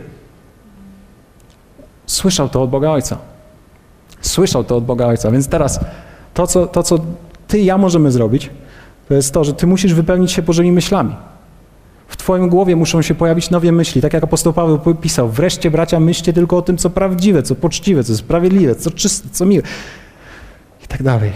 Słyszał 2.06 2.50
to 2.50 2.64
od 2.64 2.70
Boga 2.70 2.90
Ojca. 2.90 3.18
Słyszał 4.22 4.64
to 4.64 4.78
od 4.78 4.86
Boga 4.86 5.06
Ojca. 5.06 5.32
Więc 5.32 5.48
teraz 5.48 5.80
to, 6.34 6.48
co, 6.48 6.68
to, 6.68 6.84
co 6.84 7.00
ty 7.48 7.60
i 7.60 7.66
ja 7.66 7.78
możemy 7.78 8.12
zrobić, 8.12 8.50
to 9.08 9.14
jest 9.14 9.34
to, 9.34 9.44
że 9.44 9.54
ty 9.54 9.68
musisz 9.68 9.94
wypełnić 9.94 10.32
się 10.32 10.42
Bożymi 10.42 10.72
myślami. 10.72 11.16
W 12.08 12.18
twoim 12.18 12.50
głowie 12.50 12.76
muszą 12.76 13.02
się 13.02 13.16
pojawić 13.16 13.50
nowe 13.50 13.72
myśli, 13.72 14.02
tak 14.02 14.14
jak 14.14 14.24
apostoł 14.24 14.54
Paweł 14.54 14.80
pisał. 15.02 15.30
Wreszcie, 15.30 15.72
bracia, 15.72 16.00
myślcie 16.00 16.34
tylko 16.34 16.58
o 16.58 16.62
tym, 16.62 16.78
co 16.78 16.90
prawdziwe, 16.90 17.44
co 17.44 17.56
poczciwe, 17.56 18.04
co 18.04 18.18
sprawiedliwe, 18.18 18.76
co 18.76 18.92
czyste, 18.92 19.30
co 19.32 19.46
miłe. 19.46 19.64
I 20.84 20.88
tak 20.88 21.04
dalej. 21.04 21.32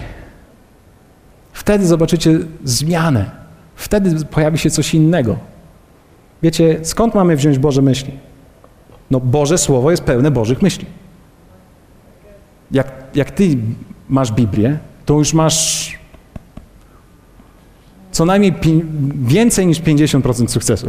Wtedy 1.53 1.87
zobaczycie 1.87 2.39
zmianę. 2.63 3.31
Wtedy 3.75 4.25
pojawi 4.25 4.57
się 4.57 4.69
coś 4.69 4.93
innego. 4.93 5.37
Wiecie, 6.43 6.79
skąd 6.83 7.15
mamy 7.15 7.35
wziąć 7.35 7.59
Boże 7.59 7.81
myśli? 7.81 8.28
No 9.11 9.19
Boże 9.19 9.57
Słowo 9.57 9.91
jest 9.91 10.03
pełne 10.03 10.31
Bożych 10.31 10.61
myśli. 10.61 10.85
Jak, 12.71 12.91
jak 13.15 13.31
ty 13.31 13.57
masz 14.09 14.31
Biblię, 14.31 14.77
to 15.05 15.13
już 15.13 15.33
masz 15.33 15.99
co 18.11 18.25
najmniej 18.25 18.53
więcej 19.15 19.67
niż 19.67 19.81
50% 19.81 20.47
sukcesu. 20.47 20.87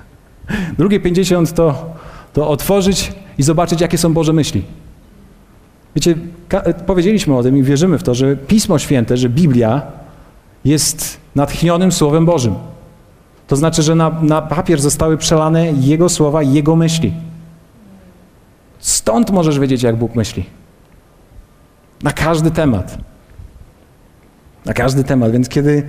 Drugie 0.78 1.00
50% 1.00 1.52
to, 1.52 1.94
to 2.32 2.48
otworzyć 2.48 3.12
i 3.38 3.42
zobaczyć, 3.42 3.80
jakie 3.80 3.98
są 3.98 4.12
Boże 4.12 4.32
myśli. 4.32 4.62
Wiecie, 5.96 6.14
powiedzieliśmy 6.86 7.36
o 7.36 7.42
tym 7.42 7.56
i 7.56 7.62
wierzymy 7.62 7.98
w 7.98 8.02
to, 8.02 8.14
że 8.14 8.36
Pismo 8.36 8.78
Święte, 8.78 9.16
że 9.16 9.28
Biblia 9.28 9.82
jest 10.64 11.20
natchnionym 11.34 11.92
Słowem 11.92 12.26
Bożym. 12.26 12.54
To 13.46 13.56
znaczy, 13.56 13.82
że 13.82 13.94
na, 13.94 14.10
na 14.22 14.42
papier 14.42 14.80
zostały 14.80 15.16
przelane 15.16 15.72
Jego 15.72 16.08
słowa 16.08 16.42
Jego 16.42 16.76
myśli. 16.76 17.12
Stąd 18.82 19.30
możesz 19.30 19.58
wiedzieć, 19.58 19.82
jak 19.82 19.96
Bóg 19.96 20.14
myśli. 20.14 20.44
Na 22.02 22.12
każdy 22.12 22.50
temat. 22.50 22.98
Na 24.64 24.74
każdy 24.74 25.04
temat. 25.04 25.32
Więc 25.32 25.48
kiedy 25.48 25.88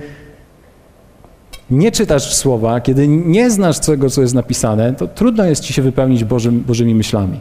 nie 1.70 1.92
czytasz 1.92 2.34
słowa, 2.34 2.80
kiedy 2.80 3.08
nie 3.08 3.50
znasz 3.50 3.78
tego, 3.78 4.10
co 4.10 4.20
jest 4.20 4.34
napisane, 4.34 4.92
to 4.92 5.06
trudno 5.06 5.44
jest 5.44 5.62
ci 5.62 5.72
się 5.72 5.82
wypełnić 5.82 6.24
Bożym, 6.24 6.60
Bożymi 6.60 6.94
myślami. 6.94 7.40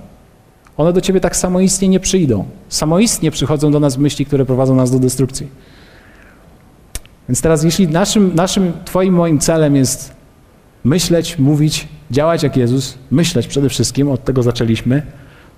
One 0.78 0.94
do 0.94 1.02
ciebie 1.02 1.20
tak 1.20 1.36
samoistnie 1.36 1.88
nie 1.88 2.00
przyjdą. 2.00 2.46
Samoistnie 2.70 3.32
przychodzą 3.32 3.72
do 3.72 3.80
nas 3.80 3.98
myśli, 3.98 4.26
które 4.26 4.46
prowadzą 4.46 4.76
nas 4.76 4.92
do 4.92 5.00
destrukcji. 5.00 5.48
Więc 7.30 7.42
teraz, 7.42 7.64
jeśli 7.64 7.88
naszym, 7.88 8.36
naszym, 8.36 8.74
Twoim, 8.86 9.14
moim 9.14 9.40
celem 9.40 9.76
jest 9.76 10.14
myśleć, 10.84 11.40
mówić, 11.40 11.88
działać 12.12 12.44
jak 12.44 12.58
Jezus, 12.58 12.98
myśleć 13.12 13.48
przede 13.48 13.70
wszystkim, 13.70 14.10
od 14.10 14.24
tego 14.24 14.44
zaczęliśmy, 14.44 15.02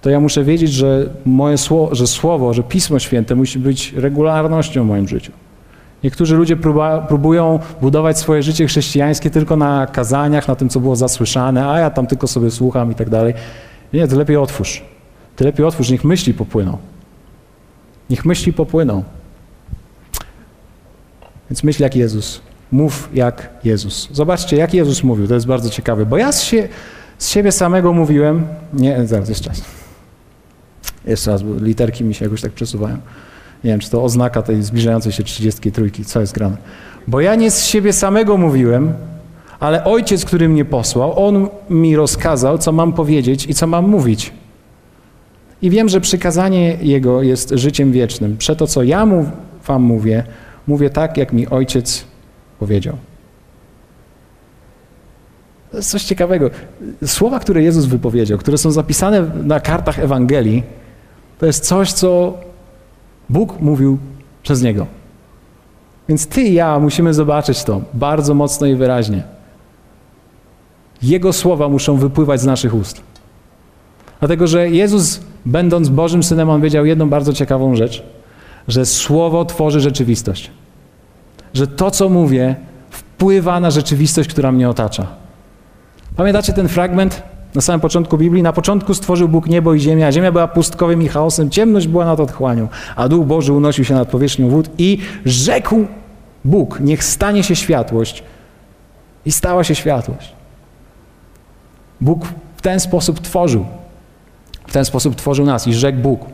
to 0.05 0.09
ja 0.09 0.19
muszę 0.19 0.43
wiedzieć, 0.43 0.71
że 0.71 1.09
moje 1.25 1.57
słowo, 1.57 1.95
że 1.95 2.07
słowo, 2.07 2.53
że 2.53 2.63
Pismo 2.63 2.99
Święte 2.99 3.35
musi 3.35 3.59
być 3.59 3.93
regularnością 3.93 4.83
w 4.83 4.87
moim 4.87 5.07
życiu. 5.07 5.31
Niektórzy 6.03 6.35
ludzie 6.35 6.55
próba, 6.55 7.01
próbują 7.01 7.59
budować 7.81 8.19
swoje 8.19 8.43
życie 8.43 8.67
chrześcijańskie 8.67 9.29
tylko 9.29 9.55
na 9.55 9.87
kazaniach, 9.87 10.47
na 10.47 10.55
tym, 10.55 10.69
co 10.69 10.79
było 10.79 10.95
zasłyszane, 10.95 11.69
a 11.69 11.79
ja 11.79 11.89
tam 11.89 12.07
tylko 12.07 12.27
sobie 12.27 12.51
słucham 12.51 12.91
i 12.91 12.95
tak 12.95 13.09
dalej. 13.09 13.33
Nie, 13.93 14.07
to 14.07 14.15
lepiej 14.15 14.37
otwórz. 14.37 14.83
Ty 15.35 15.43
lepiej 15.43 15.65
otwórz, 15.65 15.89
niech 15.89 16.03
myśli 16.03 16.33
popłyną. 16.33 16.77
Niech 18.09 18.25
myśli 18.25 18.53
popłyną. 18.53 19.03
Więc 21.49 21.63
myśl 21.63 21.83
jak 21.83 21.95
Jezus. 21.95 22.41
Mów 22.71 23.09
jak 23.13 23.49
Jezus. 23.63 24.09
Zobaczcie, 24.11 24.57
jak 24.57 24.73
Jezus 24.73 25.03
mówił. 25.03 25.27
To 25.27 25.33
jest 25.33 25.47
bardzo 25.47 25.69
ciekawe, 25.69 26.05
bo 26.05 26.17
ja 26.17 26.31
z, 26.31 26.43
sie, 26.43 26.67
z 27.17 27.29
siebie 27.29 27.51
samego 27.51 27.93
mówiłem. 27.93 28.47
Nie, 28.73 29.07
zaraz, 29.07 29.29
jeszcze 29.29 29.49
raz. 29.49 29.84
Jeszcze 31.07 31.31
raz, 31.31 31.43
bo 31.43 31.53
literki 31.55 32.03
mi 32.03 32.13
się 32.13 32.25
jakoś 32.25 32.41
tak 32.41 32.51
przesuwają. 32.51 32.97
Nie 33.63 33.71
wiem, 33.71 33.79
czy 33.79 33.89
to 33.89 34.03
oznaka 34.03 34.41
tej 34.41 34.63
zbliżającej 34.63 35.11
się 35.11 35.23
33, 35.23 35.91
co 36.05 36.21
jest 36.21 36.33
grane. 36.33 36.57
Bo 37.07 37.21
ja 37.21 37.35
nie 37.35 37.51
z 37.51 37.65
siebie 37.65 37.93
samego 37.93 38.37
mówiłem, 38.37 38.93
ale 39.59 39.83
Ojciec, 39.83 40.25
który 40.25 40.49
mnie 40.49 40.65
posłał, 40.65 41.27
On 41.27 41.47
mi 41.69 41.95
rozkazał, 41.95 42.57
co 42.57 42.71
mam 42.71 42.93
powiedzieć 42.93 43.45
i 43.49 43.53
co 43.53 43.67
mam 43.67 43.89
mówić. 43.89 44.33
I 45.61 45.69
wiem, 45.69 45.89
że 45.89 46.01
przykazanie 46.01 46.77
Jego 46.81 47.21
jest 47.21 47.49
życiem 47.49 47.91
wiecznym. 47.91 48.37
Przeto, 48.37 48.67
co 48.67 48.83
ja 48.83 49.05
mu, 49.05 49.25
wam 49.67 49.81
mówię, 49.83 50.23
mówię 50.67 50.89
tak, 50.89 51.17
jak 51.17 51.33
mi 51.33 51.47
Ojciec 51.47 52.05
powiedział. 52.59 52.97
To 55.71 55.77
jest 55.77 55.89
coś 55.89 56.03
ciekawego. 56.03 56.49
Słowa, 57.05 57.39
które 57.39 57.63
Jezus 57.63 57.85
wypowiedział, 57.85 58.37
które 58.37 58.57
są 58.57 58.71
zapisane 58.71 59.25
na 59.43 59.59
kartach 59.59 59.99
Ewangelii, 59.99 60.63
to 61.39 61.45
jest 61.45 61.65
coś, 61.65 61.91
co 61.91 62.33
Bóg 63.29 63.59
mówił 63.61 63.97
przez 64.43 64.61
Niego. 64.61 64.87
Więc 66.09 66.27
Ty 66.27 66.41
i 66.41 66.53
ja 66.53 66.79
musimy 66.79 67.13
zobaczyć 67.13 67.63
to 67.63 67.81
bardzo 67.93 68.33
mocno 68.33 68.67
i 68.67 68.75
wyraźnie. 68.75 69.23
Jego 71.01 71.33
słowa 71.33 71.69
muszą 71.69 71.97
wypływać 71.97 72.41
z 72.41 72.45
naszych 72.45 72.73
ust. 72.73 73.01
Dlatego, 74.19 74.47
że 74.47 74.69
Jezus, 74.69 75.19
będąc 75.45 75.89
Bożym 75.89 76.23
Synem, 76.23 76.49
On 76.49 76.61
wiedział 76.61 76.85
jedną 76.85 77.09
bardzo 77.09 77.33
ciekawą 77.33 77.75
rzecz, 77.75 78.03
że 78.67 78.85
Słowo 78.85 79.45
tworzy 79.45 79.79
rzeczywistość. 79.79 80.51
Że 81.53 81.67
to, 81.67 81.91
co 81.91 82.09
mówię, 82.09 82.55
wpływa 82.89 83.59
na 83.59 83.71
rzeczywistość, 83.71 84.29
która 84.29 84.51
mnie 84.51 84.69
otacza. 84.69 85.07
Pamiętacie 86.15 86.53
ten 86.53 86.67
fragment 86.67 87.23
na 87.55 87.61
samym 87.61 87.81
początku 87.81 88.17
Biblii? 88.17 88.43
Na 88.43 88.53
początku 88.53 88.93
stworzył 88.93 89.27
Bóg 89.27 89.47
niebo 89.47 89.73
i 89.73 89.79
ziemię, 89.79 90.07
a 90.07 90.11
ziemia 90.11 90.31
była 90.31 90.47
pustkowym 90.47 91.01
i 91.01 91.07
chaosem, 91.07 91.49
ciemność 91.49 91.87
była 91.87 92.05
nad 92.05 92.19
otchłanią, 92.19 92.67
a 92.95 93.07
Duch 93.07 93.25
Boży 93.25 93.53
unosił 93.53 93.85
się 93.85 93.93
nad 93.93 94.07
powierzchnią 94.07 94.49
wód 94.49 94.69
i 94.77 94.97
rzekł 95.25 95.85
Bóg, 96.45 96.79
niech 96.79 97.03
stanie 97.03 97.43
się 97.43 97.55
światłość. 97.55 98.23
I 99.25 99.31
stała 99.31 99.63
się 99.63 99.75
światłość. 99.75 100.33
Bóg 102.01 102.25
w 102.57 102.61
ten 102.61 102.79
sposób 102.79 103.19
tworzył. 103.19 103.65
W 104.67 104.73
ten 104.73 104.85
sposób 104.85 105.15
tworzył 105.15 105.45
nas 105.45 105.67
i 105.67 105.73
rzekł 105.73 105.99
Bóg. 105.99 106.25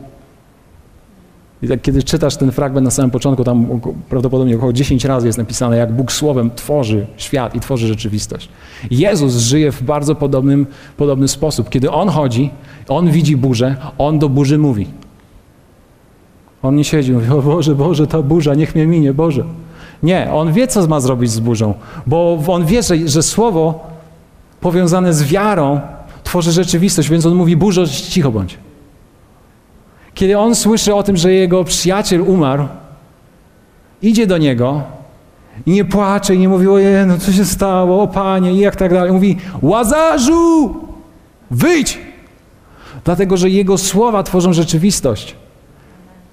I 1.62 1.68
tak, 1.68 1.82
kiedy 1.82 2.02
czytasz 2.02 2.36
ten 2.36 2.52
fragment 2.52 2.84
na 2.84 2.90
samym 2.90 3.10
początku, 3.10 3.44
tam 3.44 3.80
prawdopodobnie 4.08 4.56
około 4.56 4.72
10 4.72 5.04
razy 5.04 5.26
jest 5.26 5.38
napisane, 5.38 5.76
jak 5.76 5.92
Bóg 5.92 6.12
Słowem 6.12 6.50
tworzy 6.56 7.06
świat 7.16 7.54
i 7.54 7.60
tworzy 7.60 7.86
rzeczywistość. 7.86 8.48
Jezus 8.90 9.36
żyje 9.36 9.72
w 9.72 9.82
bardzo 9.82 10.14
podobnym, 10.14 10.66
podobny 10.96 11.28
sposób. 11.28 11.70
Kiedy 11.70 11.90
On 11.90 12.08
chodzi, 12.08 12.50
On 12.88 13.10
widzi 13.10 13.36
burzę, 13.36 13.76
On 13.98 14.18
do 14.18 14.28
burzy 14.28 14.58
mówi. 14.58 14.86
On 16.62 16.76
nie 16.76 16.84
siedzi, 16.84 17.12
mówi, 17.12 17.30
o 17.30 17.42
Boże, 17.42 17.74
Boże, 17.74 18.06
ta 18.06 18.22
burza, 18.22 18.54
niech 18.54 18.74
mnie 18.74 18.86
minie, 18.86 19.14
Boże. 19.14 19.44
Nie, 20.02 20.32
On 20.32 20.52
wie, 20.52 20.66
co 20.66 20.86
ma 20.86 21.00
zrobić 21.00 21.30
z 21.30 21.40
burzą, 21.40 21.74
bo 22.06 22.38
On 22.46 22.66
wie, 22.66 22.82
że, 22.82 23.08
że 23.08 23.22
Słowo 23.22 23.86
powiązane 24.60 25.14
z 25.14 25.22
wiarą 25.22 25.80
tworzy 26.24 26.52
rzeczywistość, 26.52 27.10
więc 27.10 27.26
On 27.26 27.34
mówi, 27.34 27.56
burzo, 27.56 27.86
cicho 27.86 28.32
bądź. 28.32 28.58
Kiedy 30.14 30.38
on 30.38 30.54
słyszy 30.54 30.94
o 30.94 31.02
tym, 31.02 31.16
że 31.16 31.32
jego 31.32 31.64
przyjaciel 31.64 32.20
umarł, 32.20 32.68
idzie 34.02 34.26
do 34.26 34.38
niego 34.38 34.82
i 35.66 35.70
nie 35.70 35.84
płacze 35.84 36.34
i 36.34 36.38
nie 36.38 36.48
mówi, 36.48 36.68
ojej, 36.68 37.06
no 37.06 37.18
co 37.18 37.32
się 37.32 37.44
stało, 37.44 38.02
o 38.02 38.08
panie, 38.08 38.52
i 38.52 38.58
jak 38.58 38.76
tak 38.76 38.92
dalej. 38.92 39.12
Mówi, 39.12 39.36
Łazarzu, 39.62 40.76
wyjdź! 41.50 41.98
Dlatego, 43.04 43.36
że 43.36 43.50
jego 43.50 43.78
słowa 43.78 44.22
tworzą 44.22 44.52
rzeczywistość. 44.52 45.36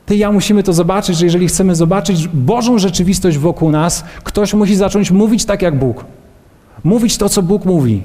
Ty 0.05 0.15
i 0.15 0.19
ja 0.19 0.31
musimy 0.31 0.63
to 0.63 0.73
zobaczyć, 0.73 1.17
że 1.17 1.25
jeżeli 1.25 1.47
chcemy 1.47 1.75
zobaczyć 1.75 2.27
Bożą 2.27 2.79
rzeczywistość 2.79 3.37
wokół 3.37 3.71
nas, 3.71 4.03
ktoś 4.23 4.53
musi 4.53 4.75
zacząć 4.75 5.11
mówić 5.11 5.45
tak 5.45 5.61
jak 5.61 5.79
Bóg. 5.79 6.05
Mówić 6.83 7.17
to, 7.17 7.29
co 7.29 7.41
Bóg 7.43 7.65
mówi. 7.65 8.03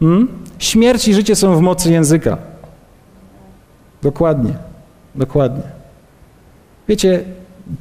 Hmm? 0.00 0.28
Śmierć 0.58 1.08
i 1.08 1.14
życie 1.14 1.36
są 1.36 1.56
w 1.56 1.60
mocy 1.60 1.92
języka. 1.92 2.38
Dokładnie, 4.02 4.54
dokładnie. 5.14 5.62
Wiecie, 6.88 7.24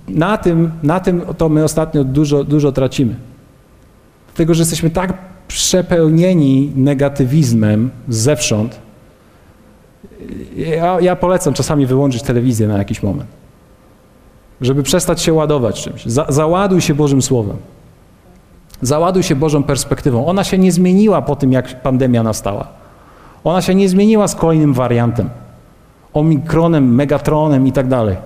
na 0.08 0.38
tym, 0.38 0.72
na 0.84 1.00
tym 1.00 1.22
to 1.38 1.50
my 1.50 1.64
ostatnio 1.64 2.04
dużo, 2.04 2.44
dużo 2.44 2.72
tracimy. 2.72 3.16
Dlatego, 4.28 4.54
że 4.54 4.62
jesteśmy 4.62 4.90
tak 4.90 5.14
przepełnieni 5.48 6.72
negatywizmem 6.76 7.90
zewsząd. 8.10 8.80
Ja, 10.56 11.02
ja 11.02 11.16
polecam 11.16 11.54
czasami 11.54 11.86
wyłączyć 11.86 12.24
telewizję 12.24 12.68
na 12.68 12.78
jakiś 12.78 13.04
moment, 13.04 13.30
żeby 14.62 14.84
przestać 14.84 15.22
się 15.22 15.34
ładować 15.34 15.84
czymś. 15.84 16.06
Za, 16.06 16.26
załaduj 16.30 16.82
się 16.82 16.96
Bożym 16.96 17.22
Słowem. 17.22 17.58
Załaduj 18.82 19.24
się 19.24 19.36
Bożą 19.36 19.64
perspektywą. 19.64 20.26
Ona 20.26 20.44
się 20.44 20.58
nie 20.58 20.72
zmieniła 20.72 21.22
po 21.22 21.36
tym, 21.36 21.52
jak 21.52 21.82
pandemia 21.82 22.24
nastała. 22.24 22.68
Ona 23.44 23.62
się 23.62 23.76
nie 23.76 23.90
zmieniła 23.90 24.28
z 24.28 24.36
kolejnym 24.36 24.74
wariantem. 24.74 25.30
Omikronem, 26.16 26.96
Megatronem 26.96 27.68
i 27.68 27.72
tak 27.72 27.88
dalej. 27.88 28.18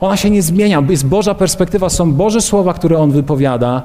Ona 0.00 0.16
się 0.16 0.30
nie 0.30 0.42
zmienia, 0.42 0.82
jest 0.88 1.06
Boża 1.06 1.34
perspektywa, 1.34 1.88
są 1.88 2.12
Boże 2.12 2.40
słowa, 2.40 2.74
które 2.74 2.98
On 2.98 3.10
wypowiada. 3.10 3.82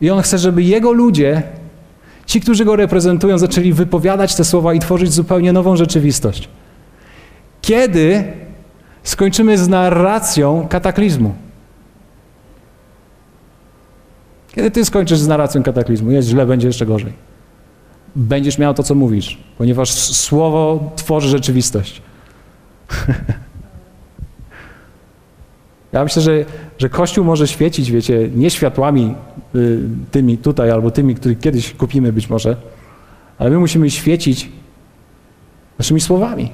I 0.00 0.10
On 0.10 0.22
chce, 0.22 0.38
żeby 0.38 0.62
Jego 0.62 0.92
ludzie, 0.92 1.42
ci, 2.26 2.40
którzy 2.40 2.64
Go 2.64 2.76
reprezentują, 2.76 3.38
zaczęli 3.38 3.72
wypowiadać 3.72 4.34
te 4.34 4.44
słowa 4.44 4.74
i 4.74 4.78
tworzyć 4.78 5.12
zupełnie 5.12 5.52
nową 5.52 5.76
rzeczywistość. 5.76 6.48
Kiedy 7.60 8.24
skończymy 9.02 9.58
z 9.58 9.68
narracją 9.68 10.66
kataklizmu? 10.68 11.34
Kiedy 14.54 14.70
ty 14.70 14.84
skończysz 14.84 15.18
z 15.18 15.28
narracją 15.28 15.62
kataklizmu? 15.62 16.10
Jest 16.10 16.28
źle, 16.28 16.46
będzie 16.46 16.66
jeszcze 16.66 16.86
gorzej. 16.86 17.27
Będziesz 18.16 18.58
miał 18.58 18.74
to, 18.74 18.82
co 18.82 18.94
mówisz, 18.94 19.38
ponieważ 19.58 19.92
słowo 19.92 20.92
tworzy 20.96 21.28
rzeczywistość. 21.28 22.02
Ja 25.92 26.04
myślę, 26.04 26.22
że, 26.22 26.44
że 26.78 26.88
Kościół 26.88 27.24
może 27.24 27.48
świecić, 27.48 27.92
wiecie, 27.92 28.28
nie 28.34 28.50
światłami 28.50 29.14
y, 29.54 29.80
tymi 30.10 30.38
tutaj 30.38 30.70
albo 30.70 30.90
tymi, 30.90 31.14
których 31.14 31.38
kiedyś 31.38 31.74
kupimy 31.74 32.12
być 32.12 32.30
może, 32.30 32.56
ale 33.38 33.50
my 33.50 33.58
musimy 33.58 33.90
świecić 33.90 34.48
naszymi 35.78 36.00
słowami, 36.00 36.52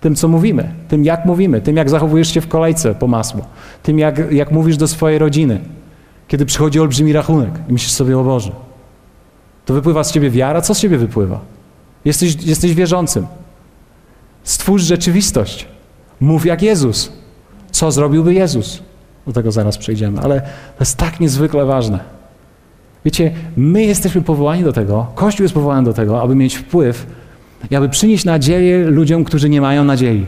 tym, 0.00 0.14
co 0.14 0.28
mówimy, 0.28 0.74
tym, 0.88 1.04
jak 1.04 1.24
mówimy, 1.24 1.60
tym, 1.60 1.76
jak 1.76 1.90
zachowujesz 1.90 2.34
się 2.34 2.40
w 2.40 2.48
kolejce 2.48 2.94
po 2.94 3.06
masło, 3.06 3.46
tym, 3.82 3.98
jak, 3.98 4.32
jak 4.32 4.50
mówisz 4.50 4.76
do 4.76 4.88
swojej 4.88 5.18
rodziny, 5.18 5.60
kiedy 6.28 6.46
przychodzi 6.46 6.80
olbrzymi 6.80 7.12
rachunek 7.12 7.50
i 7.68 7.72
myślisz 7.72 7.92
sobie, 7.92 8.18
o 8.18 8.24
Boże, 8.24 8.52
to 9.64 9.74
wypływa 9.74 10.04
z 10.04 10.12
ciebie 10.12 10.30
wiara, 10.30 10.60
co 10.60 10.74
z 10.74 10.80
ciebie 10.80 10.98
wypływa? 10.98 11.40
Jesteś, 12.04 12.44
jesteś 12.44 12.74
wierzącym. 12.74 13.26
Stwórz 14.44 14.82
rzeczywistość. 14.82 15.66
Mów 16.20 16.46
jak 16.46 16.62
Jezus. 16.62 17.12
Co 17.70 17.92
zrobiłby 17.92 18.34
Jezus? 18.34 18.82
Do 19.26 19.32
tego 19.32 19.52
zaraz 19.52 19.78
przejdziemy, 19.78 20.20
ale 20.20 20.40
to 20.40 20.80
jest 20.80 20.96
tak 20.96 21.20
niezwykle 21.20 21.64
ważne. 21.64 21.98
Wiecie, 23.04 23.32
my 23.56 23.82
jesteśmy 23.82 24.22
powołani 24.22 24.64
do 24.64 24.72
tego, 24.72 25.06
Kościół 25.14 25.44
jest 25.44 25.54
powołany 25.54 25.84
do 25.84 25.92
tego, 25.92 26.22
aby 26.22 26.34
mieć 26.34 26.54
wpływ 26.54 27.06
i 27.70 27.76
aby 27.76 27.88
przynieść 27.88 28.24
nadzieję 28.24 28.84
ludziom, 28.84 29.24
którzy 29.24 29.48
nie 29.48 29.60
mają 29.60 29.84
nadziei. 29.84 30.26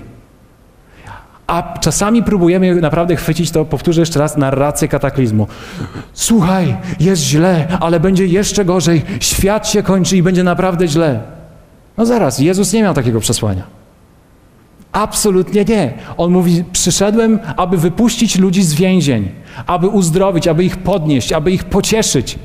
A 1.46 1.78
czasami 1.78 2.22
próbujemy 2.22 2.74
naprawdę 2.74 3.16
chwycić 3.16 3.50
to, 3.50 3.64
powtórzę 3.64 4.02
jeszcze 4.02 4.18
raz, 4.20 4.36
narrację 4.36 4.88
kataklizmu. 4.88 5.46
Słuchaj, 6.12 6.76
jest 7.00 7.22
źle, 7.22 7.78
ale 7.80 8.00
będzie 8.00 8.26
jeszcze 8.26 8.64
gorzej. 8.64 9.02
Świat 9.20 9.68
się 9.68 9.82
kończy 9.82 10.16
i 10.16 10.22
będzie 10.22 10.44
naprawdę 10.44 10.88
źle. 10.88 11.20
No 11.96 12.06
zaraz, 12.06 12.38
Jezus 12.38 12.72
nie 12.72 12.82
miał 12.82 12.94
takiego 12.94 13.20
przesłania. 13.20 13.62
Absolutnie 14.92 15.64
nie. 15.64 15.92
On 16.16 16.32
mówi: 16.32 16.64
Przyszedłem, 16.72 17.38
aby 17.56 17.78
wypuścić 17.78 18.38
ludzi 18.38 18.62
z 18.62 18.74
więzień, 18.74 19.28
aby 19.66 19.88
uzdrowić, 19.88 20.48
aby 20.48 20.64
ich 20.64 20.76
podnieść, 20.76 21.32
aby 21.32 21.50
ich 21.50 21.64
pocieszyć. 21.64 22.38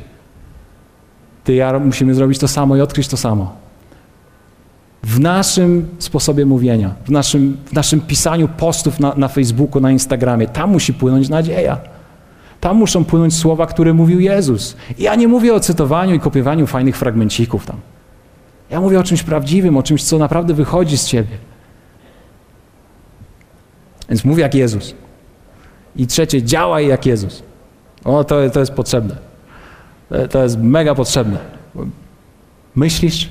Ty 1.43 1.53
ja 1.53 1.79
musimy 1.79 2.13
zrobić 2.15 2.39
to 2.39 2.47
samo 2.47 2.75
i 2.75 2.81
odkryć 2.81 3.07
to 3.07 3.17
samo. 3.17 3.68
W 5.03 5.19
naszym 5.19 5.87
sposobie 5.99 6.45
mówienia, 6.45 6.95
w 7.05 7.11
naszym, 7.11 7.57
w 7.65 7.73
naszym 7.73 8.01
pisaniu 8.01 8.47
postów 8.47 8.99
na, 8.99 9.13
na 9.15 9.27
Facebooku, 9.27 9.81
na 9.81 9.91
Instagramie, 9.91 10.47
tam 10.47 10.71
musi 10.71 10.93
płynąć 10.93 11.29
nadzieja. 11.29 11.77
Tam 12.61 12.77
muszą 12.77 13.05
płynąć 13.05 13.35
słowa, 13.35 13.65
które 13.65 13.93
mówił 13.93 14.19
Jezus. 14.19 14.75
I 14.97 15.03
ja 15.03 15.15
nie 15.15 15.27
mówię 15.27 15.53
o 15.53 15.59
cytowaniu 15.59 16.15
i 16.15 16.19
kopiowaniu 16.19 16.67
fajnych 16.67 16.97
fragmencików 16.97 17.65
tam. 17.65 17.77
Ja 18.69 18.81
mówię 18.81 18.99
o 18.99 19.03
czymś 19.03 19.23
prawdziwym, 19.23 19.77
o 19.77 19.83
czymś, 19.83 20.03
co 20.03 20.17
naprawdę 20.17 20.53
wychodzi 20.53 20.97
z 20.97 21.05
ciebie. 21.05 21.37
Więc 24.09 24.25
mów 24.25 24.39
jak 24.39 24.55
Jezus. 24.55 24.95
I 25.95 26.07
trzecie, 26.07 26.43
działaj 26.43 26.87
jak 26.87 27.05
Jezus. 27.05 27.43
O, 28.05 28.23
to, 28.23 28.49
to 28.49 28.59
jest 28.59 28.71
potrzebne. 28.71 29.15
To 30.29 30.43
jest 30.43 30.57
mega 30.57 30.95
potrzebne. 30.95 31.37
Myślisz, 32.75 33.29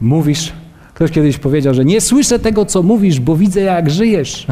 mówisz. 0.00 0.52
Ktoś 0.94 1.10
kiedyś 1.10 1.38
powiedział, 1.38 1.74
że 1.74 1.84
nie 1.84 2.00
słyszę 2.00 2.38
tego, 2.38 2.66
co 2.66 2.82
mówisz, 2.82 3.20
bo 3.20 3.36
widzę, 3.36 3.60
jak 3.60 3.90
żyjesz. 3.90 4.46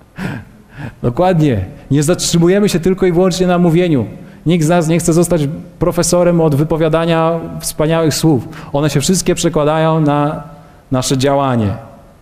Dokładnie. 1.02 1.64
Nie 1.90 2.02
zatrzymujemy 2.02 2.68
się 2.68 2.80
tylko 2.80 3.06
i 3.06 3.12
wyłącznie 3.12 3.46
na 3.46 3.58
mówieniu. 3.58 4.06
Nikt 4.46 4.64
z 4.64 4.68
nas 4.68 4.88
nie 4.88 4.98
chce 4.98 5.12
zostać 5.12 5.48
profesorem 5.78 6.40
od 6.40 6.54
wypowiadania 6.54 7.40
wspaniałych 7.60 8.14
słów. 8.14 8.48
One 8.72 8.90
się 8.90 9.00
wszystkie 9.00 9.34
przekładają 9.34 10.00
na 10.00 10.42
nasze 10.90 11.18
działanie. 11.18 11.74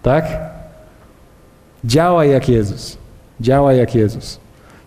Tak? 0.03 0.39
Działaj 1.85 2.31
jak 2.31 2.49
Jezus. 2.49 2.99
Działaj 3.41 3.79
jak 3.79 3.95
Jezus. 3.95 4.41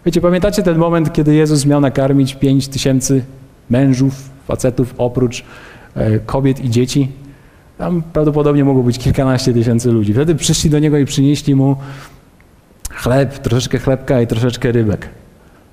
Wiecie, 0.05 0.21
pamiętacie 0.21 0.63
ten 0.63 0.77
moment, 0.77 1.13
kiedy 1.13 1.35
Jezus 1.35 1.65
miał 1.65 1.81
nakarmić 1.81 2.35
pięć 2.35 2.67
tysięcy 2.67 3.23
mężów, 3.69 4.13
facetów, 4.47 4.95
oprócz 4.97 5.43
e, 5.95 6.19
kobiet 6.19 6.59
i 6.65 6.69
dzieci? 6.69 7.11
Tam 7.79 8.01
prawdopodobnie 8.01 8.63
mogło 8.63 8.83
być 8.83 8.99
kilkanaście 8.99 9.53
tysięcy 9.53 9.91
ludzi. 9.91 10.13
Wtedy 10.13 10.35
przyszli 10.35 10.69
do 10.69 10.79
Niego 10.79 10.97
i 10.97 11.05
przynieśli 11.05 11.55
Mu 11.55 11.75
chleb, 12.89 13.39
troszeczkę 13.39 13.79
chlebka 13.79 14.21
i 14.21 14.27
troszeczkę 14.27 14.71
rybek. 14.71 15.09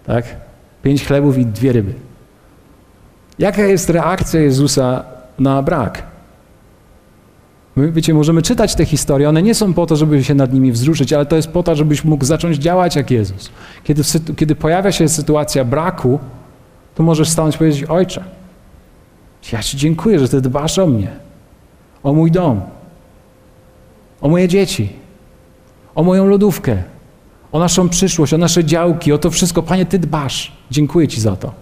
Tak? 0.07 0.25
Pięć 0.83 1.05
chlebów 1.05 1.39
i 1.39 1.47
dwie 1.47 1.73
ryby. 1.73 1.95
Jaka 3.39 3.63
jest 3.63 3.91
reakcja 3.91 4.41
Jezusa 4.41 5.05
na 5.39 5.63
brak? 5.63 6.03
My, 7.77 7.93
wiecie, 7.93 8.15
możemy 8.15 8.43
czytać 8.43 8.75
te 8.75 8.85
historie, 8.85 9.29
one 9.29 9.43
nie 9.43 9.55
są 9.55 9.75
po 9.75 9.87
to, 9.87 9.97
żeby 9.97 10.25
się 10.25 10.35
nad 10.35 10.53
nimi 10.53 10.73
wzruszyć, 10.73 11.13
ale 11.13 11.27
to 11.27 11.37
jest 11.37 11.49
po 11.49 11.63
to, 11.63 11.77
żebyś 11.77 12.05
mógł 12.05 12.25
zacząć 12.25 12.57
działać 12.57 12.97
jak 12.97 13.11
Jezus. 13.11 13.51
Kiedy, 13.85 14.03
kiedy 14.37 14.55
pojawia 14.55 14.93
się 14.93 15.09
sytuacja 15.09 15.65
braku, 15.65 16.19
to 16.95 17.03
możesz 17.03 17.29
stanąć 17.29 17.55
i 17.55 17.59
powiedzieć, 17.59 17.85
Ojcze, 17.85 18.25
ja 19.53 19.63
Ci 19.63 19.77
dziękuję, 19.77 20.19
że 20.19 20.29
Ty 20.29 20.41
dbasz 20.41 20.79
o 20.79 20.87
mnie, 20.87 21.26
o 22.03 22.13
mój 22.13 22.31
dom, 22.31 22.61
o 24.21 24.29
moje 24.29 24.49
dzieci, 24.49 24.89
o 25.95 26.03
moją 26.03 26.27
lodówkę, 26.27 26.83
o 27.53 27.59
naszą 27.59 27.89
przyszłość, 27.89 28.35
o 28.35 28.39
nasze 28.39 28.65
działki, 28.65 29.13
o 29.13 29.19
to 29.19 29.31
wszystko. 29.31 29.63
Panie, 29.63 29.87
Ty 29.87 29.99
dbasz. 29.99 30.53
Dziękuję 30.71 31.09
Ci 31.09 31.21
za 31.21 31.37
to. 31.37 31.53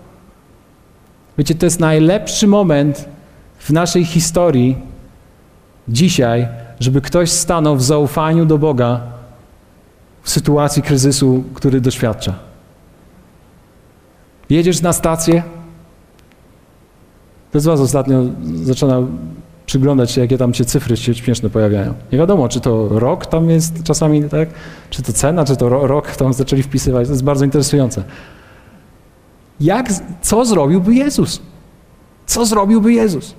Wiecie, 1.39 1.55
to 1.55 1.67
jest 1.67 1.81
najlepszy 1.81 2.47
moment 2.47 3.09
w 3.59 3.71
naszej 3.71 4.05
historii, 4.05 4.77
dzisiaj, 5.89 6.49
żeby 6.81 7.01
ktoś 7.01 7.31
stanął 7.31 7.77
w 7.77 7.83
zaufaniu 7.83 8.47
do 8.47 8.59
Boga 8.59 9.01
w 10.23 10.31
sytuacji 10.31 10.83
kryzysu, 10.83 11.45
który 11.55 11.81
doświadcza. 11.81 12.35
Jedziesz 14.51 14.83
na 14.83 14.93
stację. 14.93 15.43
Kto 17.51 17.61
z 17.61 17.65
Was 17.65 17.81
ostatnio 17.81 18.23
zaczyna 18.63 19.01
przyglądać 19.67 20.11
się, 20.11 20.21
jakie 20.21 20.39
tam 20.39 20.55
się 20.55 20.65
cyfry 20.65 20.97
śmieszne 20.97 21.51
pojawiają. 21.51 21.95
Nie 22.13 22.19
wiadomo, 22.19 22.49
czy 22.49 22.61
to 22.61 22.89
rok 22.89 23.27
tam 23.27 23.51
jest 23.51 23.83
czasami, 23.83 24.25
tak? 24.25 24.49
Czy 24.91 25.03
to 25.03 25.13
cena, 25.13 25.45
czy 25.45 25.57
to 25.57 25.69
rok 25.69 26.17
tam 26.17 26.33
zaczęli 26.33 26.63
wpisywać. 26.63 27.07
To 27.07 27.13
jest 27.13 27.25
bardzo 27.25 27.45
interesujące. 27.45 28.05
Jak, 29.61 29.87
co 30.23 30.45
zrobiłby 30.45 30.95
Jezus? 30.95 31.43
Co 32.27 32.47
zrobiłby 32.47 32.93
Jezus? 32.93 33.35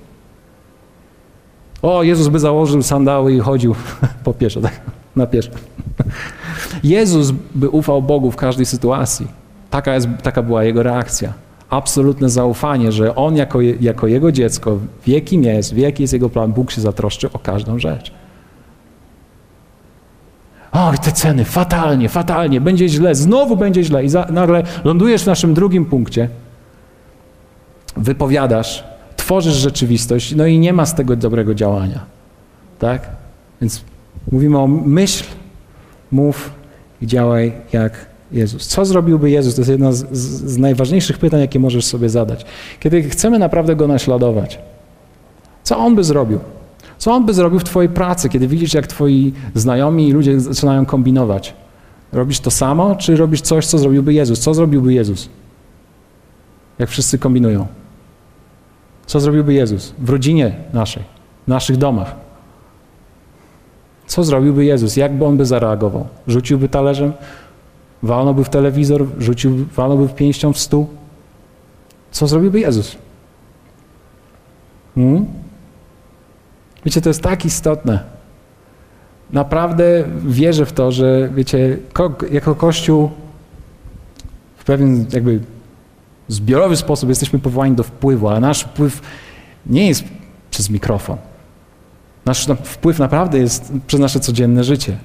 O, 1.82 2.02
Jezus 2.02 2.28
by 2.28 2.38
założył 2.38 2.82
sandały 2.82 3.32
i 3.34 3.38
chodził 3.40 3.74
po 4.24 4.34
pieszo, 4.34 4.60
tak? 4.60 4.80
na 5.16 5.26
pieszo. 5.26 5.50
Jezus 6.84 7.32
by 7.54 7.68
ufał 7.68 8.02
Bogu 8.02 8.30
w 8.30 8.36
każdej 8.36 8.66
sytuacji. 8.66 9.26
Taka, 9.70 9.94
jest, 9.94 10.08
taka 10.22 10.42
była 10.42 10.64
jego 10.64 10.82
reakcja. 10.82 11.32
Absolutne 11.70 12.28
zaufanie, 12.28 12.92
że 12.92 13.14
on 13.14 13.36
jako, 13.36 13.60
jako 13.60 14.06
jego 14.06 14.32
dziecko 14.32 14.78
wie 15.06 15.20
kim 15.20 15.42
jest, 15.42 15.74
wie 15.74 15.82
jaki 15.82 16.02
jest 16.02 16.12
jego 16.12 16.30
plan, 16.30 16.52
Bóg 16.52 16.70
się 16.70 16.80
zatroszczy 16.80 17.32
o 17.32 17.38
każdą 17.38 17.78
rzecz. 17.78 18.12
Oj, 20.72 20.98
te 20.98 21.12
ceny, 21.12 21.44
fatalnie, 21.44 22.08
fatalnie, 22.08 22.60
będzie 22.60 22.88
źle, 22.88 23.14
znowu 23.14 23.56
będzie 23.56 23.84
źle. 23.84 24.04
I 24.04 24.08
za, 24.08 24.26
nagle 24.30 24.62
lądujesz 24.84 25.22
w 25.22 25.26
naszym 25.26 25.54
drugim 25.54 25.84
punkcie, 25.84 26.28
wypowiadasz, 27.96 28.84
tworzysz 29.16 29.54
rzeczywistość, 29.54 30.34
no 30.34 30.46
i 30.46 30.58
nie 30.58 30.72
ma 30.72 30.86
z 30.86 30.94
tego 30.94 31.16
dobrego 31.16 31.54
działania. 31.54 32.00
Tak? 32.78 33.08
Więc 33.60 33.84
mówimy 34.32 34.58
o 34.58 34.66
myśl, 34.66 35.24
mów 36.12 36.50
i 37.02 37.06
działaj 37.06 37.52
jak 37.72 38.06
Jezus. 38.32 38.66
Co 38.66 38.84
zrobiłby 38.84 39.30
Jezus? 39.30 39.54
To 39.54 39.60
jest 39.60 39.70
jedno 39.70 39.92
z, 39.92 40.12
z, 40.12 40.58
najważniejszych 40.58 41.18
pytań, 41.18 41.40
jakie 41.40 41.58
możesz 41.58 41.84
sobie 41.84 42.08
zadać. 42.08 42.44
Kiedy 42.80 43.02
chcemy 43.02 43.38
naprawdę 43.38 43.76
Go 43.76 43.88
naśladować, 43.88 44.58
co 45.62 45.78
On 45.78 45.94
by 45.94 46.04
zrobił? 46.04 46.38
Co 46.98 47.12
On 47.12 47.26
by 47.26 47.34
zrobił 47.34 47.58
w 47.58 47.64
Twojej 47.64 47.88
pracy, 47.88 48.28
kiedy 48.28 48.48
widzisz, 48.48 48.74
jak 48.74 48.86
Twoi 48.86 49.32
znajomi 49.54 50.08
i 50.08 50.12
ludzie 50.12 50.40
zaczynają 50.40 50.86
kombinować? 50.86 51.54
Robisz 52.12 52.40
to 52.40 52.50
samo, 52.50 52.96
czy 52.96 53.16
robisz 53.16 53.40
coś, 53.40 53.66
co 53.66 53.78
zrobiłby 53.78 54.14
Jezus? 54.14 54.40
Co 54.40 54.54
zrobiłby 54.54 54.94
Jezus? 54.94 55.28
jak 56.78 56.88
wszyscy 56.88 57.18
kombinują. 57.18 57.66
Co 59.06 59.20
zrobiłby 59.20 59.54
Jezus 59.54 59.94
w 59.98 60.10
rodzinie 60.10 60.54
naszej, 60.72 61.02
w 61.44 61.48
naszych 61.48 61.76
domach? 61.76 62.14
Co 64.06 64.24
zrobiłby 64.24 64.64
Jezus? 64.64 64.96
Jak 64.96 65.18
by 65.18 65.24
on 65.24 65.36
by 65.36 65.46
zareagował? 65.46 66.06
Rzuciłby 66.26 66.68
talerzem? 66.68 67.12
Walnąłby 68.06 68.44
w 68.44 68.48
telewizor? 68.48 69.06
Rzucił, 69.18 69.66
walnąłby 69.76 70.08
w 70.08 70.14
pięścią 70.14 70.52
w 70.52 70.58
stół? 70.58 70.86
Co 72.10 72.26
zrobiłby 72.26 72.60
Jezus? 72.60 72.96
Hmm? 74.94 75.26
Wiecie, 76.84 77.00
to 77.00 77.10
jest 77.10 77.22
tak 77.22 77.44
istotne. 77.44 78.04
Naprawdę 79.30 80.04
wierzę 80.26 80.66
w 80.66 80.72
to, 80.72 80.92
że 80.92 81.28
wiecie, 81.34 81.78
ko 81.92 82.14
jako 82.30 82.54
Kościół 82.54 83.10
w 84.56 84.64
pewien 84.64 85.06
jakby 85.12 85.40
zbiorowy 86.28 86.76
sposób 86.76 87.08
jesteśmy 87.08 87.38
powołani 87.38 87.76
do 87.76 87.82
wpływu, 87.82 88.28
ale 88.28 88.40
nasz 88.40 88.60
wpływ 88.60 89.02
nie 89.66 89.88
jest 89.88 90.04
przez 90.50 90.70
mikrofon. 90.70 91.16
Nasz 92.24 92.46
wpływ 92.64 92.98
naprawdę 92.98 93.38
jest 93.38 93.72
przez 93.86 94.00
nasze 94.00 94.20
codzienne 94.20 94.64
życie. 94.64 94.98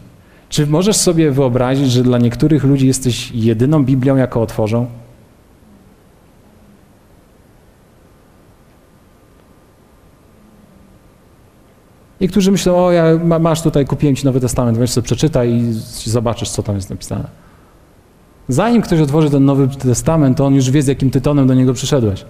Czy 0.52 0.68
możesz 0.68 0.98
sobie 0.98 1.32
wyobrazić, 1.32 1.92
że 1.92 2.04
dla 2.04 2.18
niektórych 2.18 2.64
ludzi 2.64 2.88
jesteś 2.88 3.32
jedyną 3.32 3.86
Biblią, 3.86 4.16
jaką 4.16 4.42
otworzą? 4.42 4.88
Niektórzy 12.22 12.52
myślą, 12.52 12.86
o 12.86 12.92
ja, 12.92 13.06
masz 13.40 13.62
tutaj, 13.62 13.86
kupiłem 13.86 14.16
ci 14.16 14.26
Nowy 14.26 14.40
Testament, 14.40 14.78
weź 14.78 14.90
sobie 14.90 15.06
przeczytaj 15.06 15.54
i 15.54 15.74
zobaczysz, 16.10 16.50
co 16.50 16.64
tam 16.64 16.76
jest 16.76 16.90
napisane. 16.90 17.28
Zanim 18.48 18.82
ktoś 18.82 19.00
otworzy 19.00 19.30
ten 19.30 19.46
Nowy 19.46 19.68
Testament, 19.68 20.38
to 20.38 20.46
on 20.46 20.56
już 20.56 20.72
wie, 20.72 20.82
z 20.82 20.88
jakim 20.88 21.12
tytonem 21.12 21.48
do 21.48 21.54
niego 21.54 21.74
przyszedłeś. 21.74 22.26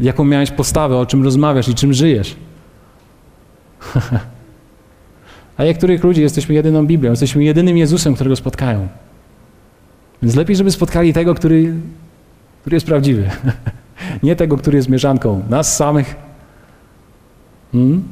Jaką 0.00 0.24
miałeś 0.24 0.50
postawę, 0.50 0.96
o 0.96 1.06
czym 1.06 1.24
rozmawiasz 1.24 1.68
i 1.68 1.74
czym 1.74 1.92
żyjesz. 1.92 2.36
A 5.56 5.64
niektórych 5.64 6.04
ludzi 6.04 6.22
jesteśmy 6.22 6.54
jedyną 6.54 6.86
Biblią, 6.86 7.10
jesteśmy 7.10 7.44
jedynym 7.44 7.76
Jezusem, 7.76 8.14
którego 8.14 8.36
spotkają. 8.36 8.88
Więc 10.22 10.34
lepiej, 10.34 10.56
żeby 10.56 10.70
spotkali 10.70 11.12
tego, 11.12 11.34
który, 11.34 11.74
który 12.60 12.76
jest 12.76 12.86
prawdziwy. 12.86 13.30
Nie 14.22 14.36
tego, 14.36 14.56
który 14.56 14.76
jest 14.76 14.88
mieszanką 14.88 15.42
nas 15.48 15.76
samych. 15.76 16.16
Hmm? 17.72 18.04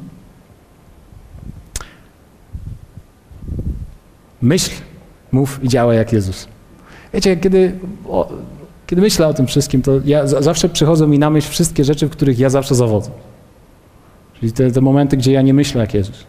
Myśl, 4.43 4.71
mów 5.33 5.65
i 5.65 5.69
działaj 5.69 5.97
jak 5.97 6.13
Jezus. 6.13 6.49
Wiecie, 7.15 7.37
kiedy, 7.37 7.79
o, 8.09 8.33
kiedy 8.87 9.03
myślę 9.03 9.27
o 9.27 9.35
tym 9.35 9.47
wszystkim, 9.47 9.83
to 9.83 9.93
ja, 10.05 10.27
zawsze 10.27 10.69
przychodzą 10.69 11.07
mi 11.07 11.19
na 11.19 11.31
myśl 11.31 11.51
wszystkie 11.51 11.85
rzeczy, 11.85 12.07
w 12.07 12.11
których 12.11 12.39
ja 12.39 12.51
zawsze 12.51 12.75
zawodzę. 12.75 13.11
Czyli 14.41 14.53
te, 14.53 14.71
te 14.71 14.81
momenty, 14.81 15.17
gdzie 15.17 15.33
ja 15.33 15.43
nie 15.43 15.55
myślę 15.55 15.81
jak 15.81 15.95
Jezus. 15.95 16.25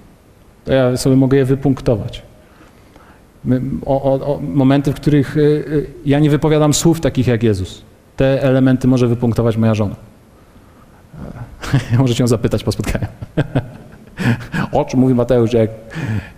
To 0.65 0.73
ja 0.73 0.97
sobie 0.97 1.15
mogę 1.15 1.37
je 1.37 1.45
wypunktować. 1.45 2.21
O, 3.85 4.03
o, 4.03 4.35
o 4.35 4.39
momenty, 4.41 4.91
w 4.91 4.95
których 4.95 5.37
y, 5.37 5.41
y, 5.41 5.85
ja 6.05 6.19
nie 6.19 6.29
wypowiadam 6.29 6.73
słów 6.73 7.01
takich 7.01 7.27
jak 7.27 7.43
Jezus. 7.43 7.81
Te 8.17 8.43
elementy 8.43 8.87
może 8.87 9.07
wypunktować 9.07 9.57
moja 9.57 9.73
żona. 9.73 9.95
Możecie 11.99 12.23
ją 12.23 12.27
zapytać 12.27 12.63
po 12.63 12.71
spotkaniu. 12.71 13.07
o 14.71 14.85
czym 14.85 14.99
mówi 14.99 15.13
Mateusz, 15.13 15.53
jak, 15.53 15.69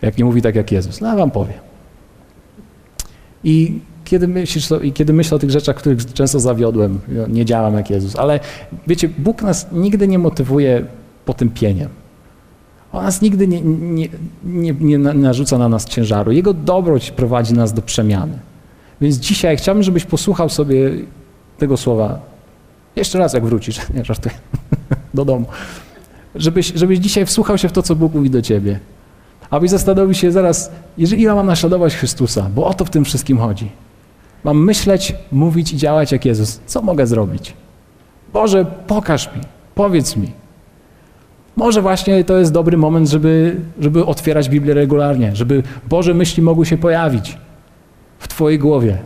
jak 0.02 0.18
nie 0.18 0.26
mówi 0.26 0.42
tak 0.42 0.56
jak 0.56 0.72
Jezus? 0.72 1.02
No, 1.02 1.08
ja 1.08 1.16
wam 1.16 1.32
powiem. 1.32 1.60
I 3.44 3.80
kiedy, 4.04 4.28
myślisz, 4.28 4.70
i 4.84 4.94
kiedy 4.94 5.14
myślę 5.14 5.36
o 5.36 5.40
tych 5.40 5.52
rzeczach, 5.52 5.76
których 5.76 6.14
często 6.14 6.40
zawiodłem, 6.40 7.00
nie 7.28 7.46
działam 7.46 7.74
jak 7.74 7.90
Jezus, 7.90 8.16
ale 8.16 8.40
wiecie, 8.88 9.10
Bóg 9.18 9.42
nas 9.42 9.68
nigdy 9.72 10.08
nie 10.08 10.20
motywuje 10.20 10.86
potępieniem. 11.26 11.90
Nas 13.02 13.22
nigdy 13.22 13.48
nie, 13.48 13.62
nie, 13.62 14.10
nie, 14.44 14.74
nie 14.74 14.98
narzuca 14.98 15.58
na 15.58 15.70
nas 15.70 15.86
ciężaru. 15.86 16.32
Jego 16.32 16.54
dobroć 16.54 17.12
prowadzi 17.12 17.54
nas 17.54 17.74
do 17.74 17.82
przemiany. 17.82 18.40
Więc 19.02 19.16
dzisiaj 19.16 19.58
chciałbym, 19.58 19.84
żebyś 19.84 20.06
posłuchał 20.06 20.50
sobie 20.50 20.92
tego 21.58 21.78
słowa. 21.78 22.20
Jeszcze 22.96 23.20
raz, 23.20 23.34
jak 23.34 23.46
wrócisz, 23.46 23.80
nie 23.96 24.06
żartuję, 24.06 24.36
do 25.14 25.26
domu. 25.26 25.46
Żebyś, 26.36 26.74
żebyś 26.76 27.00
dzisiaj 27.00 27.26
wsłuchał 27.26 27.58
się 27.58 27.70
w 27.70 27.72
to, 27.72 27.84
co 27.84 27.96
Bóg 27.96 28.14
mówi 28.14 28.30
do 28.30 28.42
ciebie. 28.42 28.80
Abyś 29.50 29.70
zastanowił 29.70 30.14
się 30.14 30.32
zaraz, 30.32 30.72
jeżeli 30.98 31.24
ja 31.24 31.36
mam 31.36 31.46
naśladować 31.46 31.96
Chrystusa, 31.96 32.50
bo 32.56 32.66
o 32.66 32.74
to 32.74 32.86
w 32.86 32.90
tym 32.90 33.06
wszystkim 33.06 33.38
chodzi. 33.38 33.70
Mam 34.44 34.64
myśleć, 34.64 35.16
mówić 35.32 35.74
i 35.74 35.78
działać 35.78 36.12
jak 36.12 36.26
Jezus. 36.26 36.60
Co 36.66 36.82
mogę 36.82 37.08
zrobić? 37.08 37.54
Boże, 38.34 38.66
pokaż 38.88 39.36
mi, 39.36 39.42
powiedz 39.76 40.16
mi. 40.16 40.45
Może 41.56 41.82
właśnie 41.82 42.24
to 42.24 42.38
jest 42.38 42.52
dobry 42.52 42.78
moment, 42.78 43.10
żeby, 43.10 43.56
żeby 43.80 44.06
otwierać 44.06 44.50
Biblię 44.50 44.74
regularnie, 44.74 45.36
żeby 45.36 45.64
Boże 45.90 46.14
myśli 46.14 46.44
mogły 46.44 46.66
się 46.66 46.78
pojawić 46.78 47.38
w 48.20 48.28
Twojej 48.28 48.60
głowie 48.60 48.98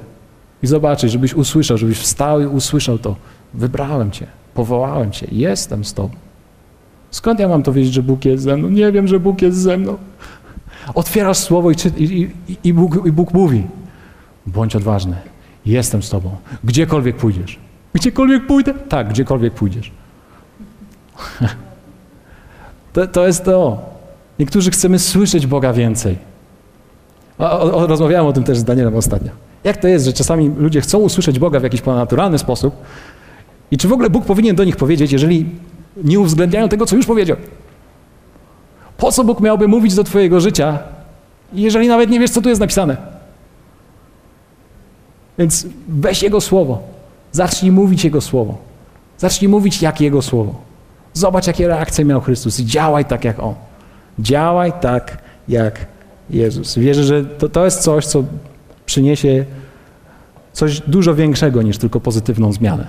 i 0.64 0.68
zobaczyć, 0.68 1.12
żebyś 1.12 1.34
usłyszał, 1.34 1.78
żebyś 1.78 1.98
wstał 1.98 2.42
i 2.42 2.46
usłyszał 2.46 2.98
to. 2.98 3.16
Wybrałem 3.54 4.12
Cię, 4.12 4.28
powołałem 4.54 5.12
Cię, 5.12 5.28
jestem 5.32 5.86
z 5.86 5.94
Tobą. 5.94 6.16
Skąd 7.12 7.40
ja 7.40 7.48
mam 7.48 7.64
to 7.64 7.74
wiedzieć, 7.74 7.94
że 7.94 8.04
Bóg 8.04 8.26
jest 8.26 8.44
ze 8.44 8.58
mną? 8.58 8.70
Nie 8.70 8.92
wiem, 8.92 9.08
że 9.08 9.20
Bóg 9.20 9.42
jest 9.42 9.58
ze 9.58 9.78
mną. 9.78 9.98
Otwierasz 10.96 11.38
słowo 11.38 11.72
i, 11.72 11.76
i, 11.98 12.30
i, 12.64 12.74
Bóg, 12.74 13.06
i 13.06 13.12
Bóg 13.12 13.34
mówi: 13.34 13.64
bądź 14.48 14.76
odważny, 14.76 15.16
jestem 15.66 16.04
z 16.04 16.10
Tobą. 16.10 16.36
Gdziekolwiek 16.64 17.16
pójdziesz. 17.16 17.60
Gdziekolwiek 17.94 18.48
pójdę? 18.48 18.74
Tak, 18.74 19.10
gdziekolwiek 19.10 19.54
pójdziesz. 19.54 19.92
To, 23.00 23.08
to 23.08 23.28
jest 23.28 23.46
to. 23.46 23.82
Niektórzy 24.40 24.72
chcemy 24.72 25.00
słyszeć 25.00 25.48
Boga 25.48 25.74
więcej. 25.74 26.18
O, 27.40 27.62
o, 27.62 27.88
rozmawiałem 27.88 28.28
o 28.28 28.34
tym 28.34 28.44
też 28.44 28.58
z 28.58 28.64
Danielem 28.64 28.96
ostatnio. 28.96 29.32
Jak 29.64 29.78
to 29.78 29.88
jest, 29.88 30.06
że 30.06 30.14
czasami 30.14 30.52
ludzie 30.58 30.82
chcą 30.82 30.98
usłyszeć 30.98 31.40
Boga 31.40 31.60
w 31.60 31.64
jakiś 31.64 31.82
ponadnaturalny 31.82 32.38
sposób 32.38 32.76
i 33.72 33.78
czy 33.78 33.88
w 33.88 33.94
ogóle 33.94 34.10
Bóg 34.10 34.26
powinien 34.26 34.56
do 34.56 34.64
nich 34.64 34.76
powiedzieć, 34.76 35.12
jeżeli 35.12 35.50
nie 36.04 36.20
uwzględniają 36.20 36.70
tego, 36.70 36.86
co 36.86 36.96
już 36.96 37.06
powiedział? 37.06 37.38
Po 38.98 39.12
co 39.12 39.24
Bóg 39.24 39.40
miałby 39.40 39.68
mówić 39.68 39.96
do 39.96 40.04
Twojego 40.04 40.42
życia, 40.42 40.80
jeżeli 41.54 41.88
nawet 41.88 42.10
nie 42.10 42.20
wiesz, 42.20 42.32
co 42.32 42.42
tu 42.42 42.50
jest 42.50 42.62
napisane? 42.62 42.98
Więc 45.38 45.68
weź 45.88 46.24
Jego 46.24 46.42
słowo. 46.42 46.82
Zacznij 47.32 47.72
mówić 47.72 48.04
Jego 48.04 48.22
słowo. 48.22 48.58
Zacznij 49.18 49.50
mówić 49.50 49.82
jak 49.82 50.02
Jego 50.02 50.22
słowo. 50.22 50.69
Zobacz, 51.20 51.48
jakie 51.48 51.68
reakcje 51.68 52.06
miał 52.06 52.22
Chrystus 52.22 52.60
i 52.60 52.66
działaj 52.66 53.06
tak 53.06 53.26
jak 53.26 53.40
On. 53.40 53.56
Działaj 54.20 54.74
tak 54.82 55.18
jak 55.48 55.86
Jezus. 56.30 56.78
Wierzę, 56.78 57.04
że 57.04 57.26
to, 57.26 57.50
to 57.50 57.66
jest 57.66 57.82
coś, 57.82 58.06
co 58.06 58.24
przyniesie 58.86 59.46
coś 60.54 60.82
dużo 60.82 61.16
większego 61.16 61.62
niż 61.62 61.78
tylko 61.78 62.00
pozytywną 62.00 62.54
zmianę. 62.54 62.88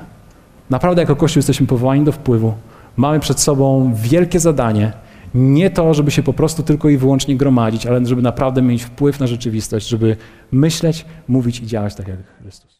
Naprawdę 0.70 1.02
jako 1.02 1.16
Kościół 1.16 1.38
jesteśmy 1.38 1.66
powołani 1.66 2.04
do 2.04 2.12
wpływu. 2.12 2.54
Mamy 2.96 3.20
przed 3.20 3.40
sobą 3.40 3.94
wielkie 3.94 4.40
zadanie. 4.40 4.92
Nie 5.34 5.70
to, 5.70 5.94
żeby 5.94 6.10
się 6.10 6.22
po 6.22 6.32
prostu 6.32 6.62
tylko 6.62 6.88
i 6.88 6.96
wyłącznie 6.96 7.36
gromadzić, 7.36 7.86
ale 7.86 8.06
żeby 8.06 8.22
naprawdę 8.22 8.62
mieć 8.62 8.82
wpływ 8.82 9.20
na 9.20 9.26
rzeczywistość, 9.26 9.88
żeby 9.88 10.16
myśleć, 10.52 11.04
mówić 11.28 11.60
i 11.60 11.66
działać 11.66 11.94
tak 11.94 12.08
jak 12.08 12.18
Chrystus. 12.42 12.79